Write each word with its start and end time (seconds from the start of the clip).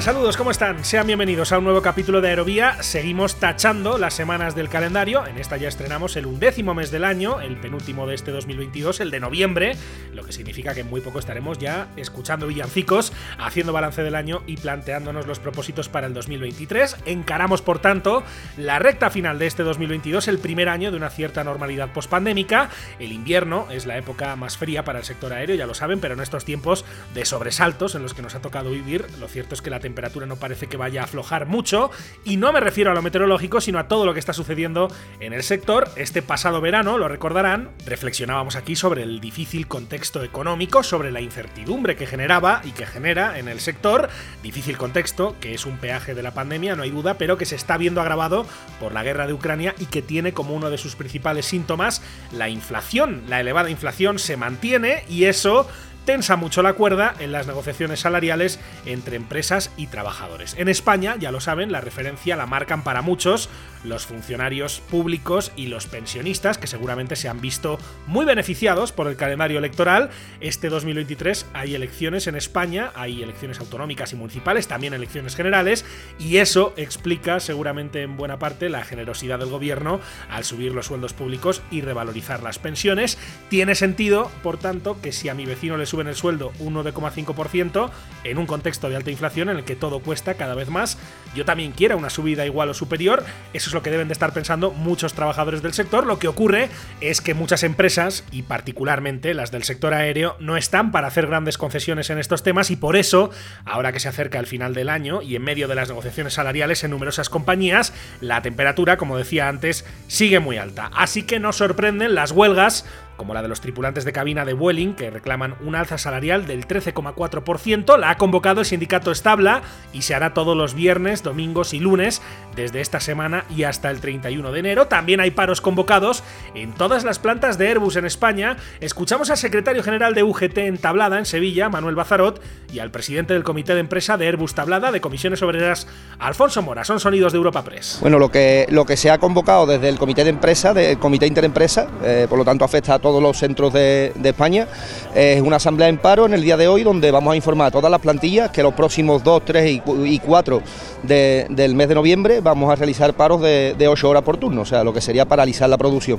Saludos, 0.00 0.36
¿cómo 0.36 0.50
están? 0.50 0.84
Sean 0.84 1.06
bienvenidos 1.06 1.52
a 1.52 1.58
un 1.58 1.64
nuevo 1.64 1.80
capítulo 1.80 2.20
de 2.20 2.28
Aerovía. 2.28 2.82
Seguimos 2.82 3.36
tachando 3.36 3.96
las 3.96 4.12
semanas 4.12 4.56
del 4.56 4.68
calendario. 4.68 5.24
En 5.24 5.38
esta 5.38 5.56
ya 5.56 5.68
estrenamos 5.68 6.16
el 6.16 6.26
undécimo 6.26 6.74
mes 6.74 6.90
del 6.90 7.04
año, 7.04 7.40
el 7.40 7.56
penúltimo 7.56 8.04
de 8.04 8.16
este 8.16 8.32
2022, 8.32 8.98
el 8.98 9.12
de 9.12 9.20
noviembre, 9.20 9.76
lo 10.12 10.24
que 10.24 10.32
significa 10.32 10.74
que 10.74 10.80
en 10.80 10.90
muy 10.90 11.00
poco 11.00 11.20
estaremos 11.20 11.58
ya 11.58 11.88
escuchando 11.96 12.48
villancicos, 12.48 13.12
haciendo 13.38 13.72
balance 13.72 14.02
del 14.02 14.16
año 14.16 14.42
y 14.48 14.56
planteándonos 14.56 15.28
los 15.28 15.38
propósitos 15.38 15.88
para 15.88 16.08
el 16.08 16.12
2023. 16.12 16.96
Encaramos, 17.06 17.62
por 17.62 17.78
tanto, 17.78 18.24
la 18.56 18.80
recta 18.80 19.10
final 19.10 19.38
de 19.38 19.46
este 19.46 19.62
2022, 19.62 20.26
el 20.26 20.38
primer 20.38 20.68
año 20.68 20.90
de 20.90 20.96
una 20.96 21.08
cierta 21.08 21.44
normalidad 21.44 21.92
pospandémica. 21.92 22.68
El 22.98 23.12
invierno 23.12 23.68
es 23.70 23.86
la 23.86 23.96
época 23.96 24.34
más 24.34 24.58
fría 24.58 24.82
para 24.82 24.98
el 24.98 25.04
sector 25.04 25.32
aéreo, 25.32 25.54
ya 25.54 25.66
lo 25.66 25.74
saben, 25.74 26.00
pero 26.00 26.14
en 26.14 26.20
estos 26.20 26.44
tiempos 26.44 26.84
de 27.14 27.24
sobresaltos 27.24 27.94
en 27.94 28.02
los 28.02 28.12
que 28.12 28.22
nos 28.22 28.34
ha 28.34 28.40
tocado 28.40 28.70
vivir, 28.70 29.06
lo 29.20 29.28
cierto 29.28 29.54
es 29.54 29.62
que 29.62 29.70
la 29.70 29.83
temperatura 29.84 30.24
no 30.24 30.36
parece 30.36 30.66
que 30.66 30.78
vaya 30.78 31.02
a 31.02 31.04
aflojar 31.04 31.44
mucho, 31.44 31.90
y 32.24 32.38
no 32.38 32.52
me 32.54 32.60
refiero 32.60 32.90
a 32.90 32.94
lo 32.94 33.02
meteorológico, 33.02 33.60
sino 33.60 33.78
a 33.78 33.86
todo 33.86 34.06
lo 34.06 34.14
que 34.14 34.18
está 34.18 34.32
sucediendo 34.32 34.88
en 35.20 35.34
el 35.34 35.42
sector. 35.42 35.90
Este 35.96 36.22
pasado 36.22 36.62
verano, 36.62 36.96
lo 36.96 37.06
recordarán, 37.06 37.68
reflexionábamos 37.84 38.56
aquí 38.56 38.76
sobre 38.76 39.02
el 39.02 39.20
difícil 39.20 39.68
contexto 39.68 40.24
económico, 40.24 40.82
sobre 40.82 41.12
la 41.12 41.20
incertidumbre 41.20 41.96
que 41.96 42.06
generaba 42.06 42.62
y 42.64 42.70
que 42.70 42.86
genera 42.86 43.38
en 43.38 43.48
el 43.48 43.60
sector, 43.60 44.08
difícil 44.42 44.78
contexto, 44.78 45.36
que 45.38 45.52
es 45.52 45.66
un 45.66 45.76
peaje 45.76 46.14
de 46.14 46.22
la 46.22 46.32
pandemia, 46.32 46.76
no 46.76 46.82
hay 46.82 46.90
duda, 46.90 47.18
pero 47.18 47.36
que 47.36 47.44
se 47.44 47.56
está 47.56 47.76
viendo 47.76 48.00
agravado 48.00 48.46
por 48.80 48.92
la 48.92 49.02
guerra 49.02 49.26
de 49.26 49.34
Ucrania 49.34 49.74
y 49.78 49.84
que 49.84 50.00
tiene 50.00 50.32
como 50.32 50.54
uno 50.54 50.70
de 50.70 50.78
sus 50.78 50.96
principales 50.96 51.44
síntomas 51.44 52.00
la 52.32 52.48
inflación. 52.48 53.24
La 53.28 53.40
elevada 53.40 53.68
inflación 53.68 54.18
se 54.18 54.38
mantiene 54.38 55.04
y 55.10 55.24
eso 55.24 55.68
tensa 56.04 56.36
mucho 56.36 56.62
la 56.62 56.74
cuerda 56.74 57.14
en 57.18 57.32
las 57.32 57.46
negociaciones 57.46 58.00
salariales 58.00 58.58
entre 58.86 59.16
empresas 59.16 59.70
y 59.76 59.86
trabajadores. 59.86 60.54
En 60.58 60.68
España, 60.68 61.16
ya 61.18 61.30
lo 61.30 61.40
saben, 61.40 61.72
la 61.72 61.80
referencia 61.80 62.36
la 62.36 62.46
marcan 62.46 62.84
para 62.84 63.02
muchos 63.02 63.48
los 63.84 64.06
funcionarios 64.06 64.80
públicos 64.80 65.52
y 65.56 65.66
los 65.66 65.86
pensionistas, 65.86 66.58
que 66.58 66.66
seguramente 66.66 67.16
se 67.16 67.28
han 67.28 67.40
visto 67.40 67.78
muy 68.06 68.24
beneficiados 68.24 68.92
por 68.92 69.08
el 69.08 69.16
calendario 69.16 69.58
electoral. 69.58 70.10
Este 70.40 70.68
2023 70.68 71.46
hay 71.52 71.74
elecciones 71.74 72.26
en 72.26 72.34
España, 72.34 72.92
hay 72.94 73.22
elecciones 73.22 73.60
autonómicas 73.60 74.12
y 74.12 74.16
municipales, 74.16 74.68
también 74.68 74.94
elecciones 74.94 75.36
generales, 75.36 75.84
y 76.18 76.38
eso 76.38 76.72
explica 76.76 77.40
seguramente 77.40 78.02
en 78.02 78.16
buena 78.16 78.38
parte 78.38 78.68
la 78.68 78.84
generosidad 78.84 79.38
del 79.38 79.50
gobierno 79.50 80.00
al 80.30 80.44
subir 80.44 80.72
los 80.72 80.86
sueldos 80.86 81.12
públicos 81.12 81.62
y 81.70 81.82
revalorizar 81.82 82.42
las 82.42 82.58
pensiones. 82.58 83.18
Tiene 83.48 83.74
sentido, 83.74 84.30
por 84.42 84.56
tanto, 84.56 85.00
que 85.00 85.12
si 85.12 85.28
a 85.28 85.34
mi 85.34 85.44
vecino 85.44 85.76
le 85.76 85.86
suben 85.94 86.08
el 86.08 86.16
sueldo 86.16 86.52
un 86.58 86.74
9,5% 86.74 87.88
en 88.24 88.38
un 88.38 88.46
contexto 88.46 88.88
de 88.88 88.96
alta 88.96 89.12
inflación 89.12 89.48
en 89.48 89.58
el 89.58 89.64
que 89.64 89.76
todo 89.76 90.00
cuesta 90.00 90.34
cada 90.34 90.56
vez 90.56 90.68
más, 90.68 90.98
yo 91.36 91.44
también 91.44 91.70
quiera 91.70 91.94
una 91.94 92.10
subida 92.10 92.44
igual 92.44 92.68
o 92.68 92.74
superior, 92.74 93.24
eso 93.52 93.70
es 93.70 93.74
lo 93.74 93.82
que 93.82 93.92
deben 93.92 94.08
de 94.08 94.12
estar 94.12 94.32
pensando 94.32 94.72
muchos 94.72 95.14
trabajadores 95.14 95.62
del 95.62 95.72
sector. 95.72 96.04
Lo 96.04 96.18
que 96.18 96.26
ocurre 96.26 96.68
es 97.00 97.20
que 97.20 97.34
muchas 97.34 97.62
empresas, 97.62 98.24
y 98.32 98.42
particularmente 98.42 99.34
las 99.34 99.52
del 99.52 99.62
sector 99.62 99.94
aéreo, 99.94 100.36
no 100.40 100.56
están 100.56 100.90
para 100.90 101.06
hacer 101.06 101.28
grandes 101.28 101.58
concesiones 101.58 102.10
en 102.10 102.18
estos 102.18 102.42
temas 102.42 102.72
y 102.72 102.76
por 102.76 102.96
eso, 102.96 103.30
ahora 103.64 103.92
que 103.92 104.00
se 104.00 104.08
acerca 104.08 104.40
el 104.40 104.46
final 104.46 104.74
del 104.74 104.88
año 104.88 105.22
y 105.22 105.36
en 105.36 105.42
medio 105.42 105.68
de 105.68 105.76
las 105.76 105.88
negociaciones 105.88 106.34
salariales 106.34 106.82
en 106.82 106.90
numerosas 106.90 107.28
compañías, 107.28 107.92
la 108.20 108.42
temperatura, 108.42 108.96
como 108.96 109.16
decía 109.16 109.48
antes, 109.48 109.84
sigue 110.08 110.40
muy 110.40 110.56
alta. 110.56 110.90
Así 110.92 111.22
que 111.22 111.38
no 111.38 111.52
sorprenden 111.52 112.16
las 112.16 112.32
huelgas 112.32 112.84
como 113.16 113.34
la 113.34 113.42
de 113.42 113.48
los 113.48 113.60
tripulantes 113.60 114.04
de 114.04 114.12
cabina 114.12 114.44
de 114.44 114.52
Vueling, 114.52 114.94
que 114.94 115.10
reclaman 115.10 115.54
un 115.64 115.74
alza 115.74 115.98
salarial 115.98 116.46
del 116.46 116.66
13,4%, 116.66 117.98
la 117.98 118.10
ha 118.10 118.18
convocado 118.18 118.60
el 118.60 118.66
sindicato 118.66 119.10
Establa 119.10 119.62
y 119.92 120.02
se 120.02 120.14
hará 120.14 120.34
todos 120.34 120.56
los 120.56 120.74
viernes, 120.74 121.22
domingos 121.22 121.74
y 121.74 121.80
lunes 121.80 122.22
desde 122.56 122.80
esta 122.80 123.00
semana 123.00 123.44
y 123.54 123.64
hasta 123.64 123.90
el 123.90 124.00
31 124.00 124.52
de 124.52 124.60
enero. 124.60 124.86
También 124.86 125.20
hay 125.20 125.30
paros 125.30 125.60
convocados 125.60 126.22
en 126.54 126.72
todas 126.72 127.04
las 127.04 127.18
plantas 127.18 127.58
de 127.58 127.68
Airbus 127.68 127.96
en 127.96 128.04
España. 128.04 128.56
Escuchamos 128.80 129.30
al 129.30 129.36
secretario 129.36 129.82
general 129.82 130.14
de 130.14 130.22
UGT 130.22 130.58
en 130.58 130.78
Tablada, 130.78 131.18
en 131.18 131.26
Sevilla, 131.26 131.68
Manuel 131.68 131.94
Bazarot, 131.94 132.40
y 132.72 132.78
al 132.80 132.90
presidente 132.90 133.34
del 133.34 133.44
comité 133.44 133.74
de 133.74 133.80
empresa 133.80 134.16
de 134.16 134.26
Airbus 134.26 134.54
Tablada 134.54 134.90
de 134.92 135.00
Comisiones 135.00 135.42
Obreras, 135.42 135.86
Alfonso 136.18 136.62
Mora. 136.62 136.84
Son 136.84 137.00
sonidos 137.00 137.32
de 137.32 137.38
Europa 137.38 137.62
Press. 137.62 137.98
Bueno, 138.00 138.18
lo 138.18 138.30
que, 138.30 138.66
lo 138.70 138.84
que 138.84 138.96
se 138.96 139.10
ha 139.10 139.18
convocado 139.18 139.66
desde 139.66 139.88
el 139.88 139.98
comité 139.98 140.24
de 140.24 140.30
empresa, 140.30 140.74
del 140.74 140.98
comité 140.98 141.26
interempresa, 141.26 141.88
eh, 142.02 142.26
por 142.28 142.38
lo 142.38 142.44
tanto 142.44 142.64
afecta 142.64 142.94
a 142.94 142.98
todos 143.04 143.22
los 143.22 143.36
centros 143.36 143.72
de, 143.72 144.12
España. 144.24 144.66
Es 145.14 145.42
una 145.42 145.56
asamblea 145.56 145.88
en 145.88 145.98
paro 145.98 146.24
en 146.24 146.32
el 146.32 146.42
día 146.42 146.56
de 146.56 146.66
hoy 146.66 146.82
donde 146.82 147.10
vamos 147.10 147.34
a 147.34 147.36
informar 147.36 147.68
a 147.68 147.70
todas 147.70 147.90
las 147.90 148.00
plantillas 148.00 148.50
que 148.50 148.62
los 148.62 148.72
próximos 148.72 149.22
2, 149.22 149.44
3 149.44 149.82
y 150.06 150.18
4 150.18 150.62
del 151.02 151.74
mes 151.74 151.88
de 151.88 151.94
noviembre 151.94 152.40
vamos 152.40 152.72
a 152.72 152.76
realizar 152.76 153.12
paros 153.12 153.42
de, 153.42 153.74
de 153.76 153.88
8 153.88 154.08
horas 154.08 154.22
por 154.22 154.38
turno, 154.38 154.62
o 154.62 154.64
sea, 154.64 154.82
lo 154.82 154.94
que 154.94 155.02
sería 155.02 155.26
paralizar 155.26 155.68
la 155.68 155.76
producción. 155.76 156.18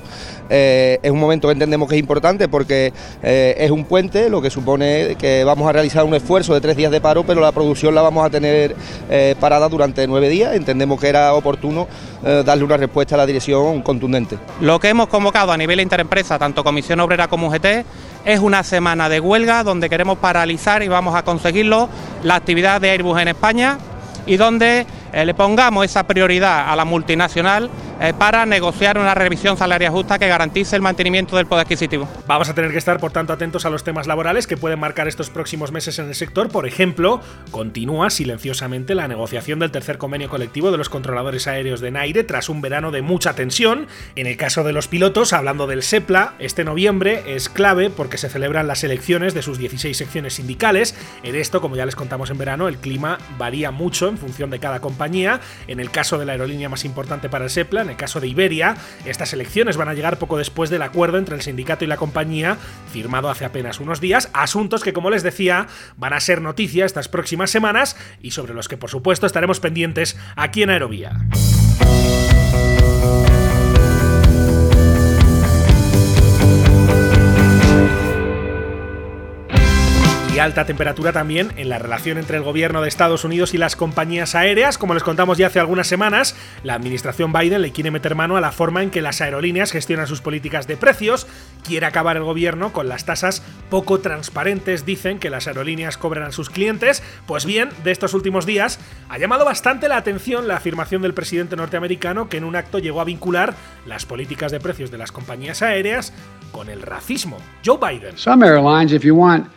Eh, 0.50 1.00
es 1.02 1.12
un 1.12 1.20
momento 1.20 1.48
que 1.48 1.54
entendemos 1.54 1.90
que 1.90 1.96
es 1.96 2.00
importante 2.00 2.48
porque 2.48 2.94
eh, 3.24 3.56
es 3.58 3.72
un 3.72 3.86
puente, 3.86 4.30
lo 4.30 4.42
que 4.42 4.50
supone 4.50 5.16
que 5.18 5.44
vamos 5.44 5.68
a 5.68 5.72
realizar 5.72 6.04
un 6.04 6.14
esfuerzo 6.14 6.54
de 6.54 6.62
tres 6.62 6.78
días 6.78 6.92
de 6.92 7.02
paro, 7.02 7.24
pero 7.24 7.42
la 7.42 7.52
producción 7.52 7.96
la 7.96 8.02
vamos 8.02 8.26
a 8.26 8.30
tener 8.30 8.76
eh, 9.10 9.36
parada 9.40 9.68
durante 9.70 10.06
nueve 10.08 10.30
días. 10.30 10.56
Entendemos 10.56 11.00
que 11.00 11.08
era 11.08 11.34
oportuno 11.34 11.88
darle 12.44 12.64
una 12.64 12.76
respuesta 12.76 13.14
a 13.14 13.20
la 13.20 13.26
dirección 13.28 13.84
contundente. 13.84 14.40
Lo 14.60 14.80
que 14.80 14.90
hemos 14.90 15.08
convocado 15.10 15.52
a 15.52 15.58
nivel 15.58 15.80
interempresa, 15.80 16.40
tanto 16.40 16.64
Comisión 16.76 17.00
Obrera 17.00 17.30
como 17.30 17.48
UGT, 17.48 17.86
es 18.26 18.42
una 18.42 18.62
semana 18.62 19.08
de 19.08 19.22
huelga 19.22 19.64
donde 19.64 19.90
queremos 19.90 20.18
paralizar 20.18 20.84
y 20.84 20.90
vamos 20.90 21.16
a 21.16 21.24
conseguirlo 21.24 21.88
la 22.22 22.36
actividad 22.36 22.82
de 22.82 22.90
Airbus 22.90 23.18
en 23.22 23.30
España 23.30 23.78
y 24.26 24.36
donde 24.36 24.86
le 25.24 25.34
pongamos 25.34 25.86
esa 25.86 26.06
prioridad 26.08 26.70
a 26.70 26.76
la 26.76 26.84
multinacional 26.84 27.70
eh, 28.02 28.14
para 28.18 28.46
negociar 28.46 28.98
una 28.98 29.14
revisión 29.14 29.56
salarial 29.56 29.94
justa 29.94 30.20
que 30.20 30.28
garantice 30.28 30.76
el 30.76 30.82
mantenimiento 30.82 31.38
del 31.38 31.46
poder 31.46 31.64
adquisitivo. 31.64 32.10
Vamos 32.28 32.50
a 32.50 32.54
tener 32.54 32.72
que 32.72 32.78
estar, 32.78 33.00
por 33.00 33.14
tanto, 33.14 33.32
atentos 33.32 33.66
a 33.66 33.70
los 33.70 33.86
temas 33.86 34.06
laborales 34.08 34.48
que 34.48 34.58
pueden 34.58 34.80
marcar 34.80 35.08
estos 35.08 35.30
próximos 35.30 35.72
meses 35.72 35.98
en 36.00 36.10
el 36.10 36.16
sector. 36.16 36.50
Por 36.50 36.68
ejemplo, 36.68 37.22
continúa 37.52 38.10
silenciosamente 38.10 38.96
la 38.96 39.08
negociación 39.08 39.60
del 39.60 39.72
tercer 39.72 39.98
convenio 39.98 40.30
colectivo 40.30 40.72
de 40.72 40.78
los 40.78 40.90
controladores 40.90 41.48
aéreos 41.48 41.80
de 41.80 41.92
Naire 41.92 42.26
tras 42.26 42.50
un 42.50 42.60
verano 42.60 42.92
de 42.92 43.02
mucha 43.02 43.34
tensión. 43.34 43.88
En 44.18 44.28
el 44.28 44.36
caso 44.36 44.66
de 44.66 44.74
los 44.74 44.90
pilotos, 44.90 45.32
hablando 45.32 45.66
del 45.66 45.82
SEPLA, 45.82 46.34
este 46.40 46.66
noviembre 46.66 47.24
es 47.28 47.48
clave 47.48 47.90
porque 47.90 48.18
se 48.18 48.28
celebran 48.28 48.68
las 48.68 48.84
elecciones 48.84 49.34
de 49.34 49.42
sus 49.42 49.58
16 49.58 49.96
secciones 49.96 50.34
sindicales. 50.34 50.96
En 51.24 51.36
esto, 51.36 51.62
como 51.62 51.78
ya 51.78 51.86
les 51.86 51.96
contamos 51.96 52.30
en 52.30 52.38
verano, 52.38 52.68
el 52.68 52.78
clima 52.78 53.20
varía 53.38 53.72
mucho 53.72 54.10
en 54.10 54.18
función 54.18 54.50
de 54.50 54.60
cada 54.60 54.82
compañía. 54.82 55.05
En 55.68 55.80
el 55.80 55.92
caso 55.92 56.18
de 56.18 56.26
la 56.26 56.32
aerolínea 56.32 56.70
más 56.70 56.84
importante 56.84 57.30
para 57.30 57.46
el 57.46 57.52
SEPLA, 57.52 57.82
en 57.82 57.90
el 57.90 57.96
caso 57.96 58.20
de 58.20 58.28
Iberia, 58.28 58.76
estas 59.06 59.34
elecciones 59.34 59.78
van 59.78 59.88
a 59.88 59.94
llegar 59.94 60.18
poco 60.18 60.38
después 60.38 60.70
del 60.70 60.82
acuerdo 60.82 61.18
entre 61.18 61.36
el 61.36 61.42
sindicato 61.42 61.86
y 61.86 61.88
la 61.88 61.98
compañía, 61.98 62.58
firmado 62.92 63.30
hace 63.30 63.46
apenas 63.46 63.80
unos 63.80 64.02
días, 64.02 64.30
asuntos 64.34 64.84
que, 64.84 64.94
como 64.94 65.12
les 65.12 65.24
decía, 65.24 65.68
van 65.98 66.14
a 66.14 66.20
ser 66.20 66.42
noticia 66.42 66.86
estas 66.86 67.08
próximas 67.08 67.52
semanas 67.52 67.96
y 68.22 68.32
sobre 68.32 68.54
los 68.54 68.68
que, 68.68 68.78
por 68.78 68.90
supuesto, 68.90 69.28
estaremos 69.28 69.60
pendientes 69.60 70.18
aquí 70.36 70.64
en 70.64 70.72
Aerovía. 70.72 71.20
Y 80.36 80.40
alta 80.40 80.66
temperatura 80.66 81.14
también 81.14 81.54
en 81.56 81.70
la 81.70 81.80
relación 81.80 82.18
entre 82.18 82.36
el 82.36 82.44
gobierno 82.44 82.82
de 82.82 82.90
Estados 82.90 83.24
Unidos 83.24 83.54
y 83.54 83.58
las 83.58 83.78
compañías 83.78 84.36
aéreas. 84.36 84.78
Como 84.78 84.94
les 84.94 85.04
contamos 85.04 85.38
ya 85.38 85.48
hace 85.48 85.62
algunas 85.62 85.88
semanas, 85.88 86.36
la 86.62 86.74
administración 86.74 87.32
Biden 87.32 87.62
le 87.62 87.72
quiere 87.72 87.90
meter 87.90 88.16
mano 88.16 88.36
a 88.36 88.42
la 88.42 88.52
forma 88.52 88.84
en 88.84 88.90
que 88.90 89.02
las 89.02 89.22
aerolíneas 89.22 89.72
gestionan 89.72 90.08
sus 90.08 90.20
políticas 90.20 90.68
de 90.68 90.76
precios. 90.76 91.26
Quiere 91.64 91.86
acabar 91.86 92.18
el 92.18 92.24
gobierno 92.24 92.74
con 92.74 92.90
las 92.90 93.06
tasas 93.06 93.44
poco 93.70 94.00
transparentes, 94.00 94.86
dicen 94.86 95.20
que 95.20 95.30
las 95.30 95.48
aerolíneas 95.48 95.98
cobran 95.98 96.26
a 96.26 96.32
sus 96.34 96.50
clientes. 96.50 97.02
Pues 97.28 97.46
bien, 97.46 97.70
de 97.86 97.92
estos 97.92 98.14
últimos 98.14 98.46
días 98.46 98.80
ha 99.08 99.18
llamado 99.18 99.46
bastante 99.46 99.88
la 99.88 99.96
atención 99.96 100.50
la 100.50 100.58
afirmación 100.58 101.02
del 101.02 101.14
presidente 101.14 101.56
norteamericano 101.56 102.28
que 102.28 102.38
en 102.38 102.44
un 102.44 102.58
acto 102.58 102.80
llegó 102.80 103.00
a 103.00 103.06
vincular 103.06 103.54
las 103.86 104.06
políticas 104.06 104.52
de 104.52 104.60
precios 104.60 104.92
de 104.92 104.98
las 104.98 105.14
compañías 105.14 105.62
aéreas 105.62 106.12
con 106.52 106.70
el 106.70 106.82
racismo. 106.82 107.38
Joe 107.66 107.78
Biden. 107.78 108.18
Some 108.18 108.46
airlines, 108.46 108.92
if 108.92 109.04
you 109.04 109.16
want 109.16 109.48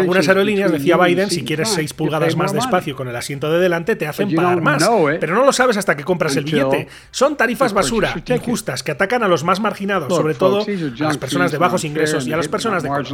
algunas 0.00 0.28
aerolíneas, 0.28 0.70
decía 0.72 0.96
Biden, 0.96 1.28
si 1.30 1.44
quieres 1.44 1.68
6 1.70 1.92
pulgadas 1.94 2.36
más 2.36 2.52
de 2.52 2.58
espacio 2.60 2.94
con 2.96 3.08
el 3.08 3.16
asiento 3.16 3.50
de 3.52 3.58
delante, 3.58 3.96
te 3.96 4.06
hacen 4.06 4.34
pagar 4.34 4.60
más. 4.60 4.82
Pero 5.18 5.34
no 5.34 5.44
lo 5.44 5.52
sabes 5.52 5.76
hasta 5.76 5.96
que 5.96 6.04
compras 6.04 6.36
el 6.36 6.44
billete. 6.44 6.88
Son 7.10 7.36
tarifas 7.36 7.72
basura, 7.72 8.14
injustas, 8.28 8.82
que 8.82 8.92
atacan 8.92 9.22
a 9.22 9.28
los 9.28 9.44
más 9.44 9.60
marginados, 9.60 10.14
sobre 10.14 10.34
todo 10.34 10.64
a 10.64 11.04
las 11.04 11.18
personas 11.18 11.50
de 11.52 11.58
bajos 11.58 11.84
ingresos 11.84 12.26
y 12.26 12.32
a 12.32 12.36
las 12.36 12.48
personas 12.48 12.82
de 12.82 12.88
color. 12.88 13.06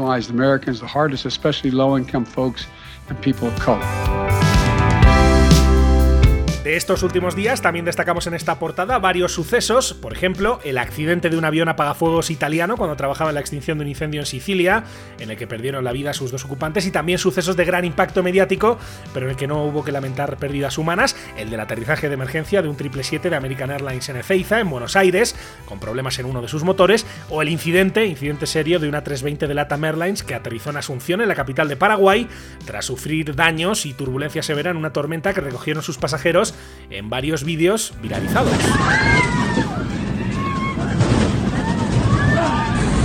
De 6.66 6.74
estos 6.74 7.04
últimos 7.04 7.36
días 7.36 7.62
también 7.62 7.84
destacamos 7.84 8.26
en 8.26 8.34
esta 8.34 8.58
portada 8.58 8.98
varios 8.98 9.30
sucesos, 9.30 9.94
por 9.94 10.12
ejemplo, 10.12 10.58
el 10.64 10.78
accidente 10.78 11.30
de 11.30 11.38
un 11.38 11.44
avión 11.44 11.68
apagafuegos 11.68 12.28
italiano 12.28 12.76
cuando 12.76 12.96
trabajaba 12.96 13.30
en 13.30 13.34
la 13.34 13.40
extinción 13.40 13.78
de 13.78 13.84
un 13.84 13.88
incendio 13.88 14.18
en 14.18 14.26
Sicilia, 14.26 14.82
en 15.20 15.30
el 15.30 15.36
que 15.36 15.46
perdieron 15.46 15.84
la 15.84 15.92
vida 15.92 16.12
sus 16.12 16.32
dos 16.32 16.44
ocupantes, 16.44 16.84
y 16.84 16.90
también 16.90 17.20
sucesos 17.20 17.54
de 17.54 17.64
gran 17.64 17.84
impacto 17.84 18.24
mediático, 18.24 18.80
pero 19.14 19.26
en 19.26 19.30
el 19.30 19.36
que 19.36 19.46
no 19.46 19.62
hubo 19.62 19.84
que 19.84 19.92
lamentar 19.92 20.38
pérdidas 20.38 20.76
humanas, 20.76 21.14
el 21.38 21.50
del 21.50 21.60
aterrizaje 21.60 22.08
de 22.08 22.14
emergencia 22.14 22.62
de 22.62 22.68
un 22.68 22.74
777 22.74 23.30
de 23.30 23.36
American 23.36 23.70
Airlines 23.70 24.08
en 24.08 24.16
Ezeiza, 24.16 24.58
en 24.58 24.68
Buenos 24.68 24.96
Aires, 24.96 25.36
con 25.66 25.78
problemas 25.78 26.18
en 26.18 26.26
uno 26.26 26.42
de 26.42 26.48
sus 26.48 26.64
motores, 26.64 27.06
o 27.30 27.42
el 27.42 27.48
incidente, 27.48 28.06
incidente 28.06 28.46
serio 28.46 28.80
de 28.80 28.88
una 28.88 29.04
320 29.04 29.46
de 29.46 29.54
LATAM 29.54 29.84
Airlines 29.84 30.24
que 30.24 30.34
aterrizó 30.34 30.70
en 30.70 30.78
Asunción, 30.78 31.20
en 31.20 31.28
la 31.28 31.36
capital 31.36 31.68
de 31.68 31.76
Paraguay, 31.76 32.26
tras 32.64 32.86
sufrir 32.86 33.36
daños 33.36 33.86
y 33.86 33.94
turbulencia 33.94 34.42
severa 34.42 34.72
en 34.72 34.76
una 34.76 34.92
tormenta 34.92 35.32
que 35.32 35.40
recogieron 35.40 35.84
sus 35.84 35.98
pasajeros 35.98 36.55
en 36.90 37.10
varios 37.10 37.44
vídeos 37.44 37.92
viralizados. 38.02 38.52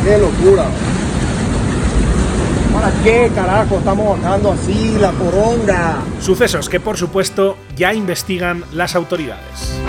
¡Qué 0.04 0.18
locura! 0.18 0.66
¿Para 2.74 2.92
qué 3.04 3.32
carajo 3.36 3.78
estamos 3.78 4.20
bajando 4.20 4.52
así 4.54 4.98
la 5.00 5.12
coronga? 5.12 6.02
Sucesos 6.20 6.70
que 6.70 6.80
por 6.80 6.98
supuesto 6.98 7.58
ya 7.76 7.94
investigan 7.94 8.64
las 8.74 8.96
autoridades. 8.96 9.82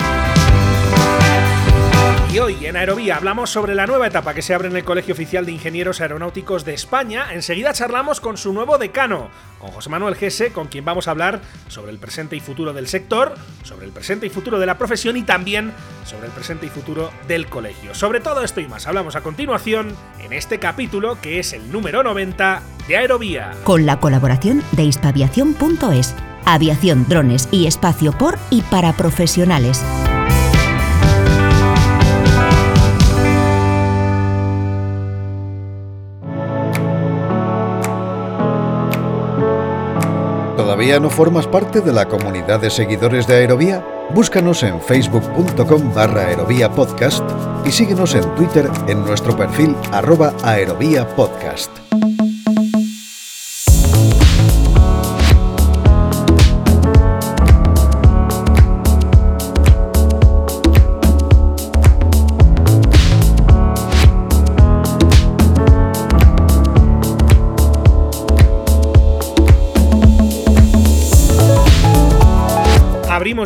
Y 2.33 2.39
hoy 2.39 2.65
en 2.65 2.75
Aerovía 2.75 3.17
hablamos 3.17 3.51
sobre 3.51 3.75
la 3.75 3.85
nueva 3.85 4.07
etapa 4.07 4.33
que 4.33 4.41
se 4.41 4.55
abre 4.55 4.67
en 4.67 4.75
el 4.75 4.83
Colegio 4.83 5.13
Oficial 5.13 5.45
de 5.45 5.51
Ingenieros 5.51 6.01
Aeronáuticos 6.01 6.65
de 6.65 6.73
España. 6.73 7.31
Enseguida 7.31 7.73
charlamos 7.73 8.19
con 8.19 8.37
su 8.37 8.51
nuevo 8.53 8.79
decano, 8.79 9.29
con 9.59 9.69
José 9.69 9.91
Manuel 9.91 10.15
Gese, 10.15 10.51
con 10.51 10.67
quien 10.67 10.83
vamos 10.83 11.07
a 11.07 11.11
hablar 11.11 11.41
sobre 11.67 11.91
el 11.91 11.99
presente 11.99 12.35
y 12.35 12.39
futuro 12.39 12.73
del 12.73 12.87
sector, 12.87 13.35
sobre 13.61 13.85
el 13.85 13.91
presente 13.91 14.25
y 14.25 14.31
futuro 14.31 14.57
de 14.57 14.65
la 14.65 14.79
profesión 14.79 15.15
y 15.15 15.21
también 15.21 15.73
sobre 16.05 16.25
el 16.25 16.33
presente 16.33 16.65
y 16.65 16.69
futuro 16.69 17.11
del 17.27 17.45
colegio. 17.45 17.93
Sobre 17.93 18.19
todo 18.19 18.43
esto 18.43 18.61
y 18.61 18.67
más 18.67 18.87
hablamos 18.87 19.15
a 19.15 19.21
continuación 19.21 19.95
en 20.19 20.33
este 20.33 20.57
capítulo 20.57 21.21
que 21.21 21.37
es 21.37 21.53
el 21.53 21.71
número 21.71 22.01
90 22.01 22.63
de 22.87 22.97
Aerovía. 22.97 23.51
Con 23.63 23.85
la 23.85 23.99
colaboración 23.99 24.63
de 24.71 24.85
hispaviación.es, 24.85 26.15
aviación, 26.45 27.05
drones 27.07 27.47
y 27.51 27.67
espacio 27.67 28.11
por 28.11 28.39
y 28.49 28.63
para 28.63 28.93
profesionales. 28.93 29.83
¿Todavía 40.83 40.99
no 40.99 41.09
formas 41.09 41.47
parte 41.47 41.79
de 41.79 41.93
la 41.93 42.09
comunidad 42.09 42.59
de 42.59 42.69
seguidores 42.69 43.25
de 43.25 43.35
Aerovía? 43.35 43.81
Búscanos 44.13 44.63
en 44.63 44.81
facebook.com 44.81 45.93
barra 45.93 46.27
aerovía 46.27 46.69
podcast 46.69 47.23
y 47.65 47.71
síguenos 47.71 48.15
en 48.15 48.35
Twitter 48.35 48.69
en 48.89 49.05
nuestro 49.05 49.33
perfil 49.37 49.77
arroba 49.93 50.33
aerovía 50.43 51.07
podcast. 51.15 51.82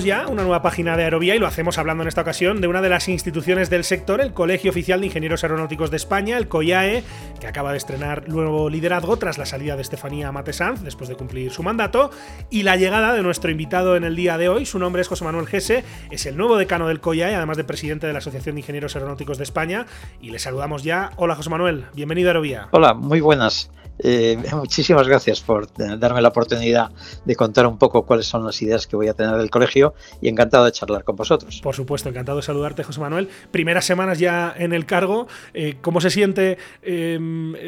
Ya 0.04 0.28
una 0.28 0.44
nueva 0.44 0.62
página 0.62 0.96
de 0.96 1.04
Aerovía 1.04 1.36
y 1.36 1.40
lo 1.40 1.48
hacemos 1.48 1.80
hablando 1.80 2.04
en 2.04 2.08
esta 2.08 2.22
ocasión 2.22 2.62
de 2.62 2.68
una 2.68 2.82
de 2.82 2.90
las 2.90 3.10
instituciones 3.10 3.70
del 3.70 3.84
sector, 3.84 4.22
el 4.22 4.32
Colegio 4.32 4.70
Oficial 4.70 5.00
de 5.00 5.08
Ingenieros 5.08 5.44
Aeronáuticos 5.44 5.90
de 5.90 5.98
España, 5.98 6.38
el 6.38 6.48
COIAE, 6.48 7.04
que 7.40 7.48
acaba 7.48 7.72
de 7.72 7.78
estrenar 7.78 8.30
nuevo 8.30 8.70
liderazgo 8.70 9.18
tras 9.18 9.38
la 9.40 9.46
salida 9.48 9.76
de 9.76 9.82
Estefanía 9.82 10.32
Matesanz 10.32 10.82
después 10.84 11.10
de 11.10 11.16
cumplir 11.16 11.52
su 11.52 11.64
mandato 11.64 12.12
y 12.52 12.64
la 12.64 12.76
llegada 12.76 13.14
de 13.14 13.24
nuestro 13.24 13.50
invitado 13.50 13.96
en 13.96 14.04
el 14.04 14.16
día 14.16 14.38
de 14.38 14.50
hoy. 14.50 14.66
Su 14.66 14.78
nombre 14.78 15.02
es 15.02 15.08
José 15.08 15.24
Manuel 15.26 15.48
Gese, 15.48 15.84
es 16.12 16.26
el 16.28 16.38
nuevo 16.38 16.58
decano 16.58 16.88
del 16.88 17.00
COIAE, 17.00 17.36
además 17.36 17.58
de 17.58 17.64
presidente 17.64 18.06
de 18.06 18.14
la 18.14 18.20
Asociación 18.20 18.56
de 18.56 18.62
Ingenieros 18.62 18.96
Aeronáuticos 18.96 19.38
de 19.38 19.46
España. 19.46 19.88
Y 20.22 20.30
le 20.30 20.40
saludamos 20.40 20.84
ya. 20.84 21.10
Hola 21.16 21.36
José 21.36 21.50
Manuel, 21.50 21.86
bienvenido 21.96 22.30
a 22.30 22.32
Aerovía. 22.32 22.68
Hola, 22.72 22.94
muy 22.94 23.20
buenas. 23.20 23.72
Eh, 24.00 24.38
muchísimas 24.54 25.08
gracias 25.08 25.42
por 25.42 25.68
darme 25.76 26.22
la 26.22 26.30
oportunidad 26.30 26.92
de 27.26 27.36
contar 27.36 27.68
un 27.68 27.78
poco 27.78 28.06
cuáles 28.06 28.28
son 28.28 28.46
las 28.46 28.62
ideas 28.62 28.88
que 28.88 28.96
voy 28.96 29.08
a 29.08 29.14
tener 29.14 29.36
del 29.36 29.50
colegio 29.50 29.94
y 30.22 30.30
encantado 30.30 30.66
de 30.66 30.72
charlar 30.72 31.04
con 31.04 31.16
vosotros. 31.16 31.60
Por 31.62 31.76
supuesto, 31.76 32.10
encantado 32.10 32.38
de 32.38 32.44
saludarte, 32.44 32.84
José 32.84 33.00
Manuel. 33.00 33.30
Primeras 33.52 33.86
semanas 33.86 34.20
ya 34.20 34.54
en 34.58 34.74
el 34.74 34.86
cargo, 34.86 35.28
eh, 35.54 35.78
¿cómo 35.82 36.02
se 36.02 36.10
siente 36.10 36.58
eh, 36.82 37.18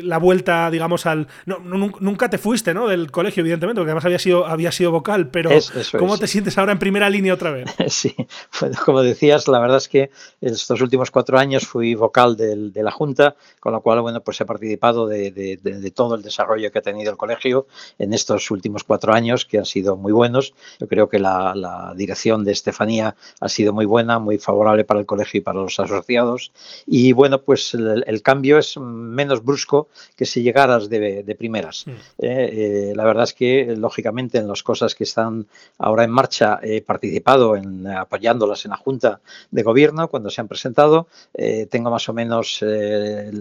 la 0.04 0.18
vuelta, 0.18 0.70
digamos, 0.72 1.06
al... 1.06 1.28
No, 1.46 1.60
nunca 1.60 2.30
te 2.30 2.38
fuiste, 2.38 2.74
¿no? 2.74 2.88
Del 2.88 3.12
colegio, 3.12 3.42
evidentemente, 3.42 3.80
porque 3.80 3.92
además 3.92 4.06
había 4.06 4.20
sido, 4.20 4.46
había 4.46 4.72
sido 4.72 4.92
vocal, 4.92 5.30
pero 5.30 5.50
¿cómo 5.98 6.18
te 6.18 6.28
sientes 6.28 6.58
ahora 6.58 6.72
en 6.72 6.80
primera 6.80 7.10
línea 7.10 7.34
otra 7.34 7.52
vez? 7.52 7.70
Sí, 7.90 8.16
bueno, 8.62 8.78
como 8.86 9.02
decías, 9.02 9.48
la 9.48 9.60
verdad 9.60 9.78
es 9.78 9.90
que 9.90 10.12
estos 10.42 10.80
últimos 10.80 11.12
cuatro 11.12 11.38
años 11.38 11.68
fui 11.68 11.96
vocal 11.96 12.38
de 12.38 12.84
la 12.84 12.92
Junta, 12.92 13.36
con 13.60 13.74
lo 13.74 13.82
cual, 13.82 14.02
bueno, 14.02 14.22
pues 14.22 14.40
he 14.40 14.46
participado 14.46 15.08
de, 15.08 15.32
de, 15.32 15.58
de 15.58 15.92
todo 15.92 16.16
el 16.16 16.19
desarrollo 16.21 16.71
que 16.71 16.80
ha 16.80 16.81
tenido 16.81 17.12
el 17.12 17.18
colegio 17.18 17.68
en 17.98 18.13
estos 18.13 18.51
últimos 18.51 18.83
cuatro 18.83 19.13
años, 19.13 19.45
que 19.45 19.57
han 19.57 19.66
sido 19.66 19.95
muy 19.95 20.12
buenos. 20.12 20.54
Yo 20.80 20.88
creo 20.88 21.10
que 21.10 21.19
la, 21.19 21.54
la 21.56 21.94
dirección 21.95 22.44
de 22.44 22.51
Estefanía 22.51 23.16
ha 23.39 23.50
sido 23.50 23.74
muy 23.74 23.86
buena, 23.86 24.19
muy 24.19 24.38
favorable 24.38 24.83
para 24.83 25.00
el 25.00 25.06
colegio 25.06 25.39
y 25.39 25.42
para 25.42 25.60
los 25.60 25.80
asociados. 25.80 26.51
Y 26.86 27.13
bueno, 27.13 27.42
pues 27.42 27.74
el, 27.74 28.04
el 28.07 28.21
cambio 28.21 28.57
es 28.57 28.77
menos 28.77 29.44
brusco 29.44 29.88
que 30.16 30.25
si 30.25 30.42
llegaras 30.42 30.89
de, 30.89 31.24
de 31.24 31.36
primeras. 31.36 31.86
Mm. 31.86 31.92
Eh, 31.92 32.00
eh, 32.19 32.94
la 32.95 33.04
verdad 33.06 33.24
es 33.25 33.33
que, 33.33 33.75
lógicamente, 33.77 34.38
en 34.38 34.48
las 34.48 34.63
cosas 34.63 34.95
que 34.95 35.04
están 35.04 35.45
ahora 35.77 36.04
en 36.04 36.12
marcha, 36.12 36.60
he 36.63 36.81
participado 36.81 37.56
en 37.56 37.86
apoyándolas 37.88 38.65
en 38.65 38.72
la 38.72 38.77
Junta 38.77 39.22
de 39.51 39.63
Gobierno 39.63 40.07
cuando 40.07 40.30
se 40.30 40.42
han 40.42 40.48
presentado. 40.48 41.07
Eh, 41.33 41.68
tengo 41.69 41.92
más 41.92 42.10
o 42.10 42.13
menos 42.13 42.63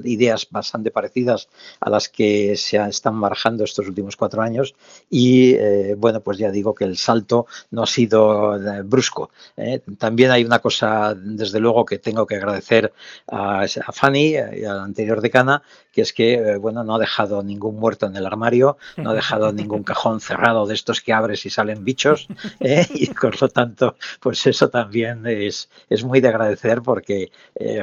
ideas 0.04 0.46
bastante 0.50 0.90
parecidas 0.90 1.48
a 1.80 1.88
las 1.88 2.08
que 2.08 2.56
se 2.56 2.67
están 2.72 3.20
barajando 3.20 3.64
estos 3.64 3.86
últimos 3.88 4.16
cuatro 4.16 4.42
años 4.42 4.74
y 5.10 5.54
eh, 5.54 5.94
bueno, 5.96 6.20
pues 6.20 6.38
ya 6.38 6.50
digo 6.50 6.74
que 6.74 6.84
el 6.84 6.96
salto 6.96 7.46
no 7.70 7.82
ha 7.82 7.86
sido 7.86 8.56
eh, 8.56 8.82
brusco. 8.82 9.30
¿eh? 9.56 9.80
También 9.98 10.30
hay 10.30 10.44
una 10.44 10.58
cosa, 10.58 11.14
desde 11.14 11.60
luego, 11.60 11.84
que 11.84 11.98
tengo 11.98 12.26
que 12.26 12.36
agradecer 12.36 12.92
a, 13.26 13.62
a 13.62 13.92
Fanny 13.92 14.34
y 14.34 14.64
a 14.64 14.74
la 14.74 14.82
anterior 14.84 15.20
decana, 15.20 15.62
que 15.92 16.02
es 16.02 16.12
que, 16.12 16.56
bueno, 16.58 16.84
no 16.84 16.94
ha 16.94 16.98
dejado 16.98 17.42
ningún 17.42 17.76
muerto 17.76 18.06
en 18.06 18.16
el 18.16 18.26
armario, 18.26 18.78
no 18.96 19.10
ha 19.10 19.14
dejado 19.14 19.52
ningún 19.52 19.82
cajón 19.82 20.20
cerrado 20.20 20.66
de 20.66 20.74
estos 20.74 21.00
que 21.00 21.12
abres 21.12 21.44
y 21.46 21.50
salen 21.50 21.84
bichos 21.84 22.28
y 22.60 23.06
por 23.14 23.40
lo 23.40 23.48
tanto, 23.48 23.96
pues 24.20 24.46
eso 24.46 24.68
también 24.68 25.26
es, 25.26 25.68
es 25.88 26.04
muy 26.04 26.20
de 26.20 26.28
agradecer 26.28 26.82
porque 26.82 27.30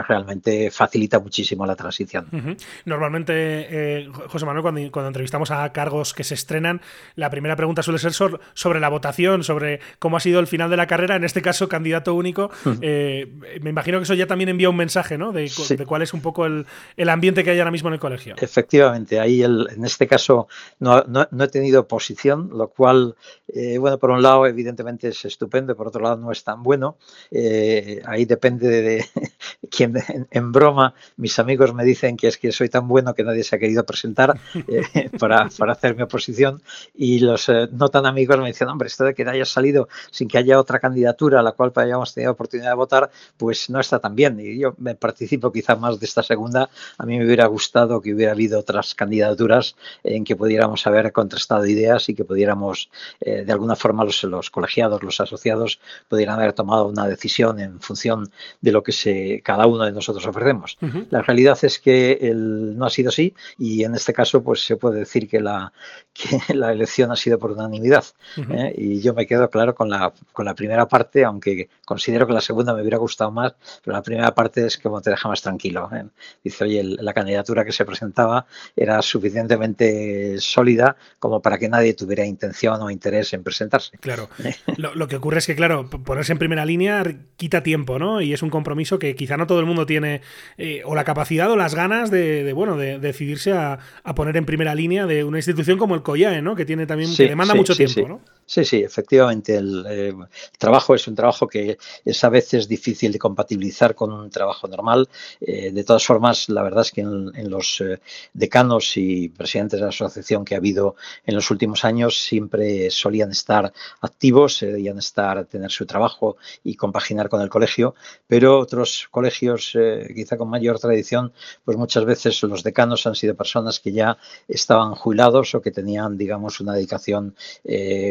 realmente 0.08 0.72
facilita 0.72 1.20
muchísimo 1.20 1.66
la 1.66 1.76
transición. 1.76 2.28
Uh 2.32 2.38
-huh. 2.38 2.58
Normalmente, 2.86 4.08
José 4.28 4.46
Manuel, 4.46 4.62
cuando 4.62 4.75
cuando 4.92 5.08
entrevistamos 5.08 5.52
a 5.52 5.72
cargos 5.72 6.14
que 6.14 6.24
se 6.24 6.34
estrenan, 6.34 6.82
la 7.16 7.30
primera 7.30 7.56
pregunta 7.56 7.84
suele 7.84 8.00
ser 8.00 8.14
sobre 8.14 8.80
la 8.80 8.90
votación, 8.90 9.44
sobre 9.44 9.80
cómo 10.00 10.18
ha 10.18 10.20
sido 10.20 10.40
el 10.40 10.48
final 10.48 10.70
de 10.70 10.78
la 10.78 10.88
carrera, 10.88 11.16
en 11.16 11.24
este 11.24 11.42
caso 11.42 11.68
candidato 11.68 12.14
único. 12.14 12.52
Uh 12.66 12.70
-huh. 12.70 12.80
eh, 12.82 13.60
me 13.62 13.70
imagino 13.70 13.98
que 14.00 14.04
eso 14.04 14.14
ya 14.14 14.28
también 14.28 14.50
envía 14.50 14.70
un 14.70 14.76
mensaje, 14.76 15.18
¿no? 15.18 15.32
De, 15.32 15.48
sí. 15.48 15.76
de 15.76 15.86
cuál 15.86 16.02
es 16.02 16.14
un 16.14 16.22
poco 16.22 16.46
el, 16.46 16.66
el, 16.98 17.10
ambiente 17.10 17.44
que 17.44 17.52
hay 17.52 17.60
ahora 17.60 17.72
mismo 17.72 17.90
en 17.90 17.94
el 17.94 18.00
colegio. 18.00 18.36
Efectivamente, 18.40 19.20
ahí 19.20 19.42
el, 19.42 19.68
en 19.76 19.86
este 19.86 20.08
caso 20.08 20.48
no, 20.80 21.04
no, 21.04 21.28
no, 21.32 21.44
he 21.44 21.48
tenido 21.48 21.82
oposición, 21.82 22.50
lo 22.54 22.70
cual, 22.70 23.16
eh, 23.48 23.78
bueno, 23.78 23.98
por 23.98 24.12
un 24.12 24.22
lado 24.22 24.46
evidentemente 24.46 25.10
es 25.10 25.26
estupendo, 25.26 25.76
por 25.76 25.88
otro 25.88 26.02
lado 26.02 26.18
no 26.18 26.32
es 26.32 26.44
tan 26.44 26.64
bueno. 26.64 26.98
Eh, 27.32 28.02
ahí 28.06 28.26
depende 28.26 28.68
de, 28.68 28.82
de 28.82 29.06
quien 29.70 29.96
en, 30.08 30.28
en, 30.32 30.52
broma 30.52 30.94
mis 31.18 31.38
amigos 31.40 31.74
me 31.74 31.84
dicen 31.84 32.18
que 32.18 32.28
es 32.28 32.38
que 32.38 32.52
soy 32.52 32.70
tan 32.70 32.88
bueno 32.88 33.14
que 33.14 33.24
nadie 33.24 33.44
se 33.44 33.56
ha 33.56 33.60
querido 33.60 33.86
presentar. 33.86 34.40
Eh, 34.68 35.10
para, 35.20 35.50
para, 35.58 35.74
hacer 35.74 35.96
mi 35.96 36.04
oposición 36.04 36.62
y 36.96 37.20
los 37.20 37.50
eh, 37.50 37.68
no 37.72 37.90
tan 37.90 38.06
amigos 38.06 38.38
me 38.40 38.48
dicen, 38.48 38.68
hombre, 38.68 38.88
esto 38.88 39.04
de 39.04 39.14
que 39.14 39.24
haya 39.24 39.46
salido 39.46 39.88
sin 40.12 40.28
que 40.28 40.38
haya 40.38 40.60
otra 40.60 40.80
candidatura 40.80 41.40
a 41.40 41.44
la 41.44 41.52
cual 41.52 41.72
hayamos 41.76 42.14
tenido 42.14 42.32
oportunidad 42.32 42.70
de 42.70 42.76
votar, 42.76 43.12
pues 43.38 43.70
no 43.70 43.80
está 43.80 44.00
tan 44.00 44.16
bien. 44.16 44.40
Y 44.40 44.60
yo 44.60 44.76
me 44.78 44.96
participo 44.96 45.52
quizá 45.52 45.76
más 45.76 46.00
de 46.00 46.06
esta 46.06 46.24
segunda. 46.24 46.70
A 46.98 47.06
mí 47.06 47.18
me 47.18 47.26
hubiera 47.26 47.46
gustado 47.48 48.02
que 48.02 48.14
hubiera 48.14 48.32
habido 48.32 48.60
otras 48.60 48.96
candidaturas 48.96 49.76
en 50.04 50.24
que 50.24 50.36
pudiéramos 50.36 50.86
haber 50.88 51.12
contrastado 51.12 51.66
ideas 51.66 52.10
y 52.10 52.16
que 52.16 52.24
pudiéramos, 52.24 52.90
eh, 53.20 53.44
de 53.46 53.52
alguna 53.52 53.76
forma, 53.76 54.04
los, 54.04 54.24
los, 54.24 54.50
colegiados, 54.50 55.04
los 55.04 55.20
asociados, 55.20 55.80
pudieran 56.08 56.40
haber 56.40 56.54
tomado 56.54 56.88
una 56.88 57.08
decisión 57.08 57.60
en 57.60 57.80
función 57.80 58.32
de 58.62 58.72
lo 58.72 58.84
que 58.84 58.92
se, 58.92 59.42
cada 59.44 59.66
uno 59.68 59.84
de 59.86 59.92
nosotros 59.92 60.26
ofrecemos. 60.26 60.78
Uh 60.82 60.86
-huh. 60.86 61.08
La 61.10 61.22
realidad 61.22 61.58
es 61.62 61.80
que 61.80 62.14
el, 62.22 62.78
no 62.78 62.86
ha 62.86 62.90
sido 62.90 63.10
así 63.10 63.34
y 63.58 63.84
en 63.84 63.96
este 63.96 64.14
caso, 64.14 64.44
pues 64.46 64.64
se 64.64 64.78
puede 64.78 65.00
decir 65.00 65.28
que 65.28 65.42
la, 65.42 65.74
que 66.14 66.54
la 66.54 66.72
elección 66.72 67.12
ha 67.12 67.16
sido 67.18 67.38
por 67.38 67.52
unanimidad. 67.52 68.06
¿eh? 68.38 68.74
Y 68.78 69.02
yo 69.02 69.14
me 69.14 69.28
quedo, 69.28 69.50
claro, 69.50 69.76
con 69.76 69.90
la, 69.90 70.14
con 70.32 70.46
la 70.46 70.56
primera 70.56 70.88
parte, 70.88 71.26
aunque 71.26 71.70
considero 71.84 72.26
que 72.26 72.34
la 72.34 72.42
segunda 72.42 72.74
me 72.74 72.82
hubiera 72.82 72.98
gustado 72.98 73.32
más, 73.32 73.56
pero 73.84 73.98
la 73.98 74.04
primera 74.04 74.34
parte 74.34 74.66
es 74.66 74.78
como 74.78 75.02
te 75.02 75.10
deja 75.10 75.28
más 75.28 75.42
tranquilo. 75.42 75.90
¿eh? 75.94 76.06
Dice, 76.44 76.64
oye, 76.64 76.84
la 76.84 77.14
candidatura 77.14 77.66
que 77.66 77.72
se 77.72 77.84
presentaba 77.84 78.46
era 78.76 79.02
suficientemente 79.02 80.40
sólida 80.40 80.96
como 81.20 81.42
para 81.42 81.58
que 81.58 81.68
nadie 81.68 81.94
tuviera 81.94 82.26
intención 82.26 82.82
o 82.82 82.90
interés 82.90 83.34
en 83.34 83.44
presentarse. 83.44 83.98
Claro. 84.00 84.30
lo, 84.78 85.08
que 85.08 85.18
ocurre 85.18 85.40
es 85.40 85.48
que, 85.48 85.56
claro, 85.56 85.90
ponerse 85.90 86.32
en 86.32 86.40
primera 86.40 86.66
línea 86.66 87.04
quita 87.38 87.64
tiempo, 87.64 88.00
¿no? 88.00 88.22
Y 88.22 88.34
es 88.34 88.42
un 88.42 88.50
compromiso 88.50 89.00
que 89.00 89.16
quizá 89.16 89.38
no 89.38 89.48
todo 89.48 89.60
el 89.60 89.66
mundo 89.66 89.86
tiene 89.86 90.22
eh, 90.58 90.82
o 90.86 90.96
la 90.96 91.04
capacidad 91.04 91.50
o 91.52 91.56
las 91.56 91.76
ganas 91.76 92.12
de, 92.12 92.54
bueno, 92.54 92.78
de, 92.78 93.00
decidirse 93.00 93.54
a, 93.54 93.80
a, 94.04 94.16
poner 94.16 94.35
en 94.38 94.46
primera 94.46 94.76
línea 94.76 95.06
de 95.06 95.24
una 95.24 95.38
institución 95.38 95.78
como 95.78 95.96
el 95.96 96.02
COIAE, 96.02 96.42
¿no? 96.42 96.56
Que 96.56 96.66
tiene 96.66 96.86
también, 96.86 97.14
que 97.16 97.28
demanda 97.28 97.54
mucho 97.56 97.76
tiempo, 97.76 98.08
¿no? 98.08 98.22
Sí, 98.48 98.64
sí, 98.64 98.78
efectivamente. 98.84 99.56
El, 99.56 99.86
eh, 99.90 100.14
trabajo 100.60 100.94
es 100.94 101.08
un 101.08 101.16
trabajo 101.16 101.48
que 101.48 101.80
es 102.04 102.24
a 102.24 102.30
veces 102.30 102.68
difícil 102.68 103.12
de 103.12 103.18
compatibilizar 103.18 103.96
con 103.96 104.12
un 104.12 104.30
trabajo 104.30 104.68
normal. 104.68 105.10
Eh, 105.42 105.72
de 105.72 105.84
todas 105.84 106.06
formas, 106.06 106.48
la 106.50 106.62
verdad 106.62 106.82
es 106.82 106.92
que 106.92 107.02
en, 107.02 107.50
los 107.50 107.82
eh, 107.82 108.00
decanos 108.34 108.98
y 108.98 109.30
presidentes 109.30 109.80
de 109.80 109.86
la 109.86 109.90
asociación 109.90 110.46
que 110.46 110.54
ha 110.54 110.60
habido 110.60 110.96
en 111.26 111.34
los 111.34 111.50
últimos 111.50 111.86
años 111.86 112.20
siempre 112.20 112.92
solían 112.92 113.32
estar 113.32 113.74
activos, 114.02 114.58
solían 114.58 115.00
estar, 115.00 115.46
tener 115.46 115.72
su 115.72 115.88
trabajo 115.88 116.38
y 116.64 116.76
compaginar 116.76 117.30
con 117.30 117.42
el 117.42 117.50
colegio, 117.50 117.96
pero 118.28 118.60
otros 118.60 119.08
colegios, 119.10 119.76
quizá 120.14 120.38
con 120.38 120.50
mayor 120.50 120.80
tradición, 120.80 121.34
pues 121.64 121.78
muchas 121.78 122.06
veces 122.06 122.42
los 122.44 122.64
decanos 122.64 123.08
han 123.08 123.16
sido 123.16 123.36
personas 123.36 123.80
que 123.80 123.92
ya 123.92 124.18
estaban 124.48 124.96
jubilados 124.96 125.56
o 125.56 125.62
que 125.62 125.72
tenían, 125.72 126.18
digamos, 126.18 126.60
una 126.60 126.74
dedicación 126.74 127.36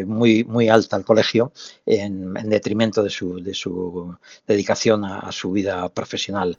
muy 0.06 0.44
muy, 0.44 0.68
alta 0.68 0.97
al 0.97 1.04
colegio 1.04 1.52
en, 1.87 2.35
detrimento 2.49 3.02
de 3.02 3.11
su, 3.11 3.42
de 3.42 3.54
su 3.54 4.16
dedicación 4.47 5.04
a, 5.04 5.30
su 5.33 5.52
vida 5.52 5.88
profesional. 5.88 6.56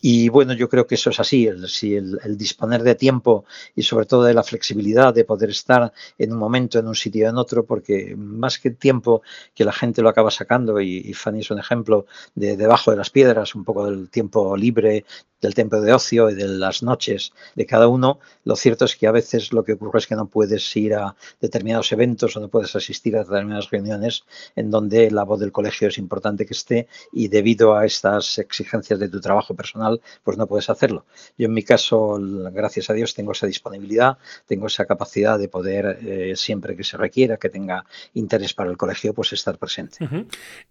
Y 0.00 0.28
bueno, 0.28 0.52
yo 0.52 0.68
creo 0.68 0.86
que 0.86 0.94
eso 0.94 1.10
es 1.10 1.20
así, 1.20 1.46
el, 1.46 1.68
si 1.68 1.94
el, 1.96 2.36
disponer 2.36 2.82
de 2.82 2.94
tiempo 2.94 3.44
y 3.74 3.82
sobre 3.82 4.06
todo 4.06 4.24
de 4.24 4.34
la 4.34 4.42
flexibilidad 4.42 5.12
de 5.14 5.24
poder 5.24 5.50
estar 5.50 5.92
en 6.18 6.32
un 6.32 6.38
momento, 6.38 6.78
en 6.78 6.86
un 6.86 6.94
sitio, 6.94 7.28
en 7.28 7.36
otro, 7.36 7.64
porque 7.64 8.14
más 8.16 8.58
que 8.58 8.70
tiempo 8.70 9.22
que 9.54 9.64
la 9.64 9.72
gente 9.72 10.02
lo 10.02 10.08
acaba 10.08 10.30
sacando, 10.30 10.80
y, 10.80 11.12
Fanny 11.14 11.40
es 11.40 11.50
un 11.50 11.58
ejemplo 11.58 12.06
de 12.34 12.56
debajo 12.56 12.90
de 12.90 12.96
las 12.96 13.10
piedras, 13.10 13.54
un 13.54 13.64
poco 13.64 13.86
del 13.86 14.08
tiempo 14.08 14.56
libre, 14.56 15.04
del 15.40 15.54
tiempo 15.54 15.80
de 15.80 15.92
ocio 15.92 16.30
y 16.30 16.34
de 16.34 16.48
las 16.48 16.82
noches 16.82 17.32
de 17.54 17.66
cada 17.66 17.88
uno, 17.88 18.18
lo 18.44 18.56
cierto 18.56 18.84
es 18.84 18.96
que 18.96 18.97
a 19.06 19.12
veces 19.12 19.52
lo 19.52 19.64
que 19.64 19.74
ocurre 19.74 19.98
es 19.98 20.06
que 20.06 20.16
no 20.16 20.26
puedes 20.26 20.76
ir 20.76 20.94
a 20.94 21.14
determinados 21.40 21.92
eventos 21.92 22.36
o 22.36 22.40
no 22.40 22.48
puedes 22.48 22.74
asistir 22.74 23.16
a 23.16 23.24
determinadas 23.24 23.70
reuniones 23.70 24.24
en 24.56 24.70
donde 24.70 25.10
la 25.10 25.24
voz 25.24 25.40
del 25.40 25.52
colegio 25.52 25.88
es 25.88 25.98
importante 25.98 26.46
que 26.46 26.54
esté 26.54 26.88
y 27.12 27.28
debido 27.28 27.76
a 27.76 27.84
estas 27.84 28.38
exigencias 28.38 28.98
de 28.98 29.08
tu 29.08 29.20
trabajo 29.20 29.54
personal, 29.54 30.00
pues 30.22 30.36
no 30.36 30.46
puedes 30.46 30.70
hacerlo. 30.70 31.06
Yo 31.36 31.46
en 31.46 31.54
mi 31.54 31.62
caso, 31.62 32.18
gracias 32.52 32.90
a 32.90 32.94
Dios, 32.94 33.14
tengo 33.14 33.32
esa 33.32 33.46
disponibilidad, 33.46 34.18
tengo 34.46 34.66
esa 34.66 34.86
capacidad 34.86 35.38
de 35.38 35.48
poder, 35.48 35.98
eh, 36.02 36.32
siempre 36.36 36.76
que 36.76 36.84
se 36.84 36.96
requiera, 36.96 37.36
que 37.36 37.48
tenga 37.48 37.84
interés 38.14 38.54
para 38.54 38.70
el 38.70 38.76
colegio, 38.76 39.14
pues 39.14 39.32
estar 39.32 39.58
presente. 39.58 39.98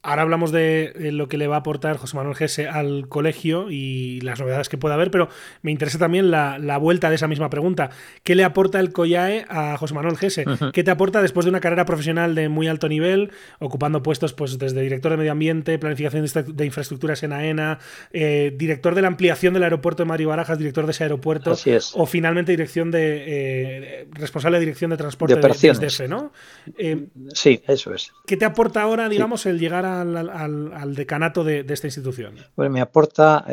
Ahora 0.01 0.21
hablamos 0.21 0.51
de 0.51 1.11
lo 1.11 1.27
que 1.27 1.37
le 1.37 1.47
va 1.47 1.55
a 1.55 1.59
aportar 1.59 1.97
José 1.97 2.15
Manuel 2.17 2.35
Gese 2.35 2.67
al 2.67 3.07
colegio 3.07 3.69
y 3.69 4.21
las 4.21 4.39
novedades 4.39 4.69
que 4.69 4.77
pueda 4.77 4.95
haber, 4.95 5.11
pero 5.11 5.29
me 5.61 5.71
interesa 5.71 5.97
también 5.97 6.31
la, 6.31 6.77
vuelta 6.77 7.09
de 7.09 7.15
esa 7.15 7.27
misma 7.27 7.49
pregunta. 7.49 7.89
¿Qué 8.23 8.35
le 8.35 8.43
aporta 8.43 8.79
el 8.79 8.91
COIAE 8.91 9.45
a 9.49 9.77
José 9.77 9.93
Manuel 9.93 10.17
Gese? 10.17 10.45
¿Qué 10.73 10.83
te 10.83 10.91
aporta 10.91 11.21
después 11.21 11.45
de 11.45 11.49
una 11.49 11.59
carrera 11.59 11.85
profesional 11.85 12.35
de 12.35 12.49
muy 12.49 12.67
alto 12.67 12.89
nivel, 12.89 13.31
ocupando 13.59 14.03
puestos 14.03 14.33
pues 14.33 14.57
desde 14.57 14.81
director 14.81 15.11
de 15.11 15.17
medio 15.17 15.31
ambiente, 15.31 15.77
planificación 15.79 16.25
de 16.55 16.65
infraestructuras 16.65 17.23
en 17.23 17.33
AENA, 17.33 17.79
eh, 18.11 18.53
director 18.55 18.95
de 18.95 19.01
la 19.01 19.07
ampliación 19.07 19.53
del 19.53 19.63
aeropuerto 19.63 20.03
de 20.03 20.07
Mario 20.07 20.29
Barajas, 20.29 20.57
director 20.57 20.85
de 20.85 20.91
ese 20.91 21.03
aeropuerto, 21.03 21.55
o 21.93 22.05
finalmente 22.05 22.51
dirección 22.51 22.91
de 22.91 23.23
eh, 23.27 24.07
responsable 24.11 24.57
de 24.57 24.65
dirección 24.65 24.91
de 24.91 24.97
transporte 24.97 25.35
de, 25.35 25.41
de 25.41 26.07
¿no? 26.07 26.31
Eh, 26.77 27.07
sí, 27.33 27.61
eso 27.67 27.93
es. 27.93 28.13
¿Qué 28.25 28.37
te 28.37 28.45
aporta 28.45 28.81
ahora, 28.81 29.09
digamos, 29.09 29.45
el 29.45 29.59
llegar 29.59 29.85
al, 29.85 30.95
decanato 30.95 31.43
de, 31.43 31.65
esta 31.67 31.87
institución? 31.87 32.35
Bueno, 32.55 32.71
me 32.71 32.81
aporta 32.81 33.45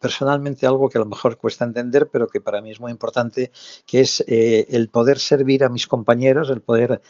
personalmente 0.00 0.66
algo 0.66 0.88
que 0.88 0.98
a 0.98 1.00
lo 1.00 1.06
mejor 1.06 1.36
cuesta 1.36 1.64
entender, 1.64 2.08
pero 2.12 2.28
que 2.28 2.40
para 2.40 2.60
mí 2.60 2.70
es 2.70 2.80
muy 2.80 2.92
importante, 2.92 3.50
que 3.86 3.95
es 4.00 4.24
el 4.26 4.88
poder 4.88 5.18
servir 5.18 5.64
a 5.64 5.68
mis 5.68 5.86
compañeros, 5.86 6.50
el 6.50 6.60
poder 6.60 7.00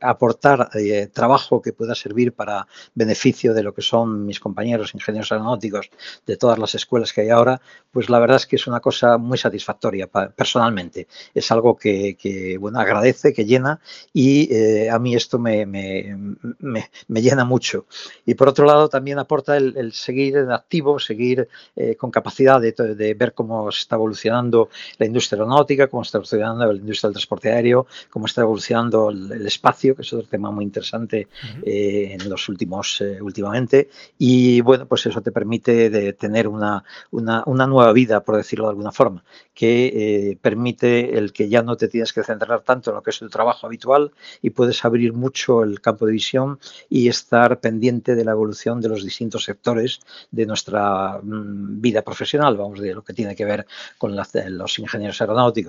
aportar 0.00 0.70
eh, 0.74 1.08
trabajo 1.12 1.62
que 1.62 1.72
pueda 1.72 1.94
servir 1.94 2.32
para 2.32 2.66
beneficio 2.94 3.54
de 3.54 3.62
lo 3.62 3.74
que 3.74 3.82
son 3.82 4.26
mis 4.26 4.40
compañeros 4.40 4.94
ingenieros 4.94 5.32
aeronáuticos 5.32 5.90
de 6.26 6.36
todas 6.36 6.58
las 6.58 6.74
escuelas 6.74 7.12
que 7.12 7.22
hay 7.22 7.30
ahora, 7.30 7.60
pues 7.90 8.08
la 8.08 8.18
verdad 8.18 8.36
es 8.36 8.46
que 8.46 8.56
es 8.56 8.66
una 8.66 8.80
cosa 8.80 9.18
muy 9.18 9.38
satisfactoria 9.38 10.06
personalmente. 10.06 11.06
Es 11.34 11.50
algo 11.50 11.76
que, 11.76 12.56
bueno, 12.60 12.78
agradece, 12.78 13.32
que 13.32 13.44
llena 13.44 13.80
y 14.12 14.52
eh, 14.54 14.90
a 14.90 14.98
mí 14.98 15.14
esto 15.14 15.38
me, 15.38 15.66
me, 15.66 16.16
me, 16.60 17.22
llena 17.22 17.44
mucho. 17.44 17.86
Y 18.26 18.34
por 18.34 18.48
otro 18.48 18.66
lado 18.66 18.88
también 18.88 19.18
aporta 19.18 19.56
el, 19.56 19.92
seguir 19.92 20.36
en 20.36 20.52
activo, 20.52 20.98
seguir 20.98 21.48
eh, 21.76 21.96
con 21.96 22.10
capacidad 22.10 22.60
de, 22.60 22.72
de, 22.72 23.14
ver 23.14 23.32
cómo 23.34 23.70
se 23.72 23.80
está 23.80 23.96
evolucionando 23.96 24.68
la 24.98 25.06
industria 25.06 25.36
aeronáutica, 25.38 25.73
cómo 25.90 26.02
está 26.02 26.18
evolucionando 26.18 26.66
la 26.66 26.78
industria 26.78 27.08
del 27.08 27.14
transporte 27.14 27.52
aéreo, 27.52 27.86
cómo 28.10 28.26
está 28.26 28.42
evolucionando 28.42 29.10
el 29.10 29.46
espacio 29.46 29.94
que 29.94 30.02
es 30.02 30.12
otro 30.12 30.26
tema 30.26 30.50
muy 30.50 30.64
interesante 30.64 31.28
eh, 31.64 32.16
en 32.18 32.28
los 32.28 32.48
últimos, 32.48 33.00
eh, 33.00 33.20
últimamente. 33.20 33.88
Y 34.18 34.60
bueno, 34.60 34.86
pues 34.86 35.06
eso 35.06 35.20
te 35.20 35.32
permite 35.32 35.90
de 35.90 36.12
tener 36.12 36.48
una, 36.48 36.84
una, 37.10 37.66
nueva 37.66 37.92
vida, 37.92 38.20
por 38.22 38.36
decirlo 38.36 38.66
de 38.66 38.70
alguna 38.70 38.92
forma, 38.92 39.24
que 39.54 39.86
eh, 39.86 40.38
permite 40.40 41.16
el 41.18 41.32
que 41.32 41.48
ya 41.48 41.62
no 41.62 41.76
te 41.76 41.88
tienes 41.88 42.12
que 42.12 42.22
centrar 42.22 42.60
tanto 42.62 42.90
en 42.90 42.96
lo 42.96 43.02
que 43.02 43.10
es 43.10 43.18
tu 43.18 43.28
trabajo 43.28 43.66
habitual 43.66 44.12
y 44.42 44.50
puedes 44.50 44.84
abrir 44.84 45.12
mucho 45.12 45.62
el 45.62 45.80
campo 45.80 46.06
de 46.06 46.12
visión 46.12 46.58
y 46.88 47.08
estar 47.08 47.60
pendiente 47.60 48.14
de 48.14 48.24
la 48.24 48.32
evolución 48.32 48.80
de 48.80 48.88
los 48.88 49.02
distintos 49.02 49.44
sectores 49.44 50.00
de 50.30 50.46
nuestra 50.46 51.20
mm, 51.22 51.80
vida 51.80 52.02
profesional, 52.02 52.56
vamos, 52.56 52.80
de 52.80 52.94
lo 52.94 53.02
que 53.02 53.14
tiene 53.14 53.34
que 53.34 53.44
ver 53.44 53.66
con 53.98 54.14
los 54.14 54.78
ingenieros 54.78 55.20
aeronáuticos. 55.20 55.63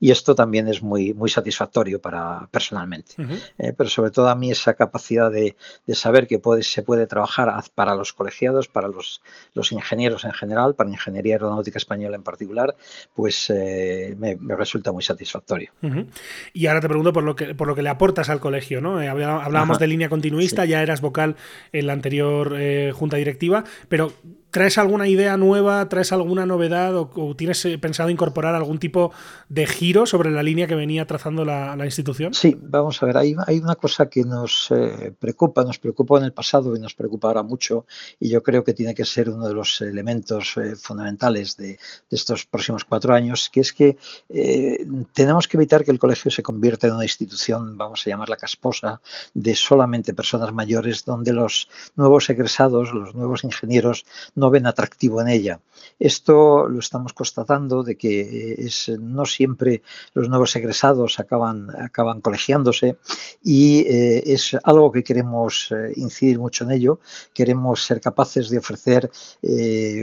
Y 0.00 0.10
esto 0.10 0.34
también 0.34 0.68
es 0.68 0.82
muy, 0.82 1.14
muy 1.14 1.30
satisfactorio 1.30 2.00
para 2.00 2.48
personalmente. 2.50 3.14
Eh, 3.58 3.72
pero 3.76 3.88
sobre 3.88 4.10
todo 4.10 4.28
a 4.28 4.34
mí 4.34 4.50
esa 4.50 4.74
capacidad 4.74 5.30
de, 5.30 5.56
saber 5.92 6.26
que 6.26 6.38
puede, 6.38 6.62
se 6.62 6.82
puede 6.82 7.06
trabajar 7.06 7.52
para 7.74 7.94
los 7.94 8.12
colegiados, 8.12 8.68
para 8.68 8.88
los, 8.88 9.22
los 9.54 9.72
ingenieros 9.72 10.24
en 10.24 10.32
general, 10.32 10.74
para 10.74 10.90
Ingeniería 10.90 11.34
Aeronáutica 11.34 11.78
Española 11.78 12.16
en 12.16 12.22
particular, 12.22 12.76
pues 13.14 13.50
eh, 13.50 14.14
me, 14.18 14.36
resulta 14.56 14.92
muy 14.92 15.02
satisfactorio. 15.02 15.70
Y 16.52 16.66
ahora 16.66 16.80
te 16.80 16.88
pregunto 16.88 17.12
por 17.12 17.24
lo 17.24 17.36
que, 17.36 17.54
por 17.54 17.68
lo 17.68 17.74
que 17.74 17.82
le 17.82 17.88
aportas 17.88 18.28
al 18.28 18.40
colegio, 18.40 18.80
¿no? 18.80 19.00
Eh, 19.00 19.08
hablábamos 19.08 19.78
de 19.78 19.86
línea 19.86 20.08
continuista, 20.08 20.64
ya 20.64 20.82
eras 20.82 21.00
vocal 21.00 21.36
en 21.72 21.86
la 21.86 21.92
anterior 21.92 22.56
junta 22.92 23.16
directiva, 23.16 23.64
pero 23.88 24.12
¿Traes 24.50 24.78
alguna 24.78 25.08
idea 25.08 25.36
nueva? 25.36 25.86
¿Traes 25.90 26.10
alguna 26.10 26.46
novedad? 26.46 26.96
¿O, 26.96 27.34
tienes 27.36 27.62
eh, 27.66 27.76
pensado 27.76 28.08
incorporar 28.08 28.54
algún 28.54 28.78
tipo 28.78 29.12
de 29.50 29.66
giro 29.66 30.06
sobre 30.06 30.30
la 30.30 30.42
línea 30.42 30.66
que 30.66 30.74
venía 30.74 31.06
trazando 31.06 31.44
la, 31.44 31.76
institución? 31.84 32.32
Sí, 32.32 32.56
vamos 32.60 33.02
a 33.02 33.06
ver, 33.06 33.18
hay, 33.18 33.34
una 33.34 33.74
cosa 33.74 34.08
que 34.08 34.24
nos 34.24 34.70
eh, 34.70 35.12
preocupa, 35.18 35.64
nos 35.64 35.78
preocupó 35.78 36.18
en 36.18 36.24
el 36.24 36.32
pasado 36.32 36.74
y 36.74 36.80
nos 36.80 36.94
preocupa 36.94 37.28
ahora 37.28 37.42
mucho, 37.42 37.86
y 38.18 38.30
yo 38.30 38.42
creo 38.42 38.64
que 38.64 38.72
tiene 38.72 38.94
que 38.94 39.04
ser 39.04 39.28
uno 39.30 39.46
de 39.46 39.54
los 39.54 39.80
elementos 39.80 40.56
eh, 40.56 40.76
fundamentales 40.76 41.56
de, 41.56 41.78
estos 42.10 42.46
próximos 42.46 42.84
cuatro 42.84 43.14
años, 43.14 43.50
que 43.52 43.60
es 43.60 43.72
que 43.72 43.96
tenemos 45.12 45.46
que 45.46 45.56
evitar 45.56 45.84
que 45.84 45.90
el 45.90 45.98
colegio 45.98 46.30
se 46.30 46.42
convierta 46.42 46.86
en 46.86 46.94
una 46.94 47.04
institución, 47.04 47.76
vamos 47.76 48.06
a 48.06 48.10
llamarla 48.10 48.36
casposa, 48.36 49.00
de 49.34 49.54
solamente 49.54 50.14
personas 50.14 50.52
mayores, 50.52 51.04
donde 51.04 51.32
los 51.32 51.68
nuevos 51.96 52.28
egresados, 52.30 52.92
los 52.92 53.14
nuevos 53.14 53.44
ingenieros, 53.44 54.04
no 54.38 54.50
ven 54.50 54.66
atractivo 54.66 55.20
en 55.20 55.28
ella. 55.28 55.60
Esto 55.98 56.68
lo 56.68 56.78
estamos 56.78 57.12
constatando 57.12 57.82
de 57.82 57.96
que 57.96 58.20
eh, 58.20 58.54
es, 58.58 58.88
no 59.00 59.26
siempre 59.26 59.82
los 60.14 60.28
nuevos 60.28 60.54
egresados 60.56 61.18
acaban, 61.18 61.70
acaban 61.76 62.20
colegiándose 62.20 62.98
y 63.42 63.80
eh, 63.80 64.22
es 64.26 64.56
algo 64.62 64.92
que 64.92 65.02
queremos 65.02 65.72
eh, 65.72 65.92
incidir 65.96 66.38
mucho 66.38 66.64
en 66.64 66.72
ello. 66.72 67.00
Queremos 67.34 67.84
ser 67.84 68.00
capaces 68.00 68.48
de 68.50 68.58
ofrecer, 68.58 69.10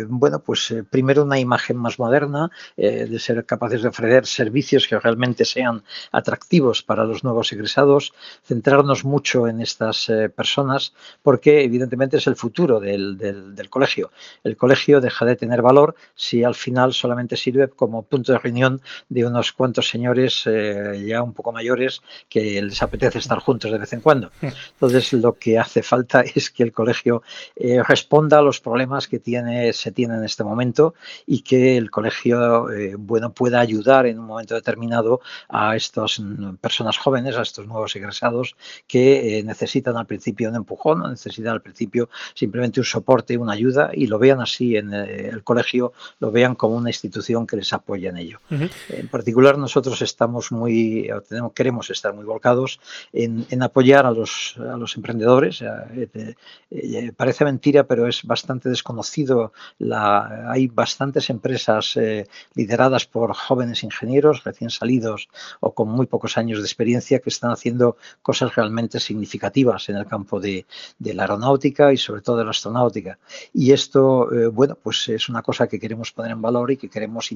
bueno, 0.10 0.40
pues 0.40 0.74
primero 0.90 1.24
una 1.24 1.40
imagen 1.40 1.78
más 1.78 2.00
moderna, 2.00 2.50
de 2.76 3.20
ser 3.20 3.46
capaces 3.46 3.82
de 3.82 3.90
ofrecer 3.90 4.26
servicios 4.26 4.88
que 4.88 5.00
realmente 5.00 5.46
sean 5.46 5.84
atractivos 6.12 6.84
para 6.84 7.04
los 7.04 7.24
nuevos 7.24 7.52
egresados, 7.54 8.14
centrarnos 8.44 9.06
mucho 9.06 9.48
en 9.48 9.62
estas 9.62 10.12
personas 10.36 10.94
porque 11.22 11.64
evidentemente 11.64 12.18
es 12.18 12.28
el 12.28 12.36
futuro 12.36 12.80
del, 12.80 13.18
del 13.18 13.70
colegio 13.70 14.12
El 14.44 14.58
colegio 14.58 15.02
deja 15.02 15.26
de 15.26 15.36
tener 15.36 15.62
valor 15.62 15.96
si 16.16 16.44
al 16.44 16.56
final 16.56 16.94
solamente 16.94 17.38
sirve 17.38 17.68
como 17.68 18.04
punto 18.04 18.32
de 18.32 18.40
reunión 18.40 18.82
de 19.10 19.26
unos 19.26 19.52
cuantos 19.52 19.90
señores 19.90 20.44
eh, 20.46 21.04
ya 21.08 21.22
un 21.22 21.34
poco 21.34 21.52
mayores 21.52 22.02
que 22.30 22.62
les 22.62 22.82
apetece 22.82 23.20
estar 23.20 23.40
juntos 23.40 23.72
de 23.72 23.78
vez 23.78 23.94
en 23.94 24.02
cuando. 24.02 24.32
Entonces, 24.42 25.14
lo 25.14 25.34
que 25.34 25.60
hace 25.60 25.84
falta 25.84 26.22
es 26.36 26.50
que 26.50 26.64
el 26.64 26.72
colegio 26.72 27.24
eh, 27.56 27.82
responda 27.84 28.40
a 28.40 28.42
los 28.42 28.60
problemas 28.60 29.08
que 29.08 29.20
tiene, 29.20 29.74
se 29.74 29.92
tienen 29.92 30.20
en 30.20 30.26
este 30.26 30.44
momento 30.44 30.96
y 31.26 31.42
que 31.42 31.78
el 31.78 31.92
colegio 31.92 32.70
eh, 32.72 32.96
bueno, 32.98 33.32
pueda 33.34 33.60
ayudar 33.60 34.06
en 34.06 34.20
un 34.20 34.26
momento 34.26 34.56
determinado 34.56 35.22
a 35.50 35.76
estas 35.76 36.22
personas 36.62 36.98
jóvenes, 36.98 37.36
a 37.38 37.42
estos 37.42 37.68
nuevos 37.68 37.96
egresados 37.96 38.56
que 38.88 39.42
necesitan 39.46 39.98
al 39.98 40.06
principio 40.06 40.50
un 40.50 40.56
empujón, 40.56 41.10
necesitan 41.10 41.54
al 41.54 41.62
principio 41.62 42.10
simplemente 42.34 42.80
un 42.80 42.86
soporte, 42.86 43.38
una 43.38 43.54
ayuda 43.54 43.92
y 43.94 44.08
lo 44.08 44.15
vean 44.18 44.42
así 44.42 44.76
en 44.76 44.94
el 44.94 45.44
colegio, 45.44 45.94
lo 46.20 46.32
vean 46.32 46.56
como 46.56 46.76
una 46.76 46.90
institución 46.90 47.48
que 47.48 47.58
les 47.58 47.74
apoya 47.74 48.10
en 48.10 48.18
ello. 48.18 48.40
En 48.90 49.08
particular, 49.08 49.58
nosotros 49.58 50.02
estamos 50.02 50.52
muy, 50.52 51.10
tenemos, 51.28 51.54
queremos 51.54 51.90
estar 51.90 52.14
muy 52.14 52.26
volcados 52.26 52.80
en, 53.14 53.46
apoyar 53.62 54.06
a 54.06 54.12
los, 54.12 54.56
a 54.58 54.78
los 54.78 54.96
emprendedores. 54.96 55.62
Eh, 55.62 56.34
eh, 56.72 57.12
parece 57.16 57.46
mentira, 57.46 57.86
pero 57.86 58.08
es 58.08 58.24
bastante 58.24 58.70
desconocido. 58.70 59.54
La, 59.80 60.52
hay 60.52 60.68
bastantes 60.68 61.30
empresas 61.30 61.96
eh, 61.98 62.28
lideradas 62.54 63.06
por 63.06 63.34
jóvenes 63.34 63.84
ingenieros 63.84 64.44
recién 64.44 64.70
salidos 64.70 65.30
o 65.60 65.74
con 65.74 65.90
muy 65.90 66.06
pocos 66.06 66.38
años 66.38 66.60
de 66.60 66.66
experiencia 66.66 67.20
que 67.20 67.30
están 67.30 67.52
haciendo 67.52 67.98
cosas 68.22 68.56
realmente 68.56 69.00
significativas 69.00 69.90
en 69.90 69.98
el 69.98 70.06
campo 70.06 70.40
de, 70.40 70.66
de 71.00 71.14
la 71.14 71.24
aeronáutica 71.24 71.94
y 71.94 71.98
sobre 71.98 72.22
todo 72.22 72.38
de 72.38 72.46
la 72.46 72.52
astronáutica. 72.52 73.18
Y 73.54 73.72
esto, 73.72 74.05
bueno, 74.52 74.78
pues 74.82 75.10
es 75.10 75.30
una 75.30 75.42
cosa 75.42 75.68
que 75.68 75.80
queremos 75.80 76.12
poner 76.12 76.32
en 76.32 76.42
valor 76.42 76.72
y 76.72 76.78
que 76.78 76.90
queremos 76.90 77.30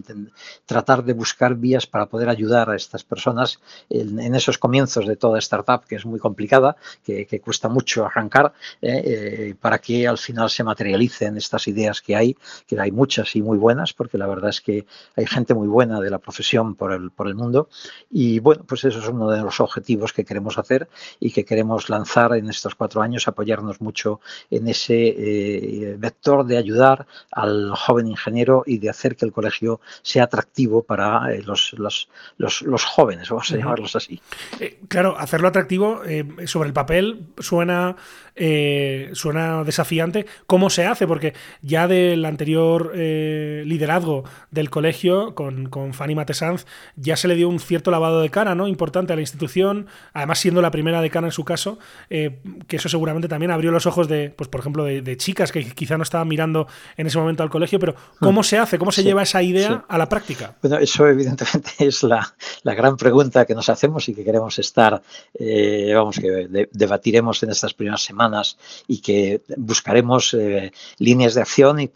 tratar 0.65 1.03
de 1.03 1.13
buscar 1.13 1.55
vías 1.55 1.87
para 1.87 2.07
poder 2.07 2.29
ayudar 2.29 2.69
a 2.69 2.75
estas 2.75 3.03
personas 3.03 3.59
en, 3.89 4.35
esos 4.35 4.57
comienzos 4.57 5.07
de 5.07 5.15
toda 5.15 5.39
startup 5.39 5.85
que 5.85 5.95
es 5.95 6.05
muy 6.05 6.19
complicada, 6.19 6.75
que, 7.03 7.41
cuesta 7.43 7.69
mucho 7.69 8.05
arrancar, 8.05 8.53
eh, 8.81 9.01
eh, 9.05 9.55
para 9.59 9.79
que 9.79 10.07
al 10.07 10.17
final 10.17 10.49
se 10.49 10.63
materialicen 10.63 11.37
estas 11.37 11.67
ideas 11.67 12.01
que 12.01 12.15
hay, 12.15 12.37
que 12.67 12.79
hay 12.79 12.91
muchas 12.91 13.35
y 13.35 13.41
muy 13.41 13.57
buenas, 13.57 13.93
porque 13.93 14.17
la 14.17 14.27
verdad 14.27 14.49
es 14.49 14.61
que 14.61 14.85
hay 15.15 15.25
gente 15.25 15.53
muy 15.53 15.67
buena 15.67 15.99
de 15.99 16.09
la 16.09 16.19
profesión 16.19 16.75
por 16.75 16.93
el, 16.93 17.11
por 17.11 17.27
el 17.27 17.35
mundo. 17.35 17.69
Y 18.09 18.39
bueno, 18.39 18.63
pues 18.67 18.83
eso 18.85 18.99
es 18.99 19.07
uno 19.07 19.29
de 19.29 19.41
los 19.41 19.59
objetivos 19.59 20.13
que 20.13 20.25
queremos 20.25 20.57
hacer 20.57 20.89
y 21.19 21.31
que 21.31 21.45
queremos 21.45 21.89
lanzar 21.89 22.35
en 22.35 22.49
estos 22.49 22.75
cuatro 22.75 23.01
años, 23.01 23.27
apoyarnos 23.27 23.81
mucho 23.81 24.19
en 24.49 24.67
ese 24.67 25.15
eh, 25.17 25.95
vector 25.97 26.45
de 26.45 26.57
ayudar 26.59 27.07
al 27.31 27.71
joven 27.75 28.07
ingeniero 28.07 28.63
y 28.65 28.77
de 28.77 28.89
hacer 28.89 29.15
que 29.15 29.25
el 29.25 29.31
colegio 29.31 29.79
sea 30.01 30.23
atractivo 30.23 30.83
para 30.83 31.29
los, 31.45 31.73
los, 31.73 32.09
los, 32.37 32.85
jóvenes, 32.85 33.29
vamos 33.29 33.51
a 33.51 33.57
llamarlos 33.57 33.95
así. 33.95 34.21
Eh, 34.59 34.79
claro, 34.87 35.17
hacerlo 35.17 35.47
atractivo 35.47 36.01
eh, 36.05 36.25
sobre 36.45 36.67
el 36.67 36.73
papel 36.73 37.27
suena, 37.37 37.95
eh, 38.35 39.09
suena 39.13 39.63
desafiante. 39.63 40.25
¿Cómo 40.45 40.69
se 40.69 40.85
hace? 40.85 41.07
Porque 41.07 41.33
ya 41.61 41.87
del 41.87 42.25
anterior 42.25 42.95
liderazgo 42.95 44.23
del 44.51 44.69
colegio 44.69 45.35
con, 45.35 45.69
con 45.69 45.93
Fanny 45.93 46.15
Matesanz 46.15 46.65
ya 46.95 47.15
se 47.15 47.27
le 47.27 47.35
dio 47.35 47.49
un 47.49 47.59
cierto 47.59 47.91
lavado 47.91 48.21
de 48.21 48.29
cara 48.29 48.55
¿no? 48.55 48.67
importante 48.67 49.13
a 49.13 49.15
la 49.15 49.21
institución, 49.21 49.87
además 50.13 50.39
siendo 50.39 50.61
la 50.61 50.71
primera 50.71 51.01
decana 51.01 51.27
en 51.27 51.31
su 51.31 51.43
caso, 51.43 51.79
que 52.09 52.75
eso 52.75 52.89
seguramente 52.89 53.27
también 53.27 53.51
abrió 53.51 53.71
los 53.71 53.85
ojos 53.85 54.07
de, 54.07 54.29
pues 54.35 54.49
por 54.49 54.61
ejemplo, 54.61 54.83
de, 54.83 55.17
chicas 55.17 55.51
que 55.51 55.63
quizá 55.63 55.97
no 55.97 56.03
estaban 56.03 56.27
mirando 56.27 56.48
en 56.97 57.07
ese 57.07 57.17
momento 57.17 57.43
al 57.43 57.49
colegio, 57.49 57.79
pero 57.79 57.95
¿cómo 58.19 58.41
mm. 58.41 58.43
se 58.43 58.57
hace? 58.57 58.77
¿Cómo 58.77 58.91
se 58.91 59.03
lleva 59.03 59.23
esa 59.23 59.41
idea 59.41 59.85
a 59.87 59.97
la 59.97 60.07
práctica? 60.07 60.55
Bueno, 60.61 60.77
eso 60.77 61.07
evidentemente 61.07 61.71
es 61.79 62.03
la, 62.03 62.33
gran 62.63 62.97
pregunta 62.97 63.45
que 63.45 63.55
nos 63.55 63.69
hacemos 63.69 64.07
y 64.09 64.13
que 64.13 64.23
queremos 64.23 64.59
estar, 64.59 65.01
eh, 65.33 65.91
vamos, 65.93 66.19
que 66.19 66.67
debatiremos 66.71 67.43
en 67.43 67.51
estas 67.51 67.73
primeras 67.73 68.01
semanas 68.01 68.57
y 68.87 68.99
que 68.99 69.41
buscaremos 69.57 70.33
eh, 70.33 70.71
líneas 70.97 71.33
de 71.33 71.41
acción 71.41 71.79
y, 71.79 71.89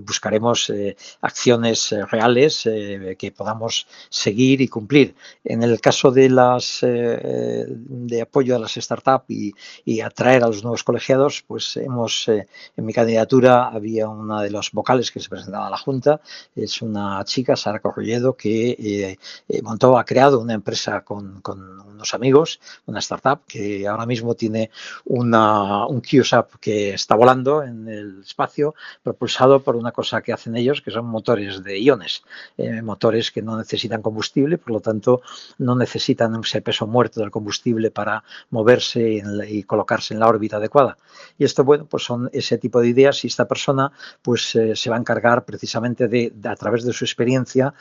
buscaremos 0.00 0.70
eh, 0.70 0.96
acciones 1.20 1.94
reales 2.10 2.68
que 3.18 3.32
podamos 3.32 3.86
seguir 4.08 4.60
y 4.60 4.68
cumplir. 4.68 5.14
En 5.44 5.62
el 5.62 5.80
caso 5.80 6.10
de 6.10 6.28
las 6.28 6.80
de 6.82 8.22
apoyo 8.22 8.56
a 8.56 8.58
las 8.58 8.74
startups 8.74 9.30
y, 9.30 9.54
y, 9.84 10.00
atraer 10.00 10.44
a 10.44 10.48
los 10.48 10.62
nuevos 10.62 10.84
colegiados, 10.84 11.44
pues 11.46 11.76
hemos 11.76 12.28
en 12.28 12.86
mi 12.86 12.92
candidatura 12.92 13.68
había 13.68 13.89
una 13.98 14.42
de 14.42 14.50
los 14.50 14.72
vocales 14.72 15.10
que 15.10 15.20
se 15.20 15.28
presentaba 15.28 15.66
a 15.66 15.70
la 15.70 15.76
Junta, 15.76 16.20
es 16.54 16.82
una 16.82 17.22
chica, 17.24 17.56
Sara 17.56 17.80
Corrolledo, 17.80 18.36
que 18.36 18.70
eh, 18.70 19.18
eh, 19.48 19.62
montó, 19.62 19.98
ha 19.98 20.04
creado 20.04 20.40
una 20.40 20.54
empresa 20.54 21.02
con, 21.02 21.42
unos 21.46 22.14
amigos, 22.14 22.60
una 22.86 23.00
startup 23.00 23.40
que 23.46 23.86
ahora 23.86 24.06
mismo 24.06 24.34
tiene 24.34 24.70
una, 25.04 25.86
un 25.86 26.00
QSAP 26.00 26.54
que 26.60 26.94
está 26.94 27.14
volando 27.14 27.62
en 27.62 27.88
el 27.88 28.20
espacio, 28.20 28.74
propulsado 29.02 29.60
por 29.60 29.76
una 29.76 29.92
cosa 29.92 30.22
que 30.22 30.32
hacen 30.32 30.56
ellos, 30.56 30.82
que 30.82 30.90
son 30.90 31.06
motores 31.06 31.62
de 31.62 31.78
iones, 31.78 32.22
eh, 32.56 32.82
motores 32.82 33.30
que 33.30 33.42
no 33.42 33.56
necesitan 33.56 34.02
combustible, 34.02 34.58
por 34.58 34.72
lo 34.72 34.80
tanto 34.80 35.22
no 35.58 35.74
necesitan 35.74 36.40
ese 36.42 36.62
peso 36.62 36.86
muerto 36.86 37.20
del 37.20 37.30
combustible 37.30 37.90
para 37.90 38.24
moverse 38.50 39.22
y, 39.48 39.62
colocarse 39.64 40.14
en 40.14 40.20
la 40.20 40.28
órbita 40.28 40.56
adecuada. 40.56 40.96
Y 41.38 41.44
esto, 41.44 41.64
bueno, 41.64 41.86
pues 41.86 42.04
son 42.04 42.30
ese 42.32 42.58
tipo 42.58 42.80
de 42.80 42.88
ideas 42.88 43.24
y 43.24 43.28
esta 43.28 43.46
persona 43.46 43.79
pues 44.22 44.42
se 44.74 44.90
va 44.90 44.96
a 44.96 44.98
encargar 44.98 45.44
precisamente 45.44 46.08
de, 46.08 46.32
a 46.44 46.56
través 46.56 46.84
de 46.84 46.92
su 46.92 47.04
experiencia, 47.04 47.74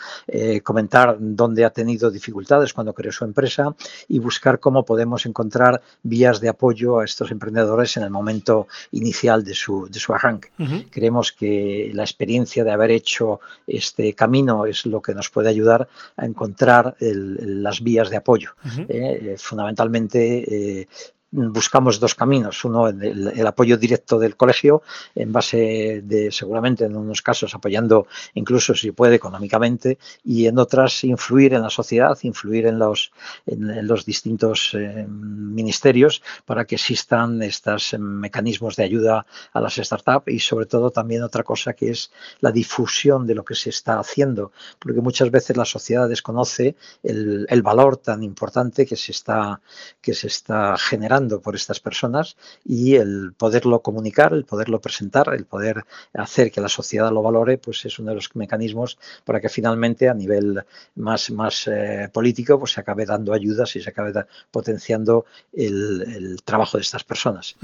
comentar 0.63 1.17
dónde 1.19 1.65
ha 1.65 1.69
tenido 1.69 2.11
dificultades 2.11 2.73
cuando 2.73 2.93
creó 2.93 3.11
su 3.11 3.25
empresa 3.25 3.75
y 4.07 4.19
buscar 4.19 4.59
cómo 4.59 4.85
podemos 4.85 5.25
encontrar 5.25 5.81
vías 6.03 6.39
de 6.39 6.49
apoyo 6.49 6.99
a 6.99 7.05
estos 7.05 7.31
emprendedores 7.31 7.97
en 7.97 8.03
el 8.03 8.09
momento 8.09 8.67
inicial 8.91 9.43
de 9.43 9.53
su, 9.53 9.87
de 9.89 9.99
su 9.99 10.13
arranque. 10.13 10.49
Creemos 10.89 11.31
que 11.31 11.91
la 11.93 12.03
experiencia 12.03 12.63
de 12.63 12.71
haber 12.71 12.91
hecho 12.91 13.39
este 13.67 14.13
camino 14.13 14.65
es 14.65 14.85
lo 14.85 15.01
que 15.01 15.13
nos 15.13 15.29
puede 15.29 15.49
ayudar 15.49 15.87
a 16.17 16.25
encontrar 16.25 16.95
las 16.99 17.81
vías 17.81 18.09
de 18.09 18.17
apoyo. 18.17 18.51
Eh, 18.87 19.35
fundamentalmente, 19.37 20.79
eh, 20.81 20.87
buscamos 21.31 21.99
dos 21.99 22.15
caminos. 22.15 22.63
Uno, 22.65 22.87
el, 22.87 23.45
apoyo 23.45 23.77
directo 23.77 24.19
del 24.19 24.35
colegio, 24.35 24.81
en 25.15 25.31
base 25.31 26.01
de, 26.03 26.31
seguramente 26.31 26.85
en 26.85 26.95
unos 26.95 27.21
casos 27.21 27.53
apoyando 27.55 28.07
incluso 28.33 28.73
si 28.73 28.91
puede 28.91 29.15
económicamente, 29.15 29.99
y 30.23 30.47
en 30.47 30.57
otras 30.57 31.03
influir 31.03 31.53
en 31.53 31.61
la 31.61 31.69
sociedad, 31.69 32.17
influir 32.23 32.65
en 32.65 32.79
los, 32.79 33.11
en, 33.45 33.87
los 33.87 34.05
distintos 34.05 34.71
eh, 34.73 35.05
ministerios 35.07 36.21
para 36.45 36.65
que 36.65 36.75
existan 36.75 37.41
estos 37.43 37.95
mecanismos 37.99 38.75
de 38.75 38.83
ayuda 38.83 39.25
a 39.53 39.61
las 39.61 39.75
startups 39.75 40.31
y 40.31 40.39
sobre 40.39 40.65
todo 40.65 40.91
también 40.91 41.23
otra 41.23 41.43
cosa 41.43 41.73
que 41.73 41.91
es 41.91 42.11
la 42.39 42.51
difusión 42.51 43.27
de 43.27 43.35
lo 43.35 43.43
que 43.43 43.55
se 43.55 43.69
está 43.69 43.99
haciendo, 43.99 44.51
porque 44.79 45.01
muchas 45.01 45.29
veces 45.31 45.57
la 45.57 45.65
sociedad 45.65 46.09
desconoce 46.09 46.75
el, 47.03 47.45
el 47.49 47.61
valor 47.61 47.97
tan 47.97 48.23
importante 48.23 48.85
que 48.85 48.95
se 48.95 49.11
está, 49.11 49.61
que 50.01 50.13
se 50.13 50.27
está 50.27 50.77
generando 50.77 51.18
por 51.27 51.55
estas 51.55 51.79
personas 51.79 52.37
y 52.65 52.95
el 52.95 53.33
poderlo 53.37 53.81
comunicar, 53.81 54.33
el 54.33 54.45
poderlo 54.45 54.79
presentar, 54.79 55.33
el 55.33 55.45
poder 55.45 55.83
hacer 56.13 56.51
que 56.51 56.61
la 56.61 56.69
sociedad 56.69 57.11
lo 57.11 57.21
valore, 57.21 57.57
pues 57.57 57.85
es 57.85 57.99
uno 57.99 58.09
de 58.09 58.15
los 58.15 58.35
mecanismos 58.35 58.97
para 59.25 59.39
que 59.41 59.49
finalmente 59.49 60.09
a 60.09 60.13
nivel 60.13 60.63
más, 60.95 61.31
más 61.31 61.67
eh, 61.67 62.09
político 62.11 62.59
pues 62.59 62.71
se 62.71 62.81
acabe 62.81 63.05
dando 63.05 63.33
ayudas 63.33 63.75
y 63.75 63.81
se 63.81 63.89
acabe 63.89 64.13
potenciando 64.51 65.25
el, 65.53 66.39
trabajo 66.45 66.77
de 66.77 66.81
estas 66.81 67.03
personas. 67.03 67.55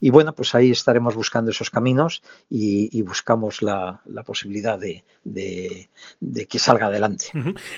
Y 0.00 0.10
bueno, 0.10 0.34
pues 0.34 0.54
ahí 0.54 0.70
estaremos 0.70 1.14
buscando 1.14 1.50
esos 1.50 1.70
caminos 1.70 2.22
y, 2.50 3.02
buscamos 3.02 3.62
la, 3.62 4.00
posibilidad 4.24 4.78
de, 4.78 5.04
que 6.48 6.58
salga 6.58 6.86
adelante. 6.86 7.26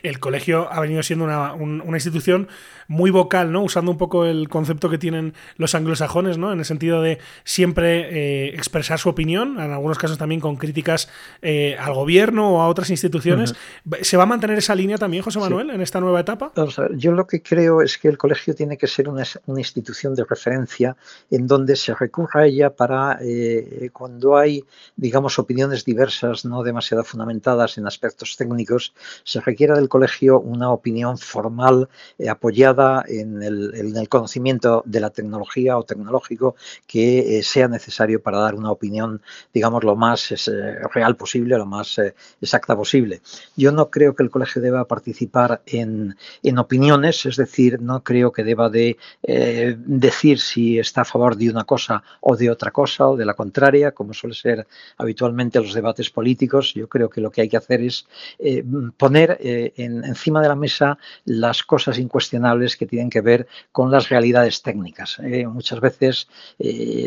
El 0.02 0.18
colegio 0.18 0.72
ha 0.72 0.80
venido 0.80 1.02
siendo 1.02 1.24
una, 1.24 1.52
una 1.54 1.96
institución 1.96 2.48
muy 2.88 3.10
vocal, 3.10 3.52
¿no? 3.52 3.62
Usando 3.62 3.90
un 3.90 3.98
poco 3.98 4.24
el 4.24 4.48
concepto 4.48 4.88
que 4.88 4.98
tienen 4.98 5.25
los 5.56 5.74
anglosajones, 5.74 6.38
¿no? 6.38 6.52
En 6.52 6.58
el 6.58 6.64
sentido 6.64 7.02
de 7.02 7.18
siempre 7.44 8.46
eh, 8.46 8.48
expresar 8.54 8.98
su 8.98 9.08
opinión, 9.08 9.60
en 9.60 9.72
algunos 9.72 9.98
casos 9.98 10.18
también 10.18 10.40
con 10.40 10.56
críticas 10.56 11.08
eh, 11.42 11.76
al 11.78 11.94
gobierno 11.94 12.50
o 12.52 12.60
a 12.62 12.68
otras 12.68 12.90
instituciones. 12.90 13.54
¿Se 14.02 14.16
va 14.16 14.24
a 14.24 14.26
mantener 14.26 14.58
esa 14.58 14.74
línea 14.74 14.98
también, 14.98 15.22
José 15.22 15.38
Manuel, 15.38 15.70
en 15.70 15.80
esta 15.80 16.00
nueva 16.00 16.20
etapa? 16.20 16.52
yo 16.96 17.12
lo 17.12 17.26
que 17.26 17.42
creo 17.42 17.82
es 17.82 17.98
que 17.98 18.08
el 18.08 18.18
colegio 18.18 18.54
tiene 18.54 18.76
que 18.76 18.86
ser 18.86 19.08
una, 19.08 19.24
institución 19.56 20.14
de 20.14 20.24
referencia 20.24 20.96
en 21.30 21.46
donde 21.46 21.76
se 21.76 21.94
recurra 21.94 22.42
a 22.42 22.46
ella 22.46 22.70
para 22.70 23.18
eh, 23.22 23.90
cuando 23.92 24.36
hay, 24.36 24.64
digamos, 24.96 25.38
opiniones 25.38 25.84
diversas, 25.84 26.44
no 26.44 26.62
demasiado 26.62 27.04
fundamentadas 27.04 27.78
en 27.78 27.86
aspectos 27.86 28.36
técnicos, 28.36 28.92
se 29.24 29.40
requiera 29.40 29.74
del 29.74 29.88
colegio 29.88 30.40
una 30.40 30.70
opinión 30.70 31.18
formal 31.18 31.88
apoyada 32.28 33.04
en 33.08 33.42
el, 33.42 33.74
en 33.74 33.96
el 33.96 34.08
conocimiento 34.08 34.82
de 34.86 35.00
la 35.00 35.10
tecnología 35.16 35.76
o 35.76 35.82
tecnológico 35.82 36.54
que 36.86 37.40
sea 37.42 37.66
necesario 37.66 38.22
para 38.22 38.38
dar 38.38 38.54
una 38.54 38.70
opinión, 38.70 39.20
digamos, 39.52 39.82
lo 39.82 39.96
más 39.96 40.32
real 40.94 41.16
posible, 41.16 41.58
lo 41.58 41.66
más 41.66 42.00
exacta 42.40 42.76
posible. 42.76 43.20
Yo 43.56 43.72
no 43.72 43.90
creo 43.90 44.14
que 44.14 44.22
el 44.22 44.30
colegio 44.30 44.62
deba 44.62 44.84
participar 44.84 45.62
en, 45.66 46.16
en 46.42 46.58
opiniones, 46.58 47.26
es 47.26 47.36
decir, 47.36 47.80
no 47.80 48.04
creo 48.04 48.30
que 48.30 48.44
deba 48.44 48.68
de 48.68 48.96
decir 49.76 50.38
si 50.38 50.78
está 50.78 51.00
a 51.00 51.04
favor 51.04 51.36
de 51.36 51.50
una 51.50 51.64
cosa 51.64 52.02
o 52.20 52.36
de 52.36 52.50
otra 52.50 52.70
cosa 52.70 53.08
o 53.08 53.16
de 53.16 53.24
la 53.24 53.34
contraria, 53.34 53.92
como 53.92 54.14
suele 54.14 54.34
ser 54.34 54.66
habitualmente 54.98 55.60
los 55.60 55.74
debates 55.74 56.10
políticos. 56.10 56.74
Yo 56.74 56.88
creo 56.88 57.08
que 57.08 57.20
lo 57.20 57.30
que 57.30 57.42
hay 57.42 57.48
que 57.48 57.56
hacer 57.56 57.80
es 57.80 58.06
eh, 58.38 58.64
poner 58.96 59.38
eh, 59.40 59.72
encima 59.76 60.40
de 60.40 60.48
la 60.48 60.56
mesa 60.56 60.98
las 61.24 61.62
cosas 61.62 61.98
incuestionables 61.98 62.76
que 62.76 62.86
tienen 62.86 63.10
que 63.10 63.20
ver 63.20 63.46
con 63.72 63.90
las 63.90 64.08
realidades 64.08 64.62
técnicas. 64.62 65.05
Eh. 65.22 65.46
muchas 65.46 65.80
veces, 65.80 66.28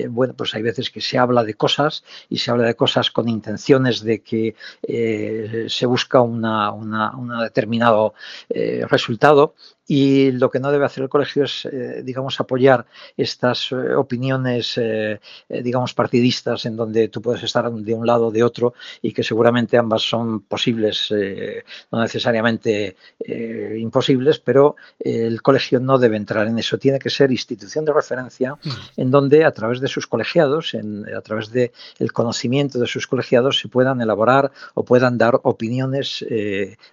bueno, 0.10 0.34
pues 0.36 0.56
hay 0.56 0.62
veces 0.62 0.90
que 0.90 1.02
se 1.02 1.18
habla 1.18 1.44
de 1.44 1.54
cosas 1.54 2.04
y 2.30 2.38
se 2.38 2.52
habla 2.52 2.66
de 2.68 2.76
cosas 2.76 3.12
con 3.12 3.28
intenciones 3.30 4.02
de 4.02 4.22
que 4.22 4.56
se 5.68 5.86
busca 5.86 6.22
una, 6.22 6.72
un 6.72 7.40
determinado 7.40 8.14
resultado 8.90 9.56
y 9.90 10.32
lo 10.34 10.52
que 10.52 10.60
no 10.60 10.72
debe 10.72 10.86
hacer 10.86 11.02
el 11.02 11.10
colegio 11.10 11.46
es, 11.46 11.66
eh, 11.66 12.04
digamos, 12.04 12.40
apoyar 12.40 12.86
estas 13.18 13.72
eh, 13.72 13.96
opiniones, 13.96 14.78
eh, 14.78 15.20
digamos, 15.50 15.96
partidistas 15.96 16.68
en 16.68 16.76
donde 16.76 17.08
tú 17.08 17.24
puedes 17.24 17.42
estar 17.42 17.72
de 17.72 17.94
un 17.96 18.06
lado 18.06 18.28
o 18.28 18.32
de 18.32 18.44
otro 18.44 18.76
y 19.02 19.12
que 19.14 19.24
seguramente 19.24 19.80
ambas 19.80 20.04
son 20.04 20.42
posibles, 20.42 21.12
no 21.92 22.02
necesariamente 22.02 22.96
imposibles, 23.80 24.38
pero 24.38 24.76
el 25.00 25.42
colegio 25.42 25.80
no 25.80 25.98
debe 25.98 26.18
entrar 26.18 26.46
en 26.46 26.60
eso. 26.60 26.78
Tiene 26.78 27.00
que 27.00 27.10
ser 27.10 27.32
institución 27.32 27.84
de 27.84 27.92
referencia 27.92 28.54
mm. 28.54 28.70
en 28.98 29.10
donde 29.10 29.44
a 29.44 29.52
través 29.52 29.80
de 29.82 29.88
sus 29.88 30.06
colegiados, 30.06 30.76
a 30.76 31.22
través 31.22 31.52
del 31.52 32.14
conocimiento 32.14 32.78
de 32.78 32.86
sus 32.86 33.08
colegiados, 33.08 33.58
se 33.58 33.70
puedan 33.70 34.02
elaborar 34.02 34.52
o 34.76 34.86
puedan 34.86 35.18
dar 35.18 35.40
opiniones 35.42 36.24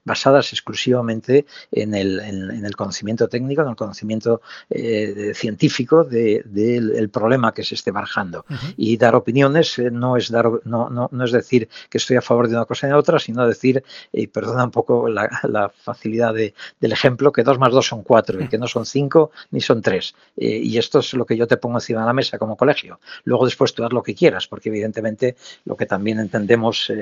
basadas 0.05 0.55
exclusivamente 0.55 1.45
en 1.71 1.95
el, 1.95 2.21
en, 2.21 2.51
en 2.51 2.65
el 2.65 2.75
conocimiento 2.75 2.86
conocimiento 2.87 3.27
técnico, 3.29 3.63
en 3.63 3.69
el 3.69 3.77
conocimiento 3.77 4.41
eh, 4.71 5.33
científico 5.35 6.05
del 6.05 7.11
problema 7.11 7.53
que 7.53 7.65
se 7.65 7.75
esté 7.75 7.91
barajando. 7.91 8.45
Y 8.77 8.97
dar 8.97 9.17
opiniones 9.17 9.79
eh, 9.79 9.91
no, 9.91 10.17
es 10.17 10.31
dar, 10.31 10.47
no, 10.65 10.89
no, 10.89 11.09
no, 11.11 11.25
es 11.25 11.33
decir 11.33 11.69
que 11.91 11.99
estoy 11.99 12.17
a 12.17 12.23
favor 12.23 12.49
de 12.49 12.55
una 12.55 12.65
cosa 12.65 12.87
y 12.87 12.91
de 12.91 12.97
otra, 12.97 13.19
sino 13.19 13.47
decir, 13.47 13.83
y 14.13 14.29
perdona 14.29 14.65
un 14.65 14.71
poco 14.71 15.09
la, 15.09 15.73
facilidad 15.77 16.33
del 16.35 16.93
ejemplo, 16.93 17.33
que 17.33 17.43
dos 17.43 17.59
más 17.59 17.73
dos 17.73 17.87
son 17.87 18.03
cuatro 18.03 18.41
y 18.41 18.49
que 18.49 18.59
no 18.59 18.69
son 18.69 18.87
cinco 18.87 19.33
ni 19.51 19.61
son 19.61 19.83
tres. 19.83 20.15
Eh, 20.37 20.61
y 20.63 20.79
esto 20.79 21.01
es 21.01 21.13
lo 21.15 21.25
que 21.27 21.37
yo 21.37 21.47
te 21.47 21.57
pongo 21.57 21.79
encima 21.79 22.01
de 22.01 22.07
la 22.07 22.13
mesa 22.13 22.39
como 22.39 22.57
colegio. 22.57 23.01
Luego 23.25 23.47
después 23.47 23.75
tú 23.75 23.85
haz 23.85 23.93
lo 23.93 24.03
que 24.03 24.15
quieras, 24.15 24.47
porque 24.47 24.69
evidentemente 24.69 25.37
lo 25.65 25.77
que 25.77 25.87
también 25.87 26.21
entendemos 26.21 26.93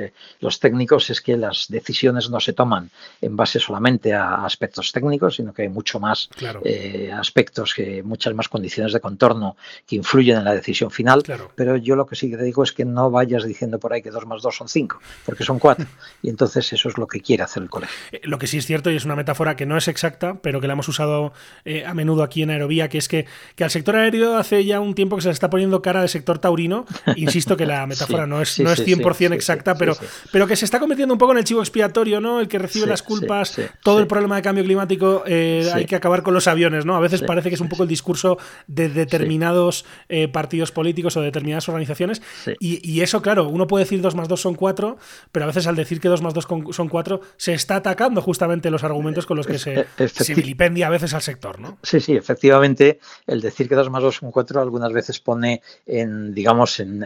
los 0.40 0.61
técnicos 0.61 1.11
es 1.11 1.20
que 1.20 1.37
las 1.37 1.66
decisiones 1.68 2.31
no 2.31 2.40
se 2.40 2.55
toman 2.55 2.90
en 3.20 3.37
base 3.37 3.61
solamente 3.61 4.14
a 4.14 4.44
aspectos 4.47 4.92
técnicos, 4.92 5.37
sino 5.37 5.53
que 5.53 5.62
hay 5.62 5.68
mucho 5.74 6.00
más 6.00 6.30
eh, 6.64 7.10
aspectos, 7.12 7.74
que 7.74 8.02
muchas 8.02 8.34
más 8.34 8.48
condiciones 8.48 8.92
de 8.92 9.00
contorno 9.00 9.56
que 9.87 9.96
influyen 9.96 10.38
en 10.38 10.44
la 10.44 10.54
decisión 10.54 10.90
final. 10.90 11.22
Pero 11.54 11.76
yo 11.76 11.96
lo 11.96 12.06
que 12.06 12.16
sí 12.16 12.30
que 12.30 12.37
te 12.37 12.44
digo 12.44 12.62
es 12.62 12.72
que 12.72 12.84
no 12.84 13.10
vayas 13.10 13.44
diciendo 13.44 13.78
por 13.78 13.92
ahí 13.92 14.00
que 14.00 14.10
2 14.10 14.26
más 14.26 14.42
2 14.42 14.54
son 14.54 14.68
5, 14.68 15.00
porque 15.26 15.44
son 15.44 15.58
4. 15.58 15.84
y 16.22 16.30
entonces 16.30 16.72
eso 16.72 16.88
es 16.88 16.96
lo 16.96 17.06
que 17.06 17.20
quiere 17.20 17.42
hacer 17.42 17.62
el 17.62 17.70
colegio. 17.70 17.94
Eh, 18.12 18.20
lo 18.24 18.38
que 18.38 18.46
sí 18.46 18.58
es 18.58 18.66
cierto, 18.66 18.90
y 18.90 18.96
es 18.96 19.04
una 19.04 19.16
metáfora 19.16 19.56
que 19.56 19.66
no 19.66 19.76
es 19.76 19.88
exacta, 19.88 20.38
pero 20.40 20.60
que 20.60 20.66
la 20.66 20.74
hemos 20.74 20.88
usado 20.88 21.32
eh, 21.64 21.84
a 21.84 21.94
menudo 21.94 22.22
aquí 22.22 22.42
en 22.42 22.50
Aerovía, 22.50 22.88
que 22.88 22.98
es 22.98 23.08
que, 23.08 23.26
que, 23.56 23.64
al 23.64 23.70
sector 23.70 23.96
aéreo 23.96 24.37
hace 24.37 24.64
ya 24.64 24.80
un 24.80 24.94
tiempo 24.94 25.16
que 25.16 25.22
se 25.22 25.28
le 25.28 25.32
está 25.32 25.50
poniendo 25.50 25.82
cara 25.82 26.02
al 26.02 26.08
sector 26.08 26.38
taurino. 26.38 26.87
Insisto 27.16 27.56
que 27.56 27.66
la 27.66 27.87
metáfora 27.87 28.26
no 28.26 28.40
es, 28.40 28.58
no 28.60 28.72
es 28.72 28.87
100% 28.87 29.32
exacta, 29.32 29.74
pero, 29.76 29.96
pero 30.32 30.46
que 30.46 30.56
se 30.56 30.64
está 30.64 30.78
convirtiendo 30.78 31.14
un 31.14 31.18
poco 31.18 31.32
en 31.32 31.38
el 31.38 31.44
chivo 31.44 31.60
expiatorio, 31.60 32.20
¿no? 32.20 32.40
El 32.40 32.48
que 32.48 32.58
recibe 32.58 32.87
las 32.87 33.02
culpas, 33.02 33.60
todo 33.82 33.98
el 33.98 34.06
problema 34.06 34.37
de 34.37 34.42
cambio 34.42 34.64
climático 34.64 35.24
hay 35.72 35.86
que 35.86 35.96
acabar 35.96 36.22
con 36.22 36.34
los 36.34 36.46
aviones, 36.46 36.84
¿no? 36.84 36.96
A 36.96 37.00
veces 37.00 37.22
parece 37.22 37.48
que 37.48 37.54
es 37.54 37.60
un 37.60 37.68
poco 37.68 37.82
el 37.82 37.88
discurso 37.88 38.38
de 38.66 38.88
determinados 38.88 39.84
eh, 40.08 40.28
partidos 40.28 40.72
políticos 40.72 41.16
o 41.16 41.20
de 41.20 41.26
determinadas 41.26 41.68
organizaciones. 41.68 42.22
Y, 42.60 43.00
eso, 43.00 43.20
claro, 43.22 43.48
uno 43.48 43.66
puede 43.66 43.84
decir 43.84 44.00
2 44.00 44.14
más 44.14 44.28
2 44.28 44.40
son 44.40 44.54
4, 44.54 44.96
pero 45.32 45.44
a 45.44 45.46
veces 45.46 45.66
al 45.66 45.76
decir 45.76 46.00
que 46.00 46.08
2 46.08 46.22
más 46.22 46.34
2 46.34 46.46
son 46.70 46.88
4 46.88 47.20
se 47.36 47.52
está 47.52 47.76
atacando 47.76 48.22
justamente 48.22 48.70
los 48.70 48.84
argumentos 48.84 49.26
con 49.26 49.36
los 49.36 49.46
que 49.46 49.58
se, 49.58 49.86
se 50.06 50.34
vilipendia 50.34 50.86
a 50.86 50.90
veces 50.90 51.12
al 51.14 51.22
sector, 51.22 51.58
¿no? 51.60 51.78
Sí, 51.82 52.00
sí, 52.00 52.16
efectivamente, 52.16 53.00
el 53.26 53.40
decir 53.40 53.68
que 53.68 53.74
2 53.74 53.90
más 53.90 54.02
2 54.02 54.16
son 54.16 54.30
4 54.30 54.60
algunas 54.60 54.92
veces 54.92 55.20
pone 55.20 55.62
en, 55.86 56.34
digamos, 56.34 56.80
en, 56.80 57.02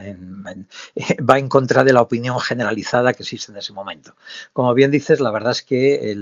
va 1.28 1.38
en 1.38 1.48
contra 1.48 1.84
de 1.84 1.92
la 1.92 2.00
opinión 2.00 2.38
generalizada 2.40 3.12
que 3.12 3.22
existe 3.22 3.52
en 3.52 3.58
ese 3.58 3.72
momento. 3.72 4.14
Como 4.52 4.74
bien 4.74 4.90
dices, 4.90 5.20
la 5.20 5.30
verdad 5.30 5.52
es 5.52 5.62
que 5.62 6.14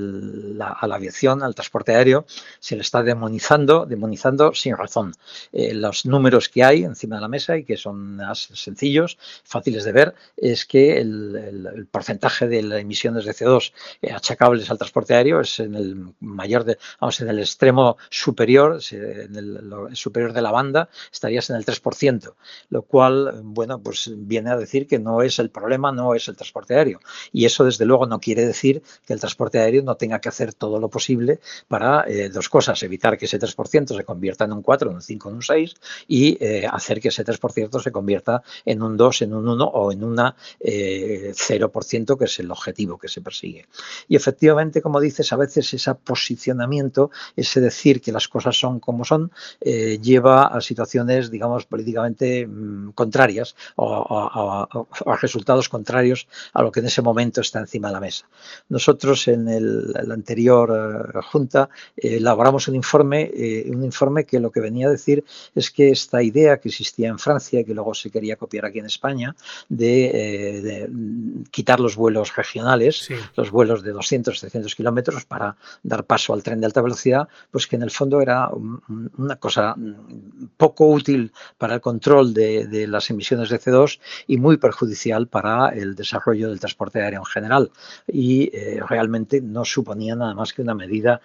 a 0.61 0.87
la 0.87 0.95
aviación, 0.95 1.43
al 1.43 1.55
transporte 1.55 1.95
aéreo, 1.95 2.16
se 2.61 2.77
le 2.77 2.83
está 2.83 3.03
demonizando, 3.03 3.87
demonizando 3.87 4.55
sin 4.55 4.77
razón. 4.77 5.13
Eh, 5.53 5.75
los 5.75 6.07
números 6.07 6.49
que 6.49 6.65
hay 6.65 6.85
encima 6.85 7.17
de 7.17 7.23
la 7.23 7.29
mesa 7.29 7.57
y 7.57 7.65
que 7.65 7.77
son 7.77 8.21
sencillos, 8.35 9.19
fáciles 9.45 9.85
de 9.85 9.93
ver, 9.93 10.15
es 10.37 10.65
que 10.67 10.99
el, 10.99 11.89
porcentaje 11.91 12.49
de 12.49 12.63
las 12.63 12.81
emisiones 12.81 13.25
de 13.25 13.33
CO2 13.33 13.73
eh, 14.03 14.13
achacables 14.13 14.71
al 14.71 14.79
transporte 14.79 15.15
aéreo 15.15 15.41
es 15.41 15.61
en 15.61 15.75
el 15.75 16.15
mayor, 16.21 16.65
de, 16.65 16.79
vamos, 17.01 17.21
en 17.21 17.29
el 17.29 17.39
extremo 17.39 17.97
superior, 18.11 18.81
en 18.91 19.37
el, 19.37 19.97
superior 19.97 20.33
de 20.33 20.43
la 20.43 20.51
banda, 20.51 20.89
estarías 21.13 21.51
en 21.51 21.57
el 21.57 21.65
3%, 21.65 22.35
lo 22.71 22.83
cual, 22.83 23.41
bueno, 23.43 23.83
pues 23.83 24.11
viene 24.15 24.51
a 24.51 24.57
decir 24.57 24.87
que 24.87 24.99
no 24.99 25.23
es 25.23 25.39
el 25.39 25.51
problema, 25.51 25.93
no 25.93 26.15
es 26.15 26.29
el 26.29 26.37
transporte 26.37 26.75
aéreo. 26.75 27.01
Y 27.33 27.45
eso, 27.45 27.65
desde 27.65 27.85
luego, 27.85 28.07
no 28.07 28.21
quiere 28.21 28.47
decir 28.47 28.83
que 29.07 29.13
el 29.13 29.21
transporte 29.21 29.59
aéreo 29.59 29.83
no 29.83 29.97
tenga 29.97 30.21
que 30.21 30.29
hacer 30.29 30.55
todo 30.55 30.81
lo 30.81 30.89
posible 30.89 31.41
para 31.69 32.05
eh, 32.07 32.29
dos 32.29 32.49
cosas, 32.49 32.83
evitar 32.83 33.17
que 33.19 33.27
ese 33.27 33.39
3% 33.39 33.97
se 33.97 34.05
convierta 34.05 34.45
en 34.45 34.53
un 34.53 34.63
4, 34.63 34.91
en 34.91 34.97
un 34.97 35.03
5, 35.03 35.29
en 35.29 35.35
un 35.37 35.43
6 35.43 35.75
y 36.09 36.37
eh, 36.45 36.67
hacer 36.71 37.01
que 37.01 37.09
ese 37.09 37.25
3% 37.25 37.83
se 37.83 37.93
convierta 37.93 38.43
en 38.65 38.83
un 38.83 38.97
2, 38.97 39.23
en 39.23 39.35
un 39.35 39.49
1 39.49 39.65
o 39.65 39.93
en 39.93 40.05
una 40.05 40.35
0%, 40.61 42.15
eh, 42.15 42.19
que 42.19 42.25
es 42.25 42.39
el 42.39 42.51
objetivo 42.51 42.99
que 42.99 43.09
se 43.09 43.21
persigue. 43.21 43.67
Y 44.09 44.17
efectivamente, 44.17 44.83
como 44.83 45.01
dices, 45.01 45.33
a 45.33 45.37
veces 45.37 45.73
ese 45.75 45.95
posicionamiento, 45.95 47.11
ese 47.37 47.61
decir 47.61 48.01
que 48.01 48.13
las 48.13 48.29
cosas 48.29 48.59
son 48.59 48.81
como 48.81 49.05
son, 49.05 49.31
lleva 49.61 50.47
a 50.47 50.61
situaciones, 50.61 51.31
digamos, 51.31 51.67
políticamente 51.67 52.47
mm, 52.47 52.91
contrarias 52.93 53.55
o, 53.77 54.69
a 55.07 55.17
resultados 55.17 55.69
contrarios 55.69 56.29
a 56.53 56.63
lo 56.63 56.73
que 56.73 56.81
en 56.81 56.87
ese 56.87 57.03
momento 57.03 57.41
está 57.41 57.61
encima 57.61 57.89
de 57.89 57.95
la 57.95 58.01
mesa. 58.01 58.29
Nosotros 58.69 59.29
en 59.29 59.49
el, 59.49 59.95
anterior 60.11 61.23
Junta 61.25 61.69
elaboramos 61.97 62.69
un 62.69 62.75
informe, 62.75 63.31
eh, 63.35 63.71
un 63.73 63.85
informe 63.85 64.25
que 64.25 64.41
lo 64.41 64.51
que 64.51 64.61
venía 64.61 64.89
a 64.89 64.91
decir 64.91 65.25
es 65.55 65.71
que 65.71 65.91
esta 65.91 66.23
idea 66.23 66.59
que 66.59 66.69
existía 66.69 67.09
en 67.09 67.19
Francia 67.19 67.61
y 67.61 67.65
que 67.65 67.75
luego 67.75 67.95
se 67.95 68.11
quería 68.11 68.37
copiar 68.37 68.67
aquí 68.67 68.79
en 68.79 68.87
España 68.87 69.35
de, 69.69 70.11
eh, 70.15 70.89
quitar 71.51 71.81
los 71.81 71.97
vuelos 71.97 72.37
regionales, 72.37 73.09
los 73.35 73.51
vuelos 73.51 73.83
de 73.83 73.93
200, 73.93 74.39
300 74.39 74.75
kilómetros 74.75 75.25
para 75.25 75.57
dar 75.83 76.05
paso 76.05 76.33
al 76.33 76.43
tren 76.43 76.61
de 76.61 76.67
alta 76.67 76.83
velocidad, 76.83 77.29
pues 77.51 77.67
que 77.67 77.77
en 77.77 77.83
el 77.83 77.91
fondo 77.91 78.21
era 78.21 78.51
una 78.51 79.37
cosa 79.37 79.75
poco 80.57 80.89
útil 80.89 81.33
para 81.59 81.75
el 81.75 81.81
control 81.81 82.35
de, 82.35 82.87
las 82.87 83.11
emisiones 83.11 83.49
de 83.51 83.59
CO2 83.59 84.01
y 84.27 84.37
muy 84.37 84.59
perjudicial 84.59 85.27
para 85.29 85.71
el 85.71 85.95
desarrollo 85.95 86.49
del 86.49 86.61
transporte 86.61 87.01
aéreo 87.01 87.21
en 87.21 87.27
general. 87.27 87.71
Y 88.07 88.51
eh, 88.53 88.81
realmente 88.87 89.41
no 89.41 89.65
suponía 89.65 90.15
nada 90.15 90.35
más 90.35 90.53
que 90.53 90.63
una 90.63 90.75
medida 90.75 91.21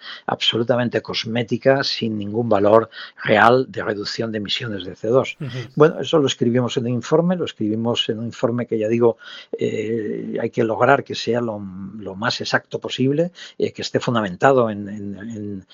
absolutamente 0.62 1.02
cosmética 1.02 1.82
sin 1.82 2.16
ningún 2.16 2.48
valor 2.48 2.88
real 3.24 3.66
de 3.68 3.82
reducción 3.82 4.30
de 4.30 4.38
emisiones 4.38 4.84
de 4.84 4.94
CO2. 4.94 5.36
Bueno, 5.74 6.00
eso 6.00 6.18
lo 6.18 6.26
escribimos 6.26 6.76
en 6.76 6.84
un 6.84 6.92
informe, 6.92 7.34
lo 7.36 7.44
escribimos 7.44 8.08
en 8.08 8.20
un 8.20 8.26
informe 8.26 8.66
que 8.66 8.78
ya 8.78 8.88
digo, 8.88 9.16
eh, 9.58 10.38
hay 10.40 10.50
que 10.50 10.62
lograr 10.62 11.02
que 11.02 11.16
sea 11.16 11.40
lo, 11.40 11.58
más 11.58 12.40
exacto 12.40 12.78
posible, 12.78 13.32
eh, 13.58 13.72
que 13.72 13.82
esté 13.82 13.98
fundamentado 13.98 14.70
en, 14.70 15.66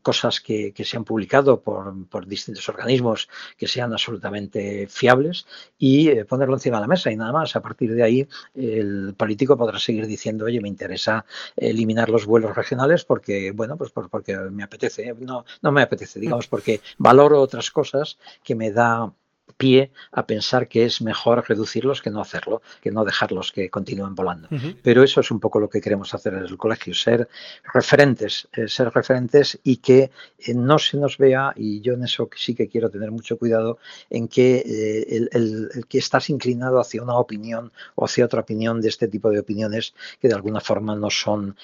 cosas 0.00 0.40
que, 0.40 0.72
se 0.82 0.96
han 0.96 1.04
publicado 1.04 1.60
por, 1.60 2.26
distintos 2.26 2.68
organismos 2.68 3.28
que 3.58 3.68
sean 3.68 3.92
absolutamente 3.92 4.86
fiables 4.88 5.46
y 5.78 6.08
eh, 6.08 6.24
ponerlo 6.24 6.54
encima 6.54 6.78
de 6.78 6.82
la 6.82 6.88
mesa 6.88 7.10
y 7.10 7.16
nada 7.16 7.32
más. 7.32 7.54
A 7.54 7.60
partir 7.60 7.94
de 7.94 8.02
ahí, 8.02 8.26
el 8.54 9.14
político 9.14 9.58
podrá 9.58 9.78
seguir 9.78 10.06
diciendo, 10.06 10.46
oye, 10.46 10.60
me 10.60 10.68
interesa 10.68 11.26
eliminar 11.56 12.08
los 12.08 12.24
vuelos 12.24 12.56
regionales 12.56 13.04
porque, 13.04 13.50
bueno, 13.50 13.76
pues 13.76 13.90
porque 14.22 14.50
me 14.50 14.62
apetece, 14.62 15.14
no, 15.20 15.44
no 15.60 15.72
me 15.72 15.82
apetece, 15.82 16.20
digamos, 16.20 16.46
porque 16.46 16.80
valoro 16.98 17.40
otras 17.40 17.70
cosas 17.70 18.18
que 18.44 18.54
me 18.54 18.70
da 18.70 19.12
pie 19.52 19.90
a 20.10 20.26
pensar 20.26 20.68
que 20.68 20.84
es 20.84 21.02
mejor 21.02 21.44
reducirlos 21.48 22.02
que 22.02 22.10
no 22.10 22.20
hacerlo, 22.20 22.62
que 22.80 22.90
no 22.90 23.04
dejarlos 23.04 23.52
que 23.52 23.70
continúen 23.70 24.14
volando. 24.14 24.48
Pero 24.82 25.02
eso 25.02 25.20
es 25.20 25.30
un 25.30 25.40
poco 25.40 25.60
lo 25.60 25.68
que 25.68 25.80
queremos 25.80 26.14
hacer 26.14 26.34
en 26.34 26.44
el 26.44 26.56
colegio, 26.56 26.94
ser 26.94 27.28
referentes, 27.72 28.48
eh, 28.52 28.68
ser 28.68 28.90
referentes 28.90 29.58
y 29.62 29.76
que 29.76 30.10
eh, 30.38 30.54
no 30.54 30.78
se 30.78 30.96
nos 30.96 31.18
vea, 31.18 31.52
y 31.56 31.80
yo 31.80 31.94
en 31.94 32.04
eso 32.04 32.28
sí 32.36 32.54
que 32.54 32.68
quiero 32.68 32.90
tener 32.90 33.10
mucho 33.10 33.38
cuidado, 33.38 33.78
en 34.10 34.28
que, 34.28 34.56
eh, 34.56 35.28
el, 35.32 35.84
que 35.88 35.98
estás 35.98 36.30
inclinado 36.30 36.80
hacia 36.80 37.02
una 37.02 37.16
opinión 37.16 37.72
o 37.94 38.04
hacia 38.04 38.24
otra 38.24 38.40
opinión 38.40 38.80
de 38.80 38.88
este 38.88 39.08
tipo 39.08 39.30
de 39.30 39.40
opiniones 39.40 39.94
que 40.20 40.28
de 40.28 40.34
alguna 40.34 40.60
forma 40.60 40.94
no 40.94 41.10
son, 41.10 41.56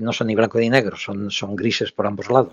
no 0.00 0.12
son 0.12 0.26
ni 0.26 0.34
blanco 0.34 0.58
ni 0.58 0.68
negro, 0.68 0.96
son, 0.96 1.30
son 1.30 1.56
grises 1.56 1.92
por 1.92 2.06
ambos 2.06 2.30
lados. 2.30 2.52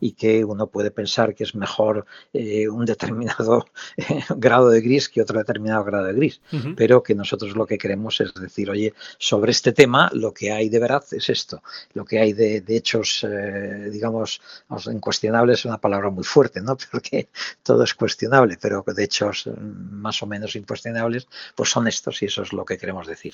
Y 0.00 0.12
que 0.12 0.44
uno 0.44 0.66
puede 0.66 0.90
pensar 0.90 1.34
que 1.34 1.44
es 1.44 1.54
mejor 1.54 2.06
un 2.32 2.84
determinado 2.84 3.66
grado 4.36 4.70
de 4.70 4.80
gris 4.80 5.08
que 5.08 5.22
otro 5.22 5.38
determinado 5.38 5.84
grado 5.84 6.06
de 6.06 6.12
gris, 6.12 6.40
pero 6.76 7.02
que 7.02 7.14
nosotros 7.14 7.56
lo 7.56 7.66
que 7.66 7.78
queremos 7.78 8.20
es 8.20 8.34
decir, 8.34 8.70
oye, 8.70 8.94
sobre 9.18 9.52
este 9.52 9.72
tema 9.72 10.10
lo 10.12 10.32
que 10.32 10.52
hay 10.52 10.68
de 10.68 10.78
verdad 10.78 11.04
es 11.12 11.28
esto, 11.28 11.62
lo 11.94 12.04
que 12.04 12.18
hay 12.18 12.32
de, 12.32 12.62
hechos, 12.68 13.24
eh, 13.28 13.88
digamos, 13.90 14.40
incuestionables 14.86 15.60
es 15.60 15.64
una 15.64 15.78
palabra 15.78 16.10
muy 16.10 16.24
fuerte, 16.24 16.60
¿no? 16.60 16.76
Porque 16.90 17.28
todo 17.62 17.84
es 17.84 17.94
cuestionable, 17.94 18.58
pero 18.60 18.84
de 18.86 19.04
hechos 19.04 19.46
mm, 19.46 20.00
más 20.00 20.22
o 20.22 20.26
menos 20.26 20.56
incuestionables, 20.56 21.28
pues 21.54 21.70
son 21.70 21.88
estos 21.88 22.22
y 22.22 22.26
eso 22.26 22.42
es 22.42 22.52
lo 22.52 22.64
que 22.64 22.78
queremos 22.78 23.06
decir. 23.06 23.32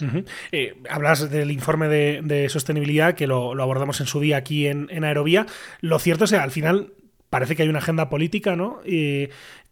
Eh, 0.53 0.75
hablas 0.89 1.31
del 1.31 1.51
informe 1.51 1.89
de, 1.89 2.49
sostenibilidad 2.49 3.15
que 3.15 3.27
lo, 3.27 3.51
abordamos 3.63 4.01
en 4.01 4.07
su 4.07 4.21
día 4.21 4.37
aquí 4.37 4.67
en, 4.67 4.89
en 4.91 5.05
Aerovía. 5.05 5.47
Lo 5.81 5.99
cierto 5.99 6.25
es 6.25 6.31
que 6.31 6.37
al 6.37 6.51
final 6.51 6.93
parece 7.31 7.57
que 7.57 7.63
hay 7.63 7.69
una 7.69 7.79
agenda 7.79 8.09
política, 8.09 8.57
¿no? 8.57 8.81
Y 8.85 9.29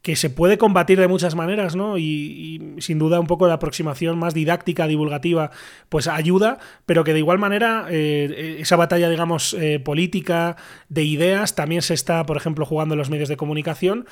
que 0.06 0.14
se 0.14 0.30
puede 0.30 0.56
combatir 0.56 1.00
de 1.00 1.08
muchas 1.08 1.34
maneras, 1.34 1.74
¿no? 1.74 1.98
Y, 1.98 2.76
sin 2.78 2.96
duda 2.98 3.18
un 3.18 3.26
poco 3.26 3.48
la 3.48 3.54
aproximación 3.54 4.16
más 4.20 4.34
didáctica, 4.34 4.86
divulgativa, 4.86 5.50
pues 5.88 6.06
ayuda, 6.06 6.58
pero 6.86 7.02
que 7.02 7.12
de 7.12 7.18
igual 7.18 7.38
manera 7.38 7.86
eh, 7.90 8.58
esa 8.60 8.76
batalla, 8.76 9.08
digamos, 9.08 9.54
eh, 9.54 9.80
política, 9.80 10.56
de 10.88 11.02
ideas, 11.02 11.56
también 11.56 11.82
se 11.82 11.94
está, 11.94 12.24
por 12.24 12.36
ejemplo, 12.36 12.64
jugando 12.64 12.94
en 12.94 12.98
los 12.98 13.10
medios 13.10 13.28
de 13.28 13.36
comunicación 13.36 14.06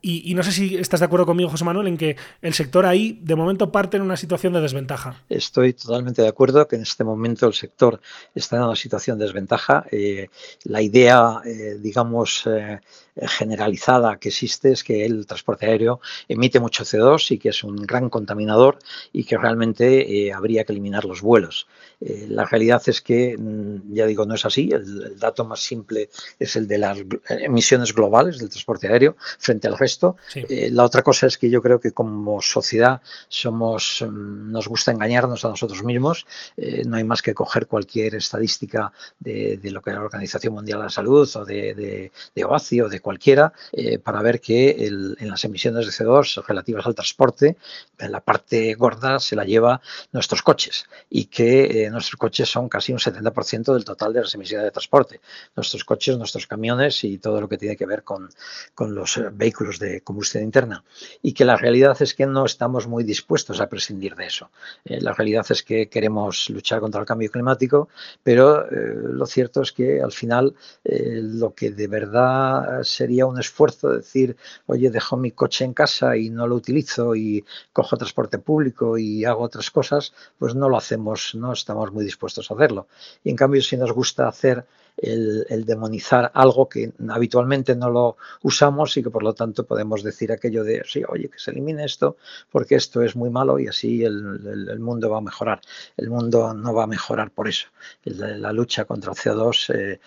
y, 0.00 0.32
no 0.34 0.44
sé 0.44 0.52
si 0.52 0.76
estás 0.76 1.00
de 1.00 1.06
acuerdo 1.06 1.26
conmigo, 1.26 1.50
José 1.50 1.64
Manuel, 1.64 1.88
en 1.88 1.98
que 1.98 2.16
el 2.40 2.54
sector 2.54 2.86
ahí 2.86 3.18
de 3.20 3.34
momento 3.34 3.72
parte 3.72 3.96
en 3.96 4.04
una 4.04 4.16
situación 4.16 4.52
de 4.52 4.60
desventaja. 4.60 5.22
Estoy 5.28 5.72
totalmente 5.72 6.22
de 6.22 6.28
acuerdo 6.28 6.68
que 6.68 6.76
en 6.76 6.82
este 6.82 7.02
momento 7.02 7.48
el 7.48 7.52
sector 7.52 8.00
está 8.32 8.56
en 8.56 8.62
una 8.62 8.76
situación 8.76 9.18
de 9.18 9.24
desventaja. 9.24 9.86
Eh, 9.90 10.28
la 10.64 10.82
idea, 10.82 11.40
eh, 11.44 11.78
digamos, 11.80 12.46
eh, 12.46 12.78
generalizada 13.26 14.16
que 14.18 14.28
existe 14.28 14.72
es 14.72 14.84
que 14.84 15.04
el 15.04 15.26
transporte 15.26 15.66
aéreo 15.66 16.00
emite 16.28 16.60
mucho 16.60 16.84
CO2 16.84 17.32
y 17.32 17.38
que 17.38 17.48
es 17.50 17.64
un 17.64 17.76
gran 17.76 18.08
contaminador 18.08 18.78
y 19.12 19.24
que 19.24 19.36
realmente 19.36 20.32
habría 20.32 20.64
que 20.64 20.72
eliminar 20.72 21.04
los 21.04 21.20
vuelos. 21.20 21.66
la 22.00 22.44
realidad 22.44 22.80
es 22.86 23.00
que, 23.00 23.36
mm, 23.36 23.92
ya 23.92 24.06
digo, 24.06 24.24
no 24.24 24.34
es 24.36 24.44
así. 24.44 24.70
El, 24.72 25.18
dato 25.18 25.44
más 25.44 25.60
simple 25.60 26.10
es 26.38 26.54
el 26.54 26.68
de 26.68 26.78
las 26.78 26.98
emisiones 27.28 27.92
globales 27.92 28.38
del 28.38 28.50
transporte 28.50 28.86
aéreo 28.86 29.16
frente 29.38 29.66
al 29.66 29.76
resto 29.76 29.88
esto. 29.88 30.16
Eh, 30.34 30.70
la 30.70 30.84
otra 30.84 31.02
cosa 31.02 31.26
es 31.26 31.36
que 31.38 31.50
yo 31.50 31.60
creo 31.60 31.80
que 31.80 31.92
como 31.92 32.40
sociedad 32.40 33.00
somos, 33.28 34.04
mm, 34.06 34.52
nos 34.52 34.68
gusta 34.68 34.92
engañarnos 34.92 35.44
a 35.44 35.48
nosotros 35.48 35.82
mismos. 35.82 36.26
Eh, 36.56 36.84
no 36.86 36.96
hay 36.96 37.04
más 37.04 37.22
que 37.22 37.34
coger 37.34 37.66
cualquier 37.66 38.14
estadística 38.14 38.92
de, 39.18 39.58
lo 39.64 39.82
que 39.82 39.90
la 39.90 40.02
Organización 40.02 40.54
Mundial 40.54 40.78
de 40.78 40.84
la 40.84 40.90
Salud 40.90 41.28
o 41.34 41.44
de, 41.44 41.74
de, 41.74 42.12
de 42.34 42.44
OACI 42.44 42.82
o 42.82 42.88
de 42.88 43.00
cualquiera 43.08 43.54
eh, 43.72 43.98
para 43.98 44.20
ver 44.20 44.38
que 44.38 44.86
en 44.86 45.30
las 45.30 45.42
emisiones 45.44 45.86
de 45.86 45.92
CO2 45.92 46.44
relativas 46.46 46.84
al 46.86 46.94
transporte, 46.94 47.56
en 47.98 48.12
la 48.12 48.20
parte 48.20 48.74
gorda 48.74 49.18
se 49.18 49.34
la 49.34 49.44
lleva 49.44 49.80
nuestros 50.12 50.42
coches 50.42 50.84
y 51.08 51.24
que 51.24 51.88
nuestros 51.90 52.18
coches 52.18 52.50
son 52.50 52.68
casi 52.68 52.92
un 52.92 52.98
70% 52.98 53.72
del 53.72 53.84
total 53.86 54.12
de 54.12 54.20
las 54.20 54.34
emisiones 54.34 54.64
de 54.66 54.70
transporte. 54.70 55.20
Nuestros 55.56 55.84
coches, 55.84 56.18
nuestros 56.18 56.46
camiones 56.46 57.02
y 57.04 57.16
todo 57.16 57.40
lo 57.40 57.48
que 57.48 57.56
tiene 57.56 57.76
que 57.76 57.86
ver 57.86 58.02
con, 58.02 58.28
con 58.74 58.94
los 58.94 59.18
vehículos 59.32 59.78
de 59.78 60.02
combustión 60.02 60.44
interna 60.44 60.84
y 61.22 61.32
que 61.32 61.46
la 61.46 61.56
realidad 61.56 61.96
es 62.00 62.12
que 62.14 62.26
no 62.26 62.44
estamos 62.44 62.86
muy 62.86 63.04
dispuestos 63.04 63.60
a 63.60 63.68
prescindir 63.68 64.14
de 64.16 64.26
eso. 64.26 64.50
Eh, 64.84 65.00
la 65.00 65.12
realidad 65.14 65.46
es 65.48 65.62
que 65.62 65.88
queremos 65.88 66.50
luchar 66.50 66.80
contra 66.80 67.00
el 67.00 67.06
cambio 67.06 67.30
climático, 67.30 67.88
pero 68.22 68.68
eh, 68.70 68.94
lo 69.12 69.26
cierto 69.26 69.62
es 69.62 69.72
que 69.72 70.02
al 70.02 70.12
final 70.12 70.54
eh, 70.84 71.20
lo 71.22 71.54
que 71.54 71.70
de 71.70 71.86
verdad 71.86 72.80
sería 72.98 73.26
un 73.26 73.38
esfuerzo 73.38 73.90
de 73.90 73.98
decir, 73.98 74.36
oye, 74.66 74.90
dejo 74.90 75.16
mi 75.16 75.30
coche 75.30 75.64
en 75.64 75.72
casa 75.72 76.16
y 76.16 76.30
no 76.30 76.46
lo 76.48 76.56
utilizo 76.56 77.14
y 77.14 77.44
cojo 77.72 77.96
transporte 77.96 78.38
público 78.38 78.98
y 78.98 79.24
hago 79.24 79.42
otras 79.44 79.70
cosas, 79.70 80.12
pues 80.38 80.54
no 80.56 80.68
lo 80.68 80.76
hacemos, 80.76 81.34
no 81.34 81.52
estamos 81.52 81.92
muy 81.92 82.04
dispuestos 82.04 82.50
a 82.50 82.54
hacerlo. 82.54 82.88
Y 83.22 83.30
en 83.30 83.36
cambio, 83.36 83.62
si 83.62 83.76
nos 83.76 83.92
gusta 83.92 84.26
hacer 84.26 84.66
el, 85.00 85.64
demonizar 85.64 86.30
algo 86.34 86.68
que 86.68 86.92
habitualmente 87.08 87.76
no 87.76 87.88
lo 87.90 88.16
usamos 88.42 88.96
y 88.96 89.02
que 89.02 89.10
por 89.10 89.22
lo 89.22 89.32
tanto 89.32 89.64
podemos 89.64 90.02
decir 90.02 90.32
aquello 90.32 90.64
de, 90.64 90.82
sí, 90.86 91.02
oye, 91.08 91.28
que 91.28 91.38
se 91.38 91.52
elimine 91.52 91.84
esto 91.84 92.16
porque 92.50 92.74
esto 92.74 93.02
es 93.02 93.14
muy 93.14 93.30
malo 93.30 93.58
y 93.58 93.68
así 93.68 94.04
el, 94.04 94.78
mundo 94.80 95.10
va 95.10 95.18
a 95.18 95.20
mejorar. 95.20 95.60
El 95.96 96.10
mundo 96.10 96.52
no 96.54 96.74
va 96.74 96.84
a 96.84 96.86
mejorar 96.86 97.30
por 97.30 97.48
eso. 97.48 97.68
La, 98.04 98.52
lucha 98.52 98.84
contra 98.86 99.12
el 99.12 99.18
CO2 99.18 99.98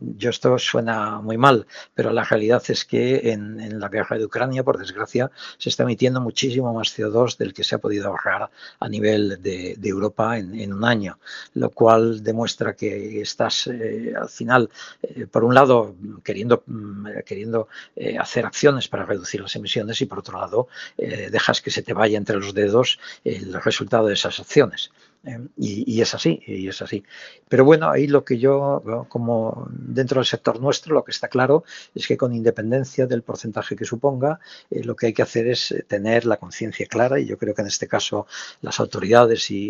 yo 0.00 0.30
esto 0.30 0.58
suena 0.58 1.20
muy 1.20 1.36
mal, 1.36 1.66
pero 1.94 2.12
la 2.12 2.24
realidad 2.24 2.62
es 2.68 2.84
que 2.84 3.32
en, 3.32 3.78
la 3.80 3.88
guerra 3.88 4.16
de 4.16 4.24
Ucrania, 4.24 4.62
por 4.62 4.78
desgracia, 4.78 5.30
se 5.58 5.68
está 5.68 5.82
emitiendo 5.82 6.20
muchísimo 6.20 6.72
más 6.72 6.96
CO2 6.96 7.36
del 7.36 7.52
que 7.52 7.64
se 7.64 7.74
ha 7.74 7.78
podido 7.78 8.08
ahorrar 8.08 8.50
a 8.80 8.88
nivel 8.88 9.40
de, 9.42 9.76
Europa 9.82 10.38
en, 10.38 10.72
un 10.72 10.84
año, 10.84 11.18
lo 11.54 11.70
cual 11.70 12.22
demuestra 12.22 12.74
que 12.74 13.20
estás 13.20 13.66
eh, 13.68 14.12
al 14.14 14.28
final, 14.28 14.68
eh, 15.02 15.26
por 15.26 15.44
un 15.44 15.54
lado, 15.54 15.94
queriendo, 16.22 16.62
mm, 16.66 17.06
queriendo 17.24 17.68
eh, 17.96 18.18
hacer 18.18 18.44
acciones 18.44 18.86
para 18.88 19.06
reducir 19.06 19.40
las 19.40 19.56
emisiones 19.56 20.00
y 20.02 20.06
por 20.06 20.18
otro 20.18 20.38
lado, 20.38 20.68
dejas 20.96 21.60
que 21.60 21.70
se 21.70 21.82
te 21.82 21.92
vaya 21.92 22.18
entre 22.18 22.36
los 22.36 22.54
dedos 22.54 22.98
el 23.24 23.54
resultado 23.62 24.06
de 24.06 24.14
esas 24.14 24.40
acciones. 24.40 24.90
Em, 25.28 25.48
y, 25.58 26.00
es 26.00 26.14
así, 26.14 26.40
y 26.46 26.68
es 26.68 26.80
así. 26.80 27.04
Pero 27.50 27.62
bueno, 27.64 27.90
ahí 27.90 28.06
lo 28.06 28.24
que 28.24 28.38
yo, 28.38 28.82
como 29.10 29.68
dentro 29.70 30.20
del 30.20 30.26
sector 30.26 30.58
nuestro, 30.58 30.94
lo 30.94 31.04
que 31.04 31.10
está 31.10 31.28
claro 31.28 31.64
es 31.94 32.06
que 32.06 32.16
con 32.16 32.32
independencia 32.32 33.06
del 33.06 33.22
porcentaje 33.22 33.76
que 33.76 33.84
suponga, 33.84 34.40
eh, 34.70 34.82
lo 34.84 34.96
que 34.96 35.06
hay 35.06 35.12
que 35.12 35.20
hacer 35.20 35.46
es 35.48 35.72
eh, 35.72 35.84
tener 35.86 36.24
la 36.24 36.38
conciencia 36.38 36.86
clara, 36.86 37.20
y 37.20 37.26
yo 37.26 37.36
creo 37.36 37.54
que 37.54 37.60
en 37.60 37.68
este 37.68 37.86
caso 37.86 38.26
las 38.62 38.80
autoridades 38.80 39.50
y, 39.50 39.68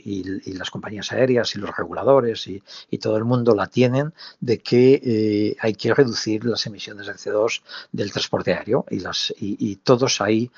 las 0.59 0.71
compañías 0.71 1.11
aéreas 1.13 1.55
y 1.55 1.59
los 1.59 1.77
reguladores 1.77 2.47
y, 2.47 2.63
todo 2.99 3.17
el 3.17 3.25
mundo 3.25 3.55
la 3.55 3.69
tienen, 3.69 4.13
de 4.41 4.59
que 4.59 5.01
eh, 5.05 5.57
hay 5.61 5.75
que 5.75 5.95
reducir 5.95 6.45
las 6.45 6.67
emisiones 6.67 7.07
de 7.07 7.15
CO2 7.15 7.63
del 7.93 8.11
transporte 8.13 8.53
aéreo 8.53 8.85
y, 8.91 9.01
las, 9.01 9.33
y, 9.39 9.77
todos 9.77 10.21
ahí, 10.21 10.51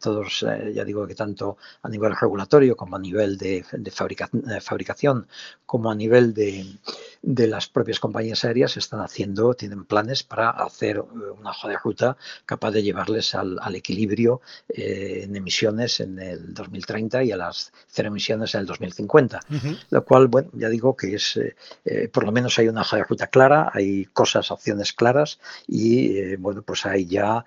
todos, 0.00 0.44
ya 0.74 0.84
digo 0.84 1.06
que 1.06 1.14
tanto 1.14 1.56
a 1.82 1.88
nivel 1.88 2.14
regulatorio 2.16 2.76
como 2.76 2.96
a 2.96 2.98
nivel 2.98 3.38
de, 3.38 3.64
de 3.72 3.90
fabricación, 3.90 4.35
fabricación 4.60 5.26
como 5.66 5.90
a 5.90 5.94
nivel 5.94 6.32
de, 6.32 6.64
de 7.26 7.48
las 7.48 7.66
propias 7.66 7.98
compañías 7.98 8.44
aéreas 8.44 8.76
están 8.76 9.00
haciendo, 9.00 9.54
tienen 9.54 9.84
planes 9.84 10.22
para 10.22 10.50
hacer 10.50 10.98
eh, 10.98 11.02
una 11.36 11.50
hoja 11.50 11.68
de 11.68 11.76
ruta 11.76 12.16
capaz 12.46 12.70
de 12.70 12.84
llevarles 12.84 13.34
al, 13.34 13.74
equilibrio 13.74 14.40
eh, 14.68 15.22
en 15.24 15.34
emisiones 15.34 15.98
en 15.98 16.20
el 16.20 16.54
2030 16.54 17.24
y 17.24 17.32
a 17.32 17.36
las 17.36 17.72
cero 17.88 18.08
emisiones 18.08 18.54
en 18.54 18.60
el 18.60 18.66
2050. 18.66 19.40
Lo 19.90 20.04
cual, 20.04 20.28
bueno, 20.28 20.50
ya 20.52 20.68
digo 20.68 20.96
que 20.96 21.16
es, 21.16 21.36
eh, 21.84 22.08
por 22.08 22.24
lo 22.24 22.30
menos 22.30 22.58
hay 22.60 22.68
una 22.68 22.82
hoja 22.82 22.98
de 22.98 23.04
ruta 23.04 23.26
clara, 23.26 23.72
hay 23.74 24.04
cosas, 24.04 24.52
acciones 24.52 24.92
claras 24.92 25.40
y, 25.66 26.36
bueno, 26.36 26.62
pues 26.62 26.86
hay 26.86 27.06
ya 27.06 27.44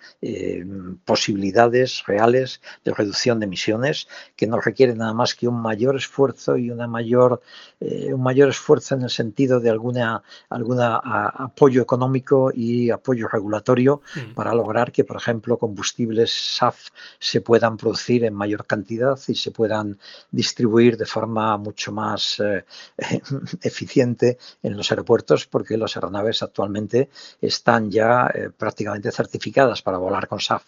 posibilidades 1.06 2.04
reales 2.06 2.62
de 2.84 2.94
reducción 2.94 3.40
de 3.40 3.46
emisiones 3.46 4.08
que 4.36 4.46
no 4.46 4.60
requieren 4.60 4.98
nada 4.98 5.14
más 5.14 5.36
que 5.36 5.48
un 5.48 5.62
mayor 5.62 5.96
esfuerzo 5.96 6.58
y 6.58 6.69
una 6.72 6.88
mayor, 6.88 7.42
un 7.80 8.22
mayor 8.22 8.50
esfuerzo 8.50 8.96
en 8.96 9.04
el 9.04 9.10
sentido 9.10 9.60
de 9.60 9.70
alguna, 9.70 10.24
alguna 10.50 10.98
apoyo 10.98 11.82
económico 11.82 12.52
y 12.54 12.90
apoyo 12.90 13.28
regulatorio 13.28 14.02
mm. 14.16 14.34
para 14.34 14.54
lograr 14.54 14.92
que, 14.92 15.04
por 15.04 15.18
ejemplo, 15.18 15.58
combustibles 15.58 16.32
SAF 16.32 16.90
se 17.20 17.42
puedan 17.42 17.78
producir 17.78 18.24
en 18.24 18.34
mayor 18.34 18.66
cantidad 18.66 19.20
y 19.28 19.36
se 19.36 19.52
puedan 19.52 19.98
distribuir 20.32 20.98
de 20.98 21.06
forma 21.06 21.58
mucho 21.58 21.92
más 21.92 22.40
eh, 22.40 22.66
eficiente 23.62 24.38
en 24.64 24.78
los 24.78 24.92
aeropuertos, 24.92 25.46
porque 25.46 25.78
las 25.78 25.96
aeronaves 25.96 26.44
actualmente 26.44 27.10
están 27.42 27.92
ya 27.92 28.32
eh, 28.34 28.50
prácticamente 28.56 29.12
certificadas 29.12 29.82
para 29.82 29.98
volar 29.98 30.28
con 30.28 30.40
SAF. 30.40 30.64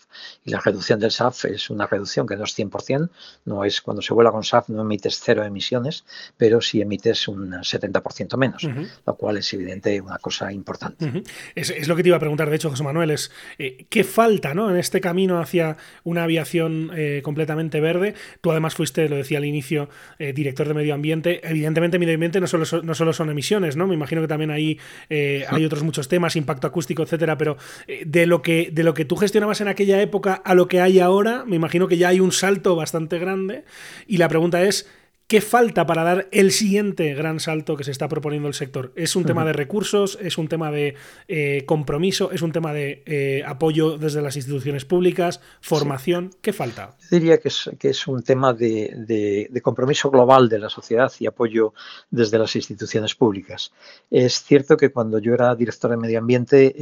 Y 0.45 0.51
la 0.51 0.59
reducción 0.59 0.99
del 0.99 1.11
SAF 1.11 1.45
es 1.45 1.69
una 1.69 1.87
reducción 1.87 2.27
que 2.27 2.35
no 2.35 2.43
es 2.43 2.57
100%, 2.57 3.09
no 3.45 3.65
es 3.65 3.81
cuando 3.81 4.01
se 4.01 4.13
vuela 4.13 4.31
con 4.31 4.43
SAF 4.43 4.69
no 4.69 4.81
emites 4.81 5.19
cero 5.23 5.43
emisiones, 5.43 5.90
emisiones, 5.91 6.05
pero 6.37 6.61
si 6.61 6.81
emites 6.81 7.27
un 7.27 7.51
70% 7.51 8.37
menos, 8.37 8.67
lo 9.05 9.15
cual 9.15 9.37
es 9.37 9.53
evidente 9.53 9.99
una 10.01 10.17
cosa 10.17 10.51
importante. 10.51 11.23
es, 11.55 11.87
lo 11.87 11.95
que 11.95 12.03
te 12.03 12.09
iba 12.09 12.17
a 12.17 12.19
preguntar, 12.19 12.49
de 12.49 12.55
hecho, 12.55 12.69
José 12.69 12.83
Manuel, 12.83 13.11
es 13.11 13.31
eh, 13.57 13.85
qué 13.89 14.03
falta 14.03 14.53
¿no? 14.53 14.69
en 14.69 14.77
este 14.77 15.01
camino 15.01 15.39
hacia 15.39 15.77
una 16.03 16.23
aviación 16.23 16.91
eh, 16.95 17.21
completamente 17.23 17.79
verde. 17.79 18.13
Tú 18.41 18.51
además 18.51 18.75
fuiste, 18.75 19.07
lo 19.09 19.17
decía 19.17 19.37
al 19.37 19.45
inicio, 19.45 19.89
eh, 20.19 20.33
director 20.33 20.67
de 20.67 20.73
medio 20.73 20.93
ambiente. 20.93 21.41
Evidentemente, 21.47 21.99
medio 21.99 22.13
ambiente 22.13 22.39
no 22.39 22.47
solo, 22.47 22.65
no 22.83 22.95
solo 22.95 23.13
son 23.13 23.29
emisiones, 23.29 23.75
¿no? 23.75 23.87
Me 23.87 23.95
imagino 23.95 24.21
que 24.21 24.27
también 24.27 24.51
ahí 24.51 24.79
hay 25.09 25.65
otros 25.65 25.83
muchos 25.83 26.07
temas, 26.07 26.35
impacto 26.35 26.67
acústico, 26.67 27.03
etcétera, 27.03 27.37
pero 27.37 27.57
de 28.05 28.25
lo 28.25 28.41
que 28.41 28.69
de 28.71 28.83
lo 28.83 28.93
que 28.93 29.05
tú 29.05 29.15
gestionabas 29.15 29.61
en 29.61 29.67
aquella 29.67 30.01
época 30.01 30.33
a 30.33 30.55
lo 30.55 30.67
que 30.67 30.81
hay 30.81 30.99
ahora, 30.99 31.43
me 31.45 31.55
imagino 31.55 31.87
que 31.87 31.97
ya 31.97 32.09
hay 32.09 32.19
un 32.19 32.31
salto 32.31 32.75
bastante 32.75 33.19
grande. 33.19 33.63
Y 34.07 34.17
la 34.17 34.29
pregunta 34.29 34.61
es, 34.63 34.87
¿Qué 35.31 35.39
falta 35.39 35.85
para 35.85 36.03
dar 36.03 36.27
el 36.33 36.51
siguiente 36.51 37.13
gran 37.13 37.39
salto 37.39 37.77
que 37.77 37.85
se 37.85 37.91
está 37.91 38.09
proponiendo 38.09 38.49
el 38.49 38.53
sector? 38.53 38.91
¿Es 38.97 39.15
un 39.15 39.23
tema 39.23 39.45
de 39.45 39.53
recursos? 39.53 40.19
¿Es 40.21 40.37
un 40.37 40.49
tema 40.49 40.71
de 40.71 40.95
eh, 41.29 41.63
compromiso? 41.65 42.33
¿Es 42.33 42.41
un 42.41 42.51
tema 42.51 42.73
de 42.73 43.01
eh, 43.05 43.41
apoyo 43.47 43.97
desde 43.97 44.21
las 44.21 44.35
instituciones 44.35 44.83
públicas? 44.83 45.39
¿Formación? 45.61 46.31
¿Qué 46.41 46.51
falta? 46.51 46.97
diría 47.09 47.39
que 47.39 47.47
es, 47.47 47.69
que 47.79 47.89
es 47.89 48.07
un 48.07 48.23
tema 48.23 48.53
de, 48.53 49.49
compromiso 49.63 50.09
global 50.09 50.49
de 50.49 50.59
la 50.59 50.69
sociedad 50.69 51.11
y 51.19 51.27
apoyo 51.27 51.73
desde 52.09 52.37
las 52.37 52.53
instituciones 52.57 53.15
públicas. 53.15 53.71
Es 54.09 54.43
cierto 54.43 54.75
que 54.75 54.91
cuando 54.91 55.19
yo 55.19 55.33
era 55.33 55.55
director 55.55 55.91
de 55.91 55.97
medio 55.97 56.19
ambiente, 56.19 56.75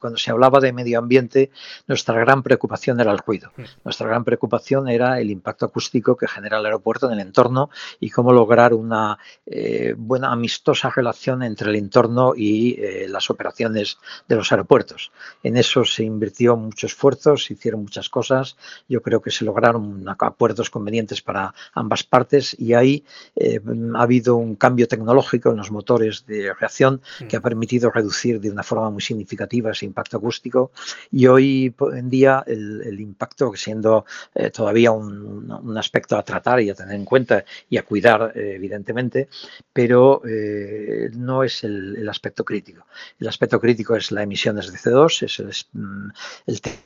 cuando 0.00 0.18
se 0.18 0.32
hablaba 0.32 0.58
de 0.58 0.72
medio 0.72 0.98
ambiente, 0.98 1.50
nuestra 1.86 2.18
gran 2.18 2.42
preocupación 2.42 2.98
era 3.00 3.12
el 3.12 3.18
ruido. 3.18 3.52
Mm. 3.56 3.62
Nuestra 3.84 4.08
gran 4.08 4.24
preocupación 4.24 4.88
era 4.88 5.20
el 5.20 5.30
impacto 5.30 5.66
acústico 5.66 6.16
que 6.16 6.26
genera 6.26 6.58
el 6.58 6.64
aeropuerto 6.66 7.06
en 7.06 7.14
el 7.14 7.20
entorno 7.20 7.70
y 8.00 8.10
cómo 8.10 8.32
lograr 8.32 8.74
una 8.74 9.18
eh, 9.46 9.94
buena, 9.96 10.32
amistosa 10.32 10.90
relación 10.90 11.42
entre 11.42 11.70
el 11.70 11.76
entorno 11.76 12.34
y 12.36 12.80
eh, 12.80 13.06
las 13.08 13.30
operaciones 13.30 13.98
de 14.28 14.36
los 14.36 14.50
aeropuertos. 14.52 15.12
En 15.42 15.56
eso 15.56 15.84
se 15.84 16.04
invirtió 16.04 16.56
mucho 16.56 16.86
esfuerzo, 16.86 17.36
se 17.36 17.54
hicieron 17.54 17.82
muchas 17.82 18.08
cosas. 18.08 18.56
Yo 18.88 19.02
creo 19.02 19.20
que 19.20 19.30
se 19.30 19.44
lograron 19.44 20.04
acuerdos 20.08 20.70
convenientes 20.70 21.22
para 21.22 21.54
ambas 21.74 22.04
partes 22.04 22.56
y 22.58 22.74
ahí 22.74 23.04
eh, 23.36 23.60
ha 23.94 24.02
habido 24.02 24.36
un 24.36 24.56
cambio 24.56 24.88
tecnológico 24.88 25.50
en 25.50 25.56
los 25.56 25.70
motores 25.70 26.24
de 26.26 26.52
reacción 26.54 27.02
mm. 27.20 27.26
que 27.26 27.36
ha 27.36 27.40
permitido 27.40 27.90
reducir 27.90 28.40
de 28.40 28.50
una 28.50 28.62
forma 28.62 28.90
muy 28.90 29.02
significativa 29.02 29.70
ese 29.70 29.86
impacto 29.86 30.16
acústico 30.16 30.72
y 31.10 31.26
hoy 31.26 31.74
en 31.94 32.08
día 32.08 32.42
el, 32.46 33.00
impacto, 33.00 33.52
siendo 33.56 34.04
todavía 34.52 34.92
un, 34.92 35.50
un, 35.50 35.78
aspecto 35.78 36.16
a 36.16 36.22
tratar 36.22 36.60
y 36.60 36.70
a 36.70 36.74
tener 36.74 36.94
en 36.94 37.04
cuenta 37.04 37.44
y 37.74 37.76
a 37.76 37.82
cuidar, 37.82 38.32
eh, 38.36 38.54
evidentemente, 38.54 39.28
pero 39.72 40.22
eh, 40.24 41.10
no 41.12 41.42
es 41.42 41.64
el, 41.64 42.08
aspecto 42.08 42.44
crítico. 42.44 42.86
El 43.18 43.26
aspecto 43.26 43.58
crítico 43.58 43.96
es 43.96 44.12
la 44.12 44.22
emisiones 44.22 44.70
de 44.70 44.78
CO2, 44.78 45.24
es 45.24 45.40
el, 45.40 45.80
mm, 45.80 46.10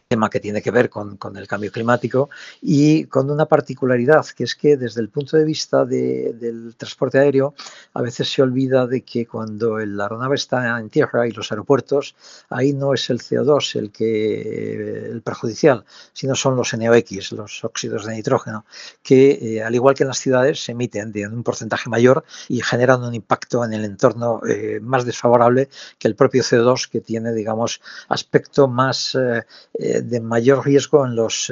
tema 0.09 0.31
que 0.31 0.41
tiene 0.41 0.63
que 0.63 0.71
ver 0.71 0.89
con, 0.89 1.19
el 1.37 1.47
cambio 1.47 1.71
climático 1.71 2.31
y 2.63 3.05
con 3.05 3.31
una 3.31 3.45
particularidad, 3.45 4.25
que 4.35 4.45
es 4.45 4.55
que 4.55 4.79
desde 4.79 5.03
el 5.03 5.11
punto 5.11 5.37
de 5.37 5.45
vista 5.45 5.85
del 5.85 6.75
transporte 6.79 7.19
aéreo, 7.19 7.55
a 7.93 8.01
veces 8.01 8.33
se 8.33 8.41
olvida 8.41 8.87
de 8.87 9.03
que 9.03 9.27
cuando 9.27 9.77
la 9.79 10.05
aeronave 10.05 10.37
está 10.37 10.79
en 10.79 10.89
tierra 10.89 11.29
y 11.29 11.33
los 11.33 11.53
aeropuertos, 11.53 12.17
ahí 12.49 12.73
no 12.73 12.95
es 12.95 13.11
el 13.11 13.19
CO2 13.19 13.79
el 13.79 13.93
que 13.93 15.11
el 15.11 15.21
perjudicial, 15.21 15.85
sino 16.15 16.35
son 16.35 16.57
los 16.57 16.73
NOx, 16.73 17.33
los 17.33 17.63
óxidos 17.63 18.07
de 18.07 18.15
nitrógeno, 18.15 18.65
que 19.03 19.39
eh, 19.43 19.63
al 19.63 19.75
igual 19.75 19.95
que 19.95 20.05
en 20.05 20.09
las 20.09 20.19
ciudades 20.19 20.68
se 20.69 20.73
emiten 20.73 21.13
de 21.13 21.27
un 21.27 21.43
porcentaje 21.43 21.89
mayor 21.89 22.25
y 22.49 22.61
generan 22.61 23.03
un 23.03 23.15
impacto 23.15 23.65
en 23.65 23.73
el 23.73 23.87
entorno 23.87 24.43
eh, 24.47 24.81
más 24.83 25.07
desfavorable 25.07 25.71
que 25.99 26.09
el 26.09 26.15
propio 26.15 26.43
CO2 26.43 26.91
que 26.91 27.01
tiene, 27.01 27.33
digamos, 27.33 27.81
aspecto 28.09 28.69
más 28.69 29.15
eh, 29.15 29.47
eh, 29.79 30.03
de 30.03 30.21
mayor 30.21 30.67
riesgo 30.67 31.07
en 31.07 31.17
los 31.17 31.51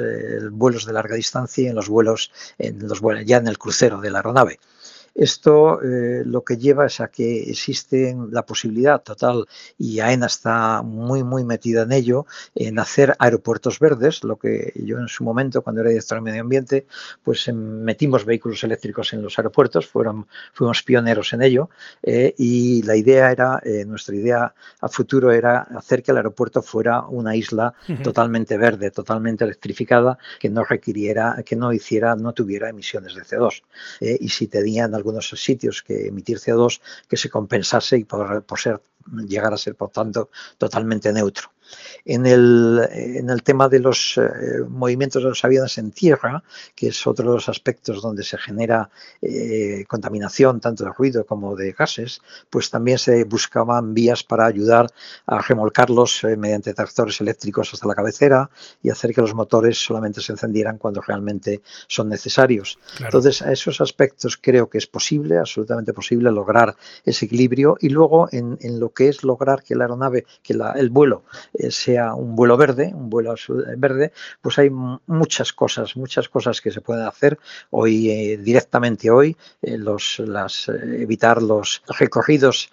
vuelos 0.51 0.85
de 0.85 0.93
larga 0.93 1.15
distancia 1.15 1.63
y 1.63 1.67
en 1.67 1.75
los 1.75 1.89
vuelos, 1.89 2.31
en 2.59 2.87
los 2.87 3.01
vuelos 3.01 3.25
ya 3.25 3.37
en 3.37 3.47
el 3.47 3.57
crucero 3.57 3.99
de 4.01 4.11
la 4.11 4.19
aeronave. 4.19 4.59
Esto 5.17 5.81
eh, 5.81 6.21
lo 6.23 6.43
que 6.43 6.57
lleva 6.57 6.85
es 6.85 7.01
a 7.01 7.07
que 7.07 7.49
existe 7.49 8.15
la 8.29 8.45
posibilidad 8.45 9.01
total, 9.01 9.47
y 9.75 9.99
AENA 9.99 10.27
está 10.27 10.83
muy, 10.83 11.23
muy 11.23 11.43
metida 11.43 11.81
en 11.81 11.91
ello, 11.91 12.27
en 12.53 12.77
hacer 12.77 13.15
aeropuertos 13.17 13.79
verdes, 13.79 14.23
lo 14.23 14.37
que 14.37 14.73
yo 14.75 14.99
en 14.99 15.07
su 15.07 15.23
momento, 15.23 15.63
cuando 15.63 15.81
era 15.81 15.89
director 15.89 16.19
de 16.19 16.21
medio 16.21 16.41
ambiente, 16.41 16.85
pues 17.23 17.47
em, 17.47 17.57
metimos 17.57 18.25
vehículos 18.25 18.63
eléctricos 18.63 19.11
en 19.13 19.23
los 19.23 19.39
aeropuertos, 19.39 19.87
fueron, 19.87 20.27
fuimos 20.53 20.83
pioneros 20.83 21.33
en 21.33 21.41
ello, 21.41 21.71
eh, 22.03 22.35
y 22.37 22.83
la 22.83 22.95
idea 22.95 23.31
era, 23.31 23.59
eh, 23.63 23.85
nuestra 23.85 24.15
idea 24.15 24.53
a 24.81 24.87
futuro 24.87 25.31
era 25.31 25.61
hacer 25.61 26.03
que 26.03 26.11
el 26.11 26.17
aeropuerto 26.17 26.61
fuera 26.61 27.07
una 27.07 27.35
isla 27.35 27.73
totalmente 28.03 28.55
verde, 28.55 28.91
totalmente 28.91 29.45
electrificada, 29.45 30.19
que 30.39 30.49
no 30.49 30.63
requiriera, 30.63 31.41
que 31.43 31.55
no 31.55 31.73
hiciera, 31.73 32.15
no 32.15 32.33
tuviera 32.33 32.69
emisiones 32.69 33.15
de 33.15 33.21
CO2. 33.23 33.63
y 33.99 34.29
si 34.29 34.47
tenían 34.47 34.93
algún 34.93 35.06
algunos 35.07 35.29
sitios 35.29 35.81
que 35.81 36.07
emitir 36.07 36.37
CO2 36.37 36.81
que 37.07 37.17
se 37.17 37.29
compensase 37.29 37.97
y 37.97 38.03
por, 38.03 38.43
por 38.43 38.59
ser 38.59 38.81
llegar 39.27 39.53
a 39.53 39.57
ser, 39.57 39.75
por 39.75 39.89
tanto, 39.89 40.29
totalmente 40.57 41.13
neutro. 41.13 41.49
En 42.05 42.25
el, 42.25 42.87
en 42.91 43.29
el 43.29 43.43
tema 43.43 43.69
de 43.69 43.79
los 43.79 44.17
eh, 44.17 44.61
movimientos 44.67 45.23
de 45.23 45.29
los 45.29 45.43
aviones 45.43 45.77
en 45.77 45.91
tierra, 45.91 46.43
que 46.75 46.87
es 46.87 47.07
otro 47.07 47.29
de 47.29 47.35
los 47.35 47.49
aspectos 47.49 48.01
donde 48.01 48.23
se 48.23 48.37
genera 48.37 48.89
eh, 49.21 49.85
contaminación 49.87 50.59
tanto 50.59 50.85
de 50.85 50.91
ruido 50.91 51.25
como 51.25 51.55
de 51.55 51.73
gases, 51.73 52.21
pues 52.49 52.69
también 52.69 52.97
se 52.97 53.23
buscaban 53.23 53.93
vías 53.93 54.23
para 54.23 54.45
ayudar 54.45 54.87
a 55.25 55.39
remolcarlos 55.39 56.23
eh, 56.23 56.37
mediante 56.37 56.73
tractores 56.73 57.19
eléctricos 57.21 57.73
hasta 57.73 57.87
la 57.87 57.95
cabecera 57.95 58.49
y 58.81 58.89
hacer 58.89 59.13
que 59.13 59.21
los 59.21 59.33
motores 59.33 59.77
solamente 59.77 60.21
se 60.21 60.31
encendieran 60.31 60.77
cuando 60.77 61.01
realmente 61.01 61.61
son 61.87 62.09
necesarios. 62.09 62.79
Entonces, 62.99 63.41
a 63.41 63.51
esos 63.51 63.81
aspectos 63.81 64.37
creo 64.37 64.69
que 64.69 64.77
es 64.77 64.87
posible, 64.87 65.37
absolutamente 65.37 65.93
posible, 65.93 66.31
lograr 66.31 66.75
ese 67.03 67.25
equilibrio 67.25 67.77
y 67.79 67.89
luego 67.89 68.29
en, 68.31 68.57
en 68.61 68.79
lo 68.79 68.89
que 68.89 69.09
es 69.09 69.23
lograr 69.23 69.63
que 69.63 69.75
la 69.75 69.85
aeronave, 69.85 70.25
que 70.43 70.53
la, 70.53 70.71
el 70.73 70.89
vuelo 70.89 71.23
sea 71.69 72.13
un 72.13 72.35
vuelo 72.35 72.57
verde, 72.57 72.91
un 72.93 73.09
vuelo 73.09 73.35
verde, 73.77 74.11
pues 74.41 74.59
hay 74.59 74.69
muchas 74.69 75.53
cosas, 75.53 75.95
muchas 75.95 76.29
cosas 76.29 76.61
que 76.61 76.71
se 76.71 76.81
pueden 76.81 77.05
hacer 77.05 77.39
hoy 77.71 78.09
eh, 78.09 78.37
directamente 78.37 79.09
hoy, 79.09 79.35
eh, 79.61 79.77
los, 79.77 80.21
evitar 80.69 81.41
los 81.41 81.81
recorridos 81.99 82.71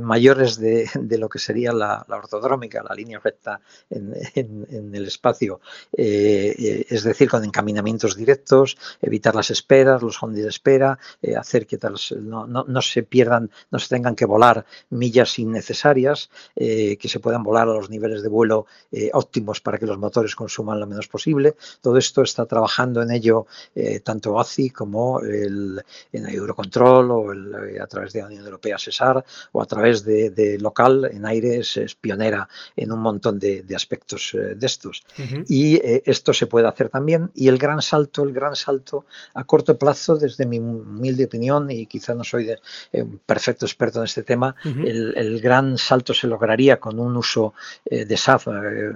mayores 0.00 0.58
de, 0.58 0.88
lo 1.18 1.28
que 1.28 1.38
sería 1.38 1.72
la, 1.72 2.04
la, 2.08 2.16
ortodrómica, 2.16 2.82
la 2.82 2.94
línea 2.94 3.20
recta 3.22 3.60
en, 3.90 4.94
el 4.94 5.06
espacio, 5.06 5.60
es 5.92 7.02
decir, 7.02 7.28
con 7.28 7.44
encaminamientos 7.44 8.16
directos, 8.16 8.76
evitar 9.00 9.34
las 9.34 9.50
esperas, 9.50 10.02
los 10.02 10.22
ondas 10.22 10.42
de 10.42 10.48
espera, 10.48 10.98
hacer 11.36 11.66
que 11.66 11.78
no, 12.20 12.46
no, 12.46 12.64
no, 12.64 12.82
se 12.82 13.02
pierdan, 13.02 13.50
no 13.70 13.78
se 13.78 13.88
tengan 13.88 14.14
que 14.14 14.24
volar 14.24 14.64
millas 14.90 15.38
innecesarias, 15.38 16.30
que 16.54 17.08
se 17.08 17.20
puedan 17.20 17.42
volar 17.42 17.68
a 17.68 17.74
los 17.74 17.90
niveles 17.90 18.21
de 18.22 18.28
vuelo 18.28 18.66
eh, 18.90 19.10
óptimos 19.12 19.60
para 19.60 19.78
que 19.78 19.86
los 19.86 19.98
motores 19.98 20.34
consuman 20.34 20.78
lo 20.78 20.86
menos 20.86 21.08
posible. 21.08 21.56
Todo 21.80 21.96
esto 21.98 22.22
está 22.22 22.46
trabajando 22.46 23.02
en 23.02 23.10
ello 23.10 23.46
eh, 23.74 24.00
tanto 24.00 24.38
ACI 24.38 24.70
como 24.70 25.20
el, 25.20 25.82
en 26.12 26.28
Eurocontrol 26.28 27.10
o 27.10 27.32
eh, 27.32 27.80
a 27.80 27.86
través 27.86 28.12
de 28.12 28.20
la 28.20 28.26
Unión 28.26 28.44
Europea 28.44 28.78
CESAR 28.78 29.24
o 29.52 29.62
a 29.62 29.66
través 29.66 30.04
de, 30.04 30.58
local 30.60 31.08
en 31.10 31.24
Aires 31.24 31.76
es 31.76 31.94
pionera 31.94 32.48
en 32.76 32.92
un 32.92 33.00
montón 33.00 33.38
de, 33.38 33.64
aspectos 33.74 34.32
de 34.34 34.66
estos. 34.66 35.02
Y 35.48 35.80
esto 35.82 36.32
se 36.32 36.46
puede 36.46 36.68
hacer 36.68 36.88
también 36.88 37.30
y 37.34 37.48
el 37.48 37.58
gran 37.58 37.80
salto, 37.80 38.22
el 38.22 38.32
gran 38.32 38.54
salto 38.54 39.06
a 39.34 39.44
corto 39.44 39.78
plazo 39.78 40.16
desde 40.16 40.46
mi 40.46 40.58
humilde 40.58 41.24
opinión 41.24 41.70
y 41.70 41.86
quizá 41.86 42.14
no 42.14 42.24
soy 42.24 42.50
un 42.92 43.20
perfecto 43.24 43.64
experto 43.66 44.00
en 44.00 44.04
este 44.04 44.22
tema, 44.22 44.54
el, 44.64 45.14
el, 45.16 45.40
gran 45.40 45.78
salto 45.78 46.12
se 46.12 46.26
lograría 46.26 46.78
con 46.78 46.98
un 46.98 47.16
uso 47.16 47.54
de 47.90 48.11
SAF 48.16 48.48
eh, 48.48 48.92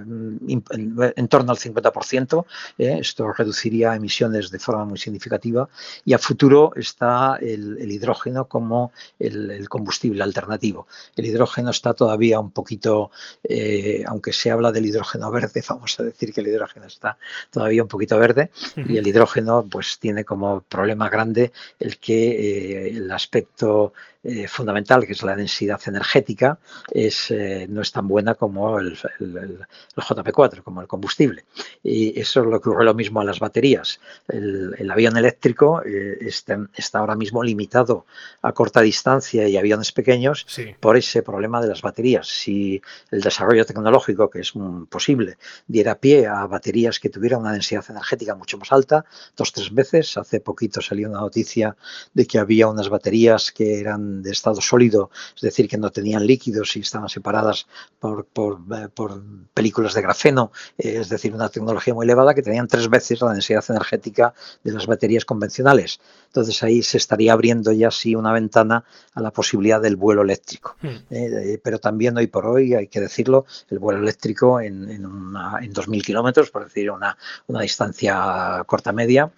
en 0.47 1.27
torno 1.27 1.51
al 1.51 1.57
50%. 1.57 2.45
Eh, 2.77 2.97
esto 2.99 3.31
reduciría 3.33 3.95
emisiones 3.95 4.51
de 4.51 4.59
forma 4.59 4.85
muy 4.85 4.97
significativa 4.97 5.69
y 6.05 6.13
a 6.13 6.19
futuro 6.19 6.71
está 6.75 7.37
el, 7.41 7.91
hidrógeno 7.91 8.45
como 8.47 8.91
el, 9.19 9.67
combustible 9.69 10.23
alternativo. 10.23 10.87
El 11.15 11.25
hidrógeno 11.25 11.71
está 11.71 11.93
todavía 11.93 12.39
un 12.39 12.51
poquito, 12.51 13.11
eh, 13.43 14.03
aunque 14.07 14.33
se 14.33 14.51
habla 14.51 14.71
del 14.71 14.85
hidrógeno 14.85 15.31
verde, 15.31 15.63
vamos 15.69 15.99
a 15.99 16.03
decir 16.03 16.33
que 16.33 16.41
el 16.41 16.47
hidrógeno 16.47 16.85
está 16.85 17.17
todavía 17.51 17.81
un 17.81 17.89
poquito 17.89 18.17
verde 18.17 18.51
y 18.75 18.97
el 18.97 19.07
hidrógeno 19.07 19.65
pues 19.69 19.99
tiene 19.99 20.23
como 20.23 20.61
problema 20.61 21.09
grande 21.09 21.51
el 21.79 21.97
que 21.97 22.87
el 22.89 23.11
aspecto 23.11 23.93
eh, 24.29 24.45
fundamental, 24.49 25.05
que 25.05 25.13
es 25.13 25.23
la 25.23 25.37
densidad 25.37 25.79
energética, 25.85 26.59
es, 26.91 27.31
eh, 27.31 27.65
no 27.69 27.79
es 27.79 27.93
tan 27.93 28.09
buena 28.09 28.35
como 28.35 28.77
el, 28.77 28.97
JP4, 29.95 30.63
como 30.63 30.81
el 30.81 30.87
combustible. 30.87 31.45
Y 31.81 32.19
eso 32.19 32.41
es 32.41 32.45
lo 32.47 32.59
que 32.59 32.67
ocurre 32.67 32.83
lo 32.83 32.93
mismo 32.93 33.21
a 33.21 33.23
las 33.23 33.39
baterías. 33.39 34.01
El, 34.27 34.91
avión 34.91 35.15
eléctrico 35.15 35.81
está, 35.83 36.67
está, 36.75 36.99
ahora 36.99 37.15
mismo 37.15 37.41
limitado 37.41 38.05
a 38.41 38.51
corta 38.51 38.81
distancia 38.81 39.47
y 39.47 39.55
aviones 39.55 39.93
pequeños 39.93 40.45
por 40.81 40.97
ese 40.97 41.23
problema 41.23 41.61
de 41.61 41.67
las 41.67 41.81
baterías. 41.81 42.27
Si 42.27 42.81
el 43.11 43.21
desarrollo 43.21 43.65
tecnológico, 43.65 44.29
que 44.29 44.41
es 44.41 44.51
posible, 44.89 45.37
diera 45.67 45.95
pie 45.95 46.27
a 46.27 46.45
baterías 46.47 46.99
que 46.99 47.09
tuvieran 47.09 47.39
una 47.39 47.53
densidad 47.53 47.85
energética 47.87 48.35
mucho 48.35 48.57
más 48.57 48.73
alta, 48.73 49.05
dos, 49.37 49.53
tres 49.53 49.73
veces, 49.73 50.17
hace 50.17 50.41
poquito 50.41 50.81
salió 50.81 51.09
una 51.09 51.21
noticia 51.21 51.77
de 52.13 52.25
que 52.25 52.39
había 52.39 52.67
unas 52.67 52.89
baterías 52.89 53.53
que 53.53 53.79
eran 53.79 54.16
de 54.21 54.31
estado 54.31 54.61
sólido, 54.61 55.09
es 55.35 55.41
decir, 55.41 55.67
que 55.67 55.77
no 55.77 55.91
tenían 55.91 56.25
líquidos 56.25 56.75
y 56.75 56.81
estaban 56.81 57.09
separadas 57.09 57.67
por, 57.99 58.25
por, 58.25 58.59
eh, 58.75 58.87
películas 59.53 59.93
de 59.93 60.01
grafeno, 60.01 60.51
eh, 60.77 60.97
es 60.99 61.09
decir, 61.09 61.33
una 61.33 61.49
tecnología 61.49 61.93
muy 61.93 62.05
elevada 62.05 62.33
que 62.33 62.41
tenían 62.41 62.67
tres 62.67 62.89
veces 62.89 63.21
la 63.21 63.33
densidad 63.33 63.63
energética 63.69 64.33
de 64.63 64.71
las 64.71 64.87
baterías 64.87 65.25
convencionales. 65.25 65.99
Entonces 66.27 66.61
ahí 66.63 66.83
se 66.83 66.97
estaría 66.97 67.33
abriendo 67.33 67.71
ya 67.71 67.91
sí 67.91 68.15
una 68.15 68.33
ventana 68.33 68.83
a 69.13 69.21
la 69.21 69.31
posibilidad 69.31 69.81
del 69.81 69.95
vuelo 69.95 70.21
eléctrico. 70.21 70.75
Hmm. 70.81 70.97
Eh, 71.09 71.59
pero 71.63 71.79
también 71.79 72.17
hoy 72.17 72.27
por 72.27 72.45
hoy, 72.45 72.73
hay 72.73 72.87
que 72.87 73.01
decirlo, 73.01 73.45
el 73.69 73.79
vuelo 73.79 73.99
eléctrico 74.01 74.59
en, 74.61 74.89
en, 74.89 75.03
en 75.03 75.73
2.000 75.73 76.03
kilómetros, 76.03 76.51
por 76.51 76.65
decir 76.65 76.91
una, 76.91 77.17
una 77.47 77.61
distancia 77.61 78.63
corta 78.65 78.91
media, 78.91 79.31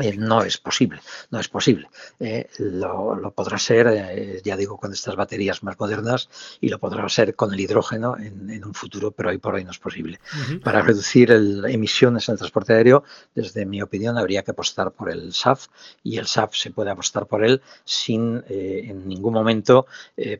eh, 0.00 0.16
no 0.16 0.42
es 0.42 0.58
posible, 0.58 1.00
no 1.30 1.40
es 1.40 1.48
posible. 1.48 1.88
Eh, 2.18 2.48
lo, 2.58 3.32
podrá 3.34 3.58
ser, 3.58 3.88
eh, 3.88 4.40
ya 4.44 4.56
digo, 4.56 4.76
con 4.76 4.92
estas 4.92 5.16
baterías 5.16 5.62
más 5.62 5.78
modernas 5.78 6.28
y 6.60 6.68
lo 6.68 6.78
podrá 6.78 7.08
ser 7.08 7.34
con 7.34 7.52
el 7.52 7.60
hidrógeno 7.60 8.16
en, 8.18 8.64
un 8.64 8.74
futuro, 8.74 9.10
pero 9.10 9.30
hoy 9.30 9.38
por 9.38 9.54
hoy 9.54 9.64
no 9.64 9.70
es 9.70 9.78
posible. 9.78 10.20
Para 10.62 10.82
reducir 10.82 11.30
el, 11.30 11.64
emisiones 11.66 12.28
en 12.28 12.34
el 12.34 12.38
transporte 12.38 12.74
aéreo, 12.74 13.04
desde 13.34 13.66
mi 13.66 13.82
opinión, 13.82 14.16
habría 14.18 14.42
que 14.42 14.52
apostar 14.52 14.92
por 14.92 15.10
el 15.10 15.32
SAF 15.32 15.66
y 16.02 16.18
el 16.18 16.26
SAF 16.26 16.54
se 16.54 16.70
puede 16.70 16.90
apostar 16.90 17.26
por 17.26 17.44
él 17.44 17.62
sin 17.84 18.42
en 18.48 19.08
ningún 19.08 19.34
momento 19.34 19.86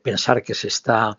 pensar 0.02 0.42
que 0.42 0.54
se 0.54 0.68
está 0.68 1.16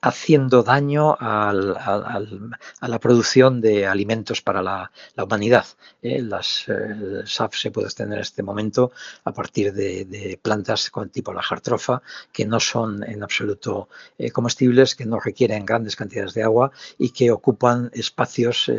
haciendo 0.00 0.62
daño 0.62 1.16
a 1.18 1.52
la 1.52 2.98
producción 3.00 3.60
de 3.60 3.86
alimentos 3.86 4.42
para 4.42 4.62
la, 4.62 4.90
humanidad. 5.16 5.66
¿eh? 6.02 6.22
las 6.22 6.64
eh, 6.68 7.22
SAF 7.24 7.56
se 7.56 7.70
puede 7.70 7.88
extender 7.88 8.18
en 8.18 8.22
este 8.22 8.42
momento 8.42 8.92
a 9.24 9.32
partir 9.32 9.72
de, 9.72 10.38
plantas 10.40 10.90
con 10.90 11.10
tipo 11.10 11.32
la 11.32 11.42
jartrofa, 11.42 12.02
que 12.32 12.46
no 12.46 12.60
son 12.60 13.02
en 13.02 13.22
absoluto 13.22 13.88
eh, 14.18 14.30
comestibles, 14.30 14.94
que 14.94 15.04
no 15.04 15.18
requieren 15.18 15.66
grandes 15.66 15.96
cantidades 15.96 16.34
de 16.34 16.44
agua 16.44 16.70
y 16.96 17.10
que 17.10 17.30
ocupan 17.30 17.90
espacios, 17.92 18.70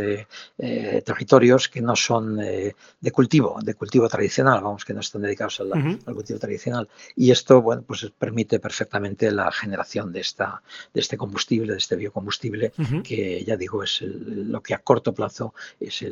territorios 0.58 1.68
que 1.68 1.82
no 1.82 1.96
son 1.96 2.38
de 2.38 3.12
cultivo, 3.12 3.60
de 3.62 3.74
cultivo 3.74 4.08
tradicional, 4.08 4.62
vamos, 4.62 4.86
que 4.86 4.94
no 4.94 5.02
están 5.02 5.22
dedicados 5.22 5.60
al, 5.60 5.74
al, 5.74 6.16
cultivo 6.16 6.40
tradicional. 6.40 6.88
Y 7.16 7.32
esto, 7.32 7.62
bueno, 7.62 7.84
pues 7.86 8.10
permite 8.18 8.60
perfectamente 8.60 9.32
la 9.32 9.52
generación 9.52 10.12
de 10.12 10.22
esta, 10.22 10.62
de 10.94 11.00
este 11.10 11.18
combustible, 11.18 11.72
de 11.72 11.80
este 11.80 11.96
biocombustible, 11.96 12.72
que 13.04 13.44
ya 13.44 13.58
digo, 13.58 13.84
es 13.84 14.02
lo 14.04 14.62
que 14.62 14.76
a 14.76 14.78
corto 14.78 15.12
plazo 15.12 15.56
es 15.80 16.06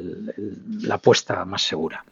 la 0.81 0.95
apuesta 0.95 1.45
más 1.45 1.61
segura. 1.61 2.03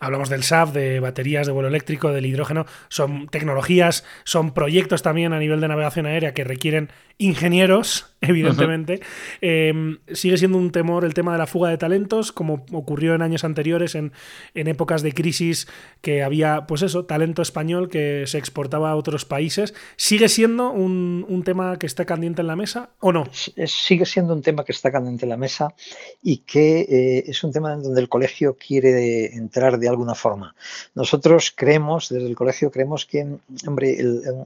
Hablamos 0.00 0.30
del 0.30 0.42
SAF, 0.42 0.72
de 0.72 0.98
baterías 0.98 1.46
de 1.46 1.52
vuelo 1.52 1.68
eléctrico, 1.68 2.10
del 2.10 2.24
hidrógeno, 2.24 2.64
son 2.88 3.28
tecnologías, 3.28 4.06
son 4.24 4.54
proyectos 4.54 5.02
también 5.02 5.34
a 5.34 5.38
nivel 5.38 5.60
de 5.60 5.68
navegación 5.68 6.06
aérea 6.06 6.32
que 6.32 6.42
requieren 6.42 6.88
ingenieros, 7.18 8.06
evidentemente. 8.22 9.00
Em, 9.40 9.98
sigue 10.12 10.38
siendo 10.38 10.56
un 10.56 10.70
temor 10.70 11.04
el 11.04 11.12
tema 11.12 11.32
de 11.32 11.38
la 11.38 11.46
fuga 11.46 11.68
de 11.68 11.76
talentos, 11.76 12.32
como 12.32 12.64
ocurrió 12.72 13.14
en 13.14 13.20
años 13.20 13.44
anteriores, 13.44 13.94
en, 13.94 14.12
en, 14.54 14.68
épocas 14.68 15.02
de 15.02 15.12
crisis, 15.12 15.68
que 16.00 16.22
había, 16.22 16.66
pues 16.66 16.82
eso, 16.82 17.04
talento 17.04 17.42
español 17.42 17.88
que 17.88 18.24
se 18.26 18.38
exportaba 18.38 18.90
a 18.90 18.96
otros 18.96 19.24
países. 19.24 19.74
¿Sigue 19.96 20.28
siendo 20.28 20.70
un, 20.70 21.26
un 21.28 21.42
tema 21.44 21.78
que 21.78 21.86
está 21.86 22.06
en 22.24 22.46
la 22.46 22.56
mesa 22.56 22.90
o 23.00 23.12
no? 23.12 23.24
Sigue 23.66 24.06
siendo 24.06 24.32
un 24.32 24.42
tema 24.42 24.64
que 24.64 24.72
está 24.72 24.92
candente 24.92 25.24
en 25.24 25.30
la 25.30 25.36
mesa 25.36 25.74
y 26.22 26.38
que 26.38 26.80
eh, 26.80 27.24
es 27.26 27.42
un 27.42 27.52
tema 27.52 27.72
en 27.74 27.82
donde 27.82 28.00
el 28.00 28.08
colegio 28.08 28.56
quiere 28.56 29.34
entrar 29.34 29.78
de 29.78 29.88
alguna 29.88 30.14
forma. 30.14 30.54
Nosotros 30.94 31.52
creemos, 31.54 32.08
desde 32.08 32.26
el 32.26 32.36
colegio 32.36 32.70
creemos 32.70 33.06
que, 33.06 33.26
hombre, 33.66 33.98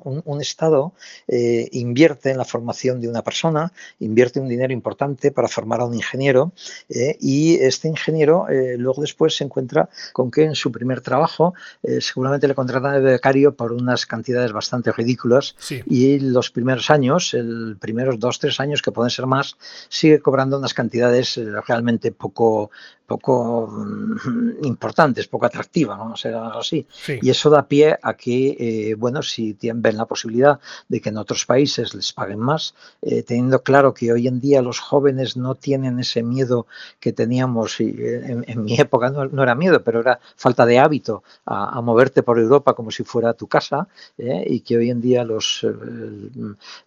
un, 0.04 0.36
Estado 0.46 0.92
eh, 1.26 1.68
invierte 1.72 2.30
en 2.30 2.38
la 2.38 2.44
formación 2.44 3.00
de 3.00 3.08
una 3.08 3.22
persona, 3.22 3.72
invierte 4.00 4.38
un 4.38 4.48
dinero 4.48 4.72
importante 4.72 5.32
para 5.32 5.48
formar 5.48 5.80
a 5.80 5.86
un 5.86 5.94
ingeniero 5.94 6.52
eh, 6.88 7.16
y 7.20 7.56
este 7.56 7.88
ingeniero 7.88 8.46
luego 8.76 9.00
después 9.00 9.34
se 9.34 9.44
encuentra 9.44 9.88
con 10.12 10.30
que 10.30 10.44
en 10.44 10.54
su 10.54 10.70
primer 10.70 11.00
trabajo 11.00 11.54
seguramente 12.00 12.46
le 12.46 12.54
contratan 12.54 13.02
de 13.02 13.12
becario 13.12 13.56
por 13.56 13.72
unas 13.72 14.06
cantidades 14.06 14.52
bastante 14.52 14.92
ridículas 14.92 15.56
y 15.86 16.20
los 16.20 16.50
primeros 16.50 16.90
años 16.90 17.34
el 17.34 17.65
primeros 17.74 18.18
dos, 18.18 18.38
tres 18.38 18.60
años, 18.60 18.82
que 18.82 18.92
pueden 18.92 19.10
ser 19.10 19.26
más, 19.26 19.56
sigue 19.88 20.20
cobrando 20.20 20.58
unas 20.58 20.74
cantidades 20.74 21.36
eh, 21.36 21.46
realmente 21.66 22.12
poco, 22.12 22.70
poco 23.06 23.66
mm, 23.68 24.64
importantes, 24.64 25.28
poco 25.28 25.46
atractivas, 25.46 25.98
vamos 25.98 26.20
a 26.20 26.22
ser 26.22 26.34
algo 26.34 26.58
así. 26.58 26.86
Y 27.22 27.30
eso 27.30 27.50
da 27.50 27.66
pie 27.66 27.98
a 28.02 28.14
que, 28.14 28.56
eh, 28.58 28.94
bueno, 28.94 29.22
si 29.22 29.54
tienen, 29.54 29.82
ven 29.82 29.96
la 29.96 30.06
posibilidad 30.06 30.60
de 30.88 31.00
que 31.00 31.08
en 31.08 31.18
otros 31.18 31.46
países 31.46 31.94
les 31.94 32.12
paguen 32.12 32.38
más, 32.38 32.74
eh, 33.02 33.22
teniendo 33.22 33.62
claro 33.62 33.94
que 33.94 34.12
hoy 34.12 34.26
en 34.26 34.40
día 34.40 34.62
los 34.62 34.80
jóvenes 34.80 35.36
no 35.36 35.54
tienen 35.54 35.98
ese 36.00 36.22
miedo 36.22 36.66
que 37.00 37.12
teníamos, 37.12 37.80
y 37.80 37.94
en, 37.98 38.64
mi 38.64 38.74
época 38.80 39.10
no, 39.10 39.42
era 39.42 39.54
miedo, 39.54 39.82
pero 39.82 40.00
era 40.00 40.18
falta 40.36 40.66
de 40.66 40.78
hábito 40.78 41.22
a, 41.44 41.80
moverte 41.80 42.22
por 42.22 42.38
Europa 42.38 42.74
como 42.74 42.90
si 42.90 43.04
fuera 43.04 43.34
tu 43.34 43.46
casa, 43.46 43.86
y 44.18 44.60
que 44.60 44.76
hoy 44.76 44.90
en 44.90 45.00
día 45.00 45.24
los, 45.24 45.64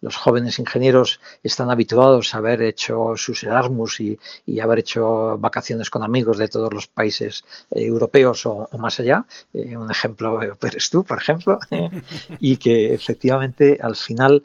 los 0.01 0.15
jóvenes 0.17 0.59
ingenieros 0.59 1.21
están 1.43 1.69
habituados 1.71 2.33
a 2.33 2.39
haber 2.39 2.61
hecho 2.61 3.13
sus 3.15 3.43
Erasmus 3.43 3.99
y, 3.99 4.19
haber 4.59 4.79
hecho 4.79 5.37
vacaciones 5.37 5.89
con 5.89 6.03
amigos 6.09 6.37
de 6.37 6.47
todos 6.47 6.73
los 6.73 6.87
países 6.87 7.43
eh, 7.71 7.85
europeos 7.85 8.45
o, 8.45 8.67
más 8.77 8.99
allá. 8.99 9.25
Eh, 9.53 9.77
un 9.77 9.89
ejemplo 9.89 10.41
eh, 10.41 10.51
eres 10.61 10.89
tú, 10.89 11.03
por 11.03 11.17
ejemplo, 11.17 11.59
y 12.39 12.57
que 12.57 12.93
efectivamente 12.93 13.79
al 13.81 13.95
final, 13.95 14.43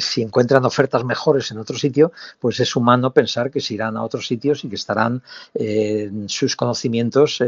si 0.00 0.22
encuentran 0.22 0.64
ofertas 0.64 1.04
mejores 1.04 1.50
en 1.52 1.58
otro 1.58 1.78
sitio, 1.78 2.10
pues 2.40 2.58
es 2.58 2.74
humano 2.74 3.12
pensar 3.12 3.50
que 3.50 3.60
se 3.60 3.74
irán 3.74 3.96
a 3.96 4.02
otros 4.02 4.26
sitios 4.26 4.64
y 4.64 4.68
que 4.68 4.74
estarán 4.74 5.22
sus 6.26 6.56
conocimientos 6.56 7.40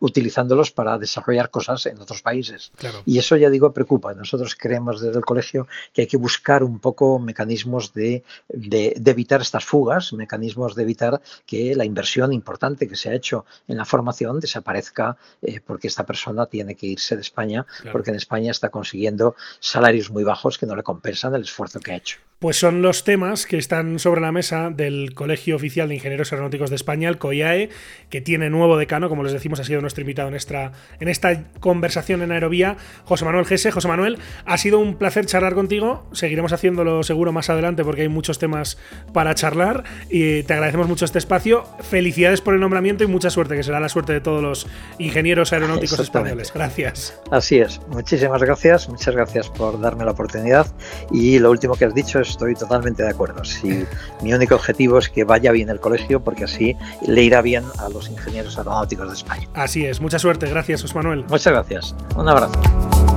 utilizándolos 0.00 0.70
para 0.72 0.98
desarrollar 0.98 1.48
cosas 1.50 1.86
en 1.86 1.98
otros 2.00 2.20
países. 2.20 2.72
Y 3.06 3.18
eso 3.18 3.36
ya 3.36 3.48
digo 3.48 3.72
preocupa. 3.72 4.12
Nosotros 4.12 4.54
creemos 4.54 5.00
desde 5.00 5.18
el 5.18 5.24
colegio 5.24 5.66
que 5.94 6.02
hay 6.02 6.06
que 6.06 6.18
buscar 6.18 6.62
un 6.62 6.78
poco 6.80 7.18
mecanismos 7.18 7.92
de, 7.94 8.22
evitar 8.48 9.40
estas 9.40 9.64
fugas, 9.64 10.12
mecanismos 10.12 10.74
de 10.74 10.82
evitar 10.82 11.20
que 11.46 11.74
la 11.74 11.84
inversión 11.84 12.19
importante 12.32 12.88
que 12.88 12.96
se 12.96 13.10
ha 13.10 13.14
hecho 13.14 13.44
en 13.68 13.76
la 13.76 13.84
formación 13.84 14.40
desaparezca 14.40 15.16
eh, 15.42 15.60
porque 15.60 15.88
esta 15.88 16.04
persona 16.04 16.46
tiene 16.46 16.74
que 16.74 16.86
irse 16.86 17.16
de 17.16 17.22
España, 17.22 17.66
porque 17.92 18.10
en 18.10 18.16
España 18.16 18.50
está 18.50 18.68
consiguiendo 18.68 19.34
salarios 19.60 20.10
muy 20.10 20.24
bajos 20.24 20.58
que 20.58 20.66
no 20.66 20.76
le 20.76 20.82
compensan 20.82 21.34
el 21.34 21.42
esfuerzo 21.42 21.80
que 21.80 21.92
ha 21.92 21.96
hecho. 21.96 22.18
Pues 22.40 22.56
son 22.56 22.80
los 22.80 23.04
temas 23.04 23.44
que 23.44 23.58
están 23.58 23.98
sobre 23.98 24.22
la 24.22 24.32
mesa 24.32 24.70
del 24.70 25.12
Colegio 25.12 25.56
Oficial 25.56 25.90
de 25.90 25.96
Ingenieros 25.96 26.32
Aeronáuticos 26.32 26.70
de 26.70 26.76
España, 26.76 27.10
el 27.10 27.18
COIAE, 27.18 27.68
que 28.08 28.22
tiene 28.22 28.48
nuevo 28.48 28.78
decano, 28.78 29.10
como 29.10 29.22
les 29.22 29.34
decimos, 29.34 29.60
ha 29.60 29.64
sido 29.64 29.82
nuestro 29.82 30.00
invitado 30.00 30.28
en 30.28 30.34
esta, 30.34 30.72
en 31.00 31.08
esta 31.08 31.44
conversación 31.60 32.22
en 32.22 32.32
Aerovía, 32.32 32.78
José 33.04 33.26
Manuel 33.26 33.44
Gese. 33.44 33.70
José 33.70 33.88
Manuel, 33.88 34.16
ha 34.46 34.56
sido 34.56 34.78
un 34.78 34.96
placer 34.96 35.26
charlar 35.26 35.52
contigo. 35.54 36.06
Seguiremos 36.12 36.54
haciéndolo 36.54 37.02
seguro 37.02 37.30
más 37.30 37.50
adelante 37.50 37.84
porque 37.84 38.00
hay 38.00 38.08
muchos 38.08 38.38
temas 38.38 38.78
para 39.12 39.34
charlar 39.34 39.84
y 40.08 40.42
te 40.44 40.54
agradecemos 40.54 40.88
mucho 40.88 41.04
este 41.04 41.18
espacio. 41.18 41.66
Felicidades 41.90 42.40
por 42.40 42.54
el 42.54 42.60
nombramiento 42.60 43.04
y 43.04 43.06
mucha 43.06 43.28
suerte, 43.28 43.54
que 43.54 43.64
será 43.64 43.80
la 43.80 43.90
suerte 43.90 44.14
de 44.14 44.22
todos 44.22 44.42
los 44.42 44.66
ingenieros 44.98 45.52
aeronáuticos 45.52 46.00
españoles. 46.00 46.52
Gracias. 46.54 47.20
Así 47.30 47.58
es. 47.58 47.82
Muchísimas 47.88 48.42
gracias. 48.42 48.88
Muchas 48.88 49.14
gracias 49.14 49.50
por 49.50 49.78
darme 49.78 50.06
la 50.06 50.12
oportunidad. 50.12 50.66
Y 51.12 51.38
lo 51.38 51.50
último 51.50 51.74
que 51.74 51.84
has 51.84 51.94
dicho 51.94 52.18
es 52.18 52.29
estoy 52.30 52.54
totalmente 52.54 53.02
de 53.02 53.10
acuerdo. 53.10 53.44
Si 53.44 53.84
mi 54.22 54.32
único 54.32 54.54
objetivo 54.54 54.98
es 54.98 55.08
que 55.08 55.24
vaya 55.24 55.52
bien 55.52 55.68
el 55.68 55.80
colegio, 55.80 56.20
porque 56.20 56.44
así 56.44 56.76
le 57.06 57.22
irá 57.22 57.42
bien 57.42 57.64
a 57.78 57.88
los 57.88 58.08
ingenieros 58.08 58.56
aeronáuticos 58.58 59.08
de 59.08 59.14
España. 59.14 59.48
Así 59.54 59.84
es, 59.84 60.00
mucha 60.00 60.18
suerte, 60.18 60.48
gracias, 60.48 60.82
José 60.82 60.94
Manuel. 60.94 61.24
Muchas 61.28 61.52
gracias, 61.52 61.94
un 62.16 62.28
abrazo. 62.28 63.09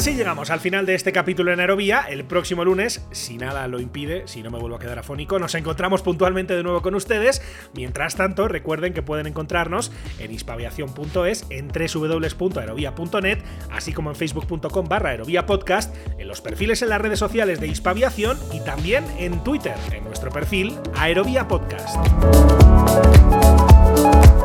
Así 0.00 0.14
llegamos 0.14 0.48
al 0.48 0.60
final 0.60 0.86
de 0.86 0.94
este 0.94 1.12
capítulo 1.12 1.52
en 1.52 1.60
Aerovía. 1.60 2.06
El 2.08 2.24
próximo 2.24 2.64
lunes, 2.64 3.06
si 3.10 3.36
nada 3.36 3.68
lo 3.68 3.80
impide, 3.80 4.22
si 4.26 4.42
no 4.42 4.50
me 4.50 4.58
vuelvo 4.58 4.76
a 4.76 4.78
quedar 4.78 4.98
afónico, 4.98 5.38
nos 5.38 5.54
encontramos 5.54 6.00
puntualmente 6.00 6.56
de 6.56 6.62
nuevo 6.62 6.80
con 6.80 6.94
ustedes. 6.94 7.42
Mientras 7.74 8.16
tanto, 8.16 8.48
recuerden 8.48 8.94
que 8.94 9.02
pueden 9.02 9.26
encontrarnos 9.26 9.92
en 10.18 10.32
hispaviación.es, 10.32 11.44
en 11.50 11.68
www.aerovía.net, 11.68 13.40
así 13.70 13.92
como 13.92 14.08
en 14.08 14.16
facebook.com 14.16 14.88
barra 14.88 15.10
aerovía 15.10 15.44
podcast, 15.44 15.94
en 16.18 16.28
los 16.28 16.40
perfiles 16.40 16.80
en 16.80 16.88
las 16.88 17.02
redes 17.02 17.18
sociales 17.18 17.60
de 17.60 17.66
Hispaviación 17.66 18.38
y 18.54 18.60
también 18.60 19.04
en 19.18 19.44
Twitter, 19.44 19.74
en 19.92 20.04
nuestro 20.04 20.30
perfil 20.30 20.78
Aerovía 20.96 21.46
Podcast. 21.46 21.98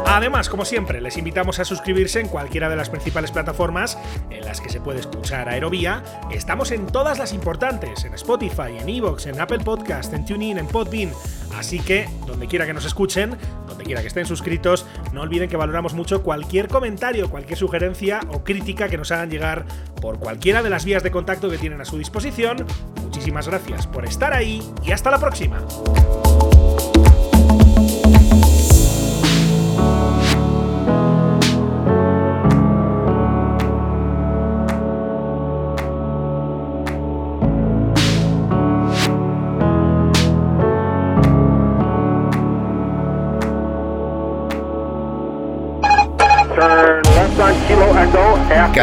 Además, 0.07 0.49
como 0.49 0.65
siempre, 0.65 1.01
les 1.01 1.17
invitamos 1.17 1.59
a 1.59 1.65
suscribirse 1.65 2.19
en 2.19 2.27
cualquiera 2.27 2.69
de 2.69 2.75
las 2.75 2.89
principales 2.89 3.31
plataformas 3.31 3.97
en 4.29 4.45
las 4.45 4.61
que 4.61 4.69
se 4.69 4.79
puede 4.79 4.99
escuchar 4.99 5.49
Aerovía. 5.49 6.03
Estamos 6.31 6.71
en 6.71 6.85
todas 6.85 7.17
las 7.17 7.33
importantes, 7.33 8.05
en 8.05 8.13
Spotify, 8.13 8.77
en 8.79 8.87
Evox, 8.87 9.25
en 9.25 9.41
Apple 9.41 9.59
Podcast, 9.59 10.13
en 10.13 10.25
TuneIn, 10.25 10.59
en 10.59 10.67
Podbean. 10.67 11.11
Así 11.57 11.79
que, 11.79 12.07
donde 12.27 12.47
quiera 12.47 12.65
que 12.65 12.73
nos 12.73 12.85
escuchen, 12.85 13.35
donde 13.67 13.83
quiera 13.83 14.01
que 14.01 14.07
estén 14.07 14.25
suscritos, 14.25 14.85
no 15.11 15.21
olviden 15.21 15.49
que 15.49 15.57
valoramos 15.57 15.93
mucho 15.93 16.21
cualquier 16.21 16.67
comentario, 16.67 17.29
cualquier 17.29 17.57
sugerencia 17.57 18.21
o 18.31 18.43
crítica 18.43 18.89
que 18.89 18.97
nos 18.97 19.11
hagan 19.11 19.29
llegar 19.29 19.65
por 20.01 20.19
cualquiera 20.19 20.61
de 20.61 20.69
las 20.69 20.85
vías 20.85 21.03
de 21.03 21.11
contacto 21.11 21.49
que 21.49 21.57
tienen 21.57 21.81
a 21.81 21.85
su 21.85 21.97
disposición. 21.97 22.65
Muchísimas 23.01 23.47
gracias 23.47 23.87
por 23.87 24.05
estar 24.05 24.33
ahí 24.33 24.61
y 24.83 24.91
hasta 24.91 25.09
la 25.09 25.17
próxima. 25.17 25.65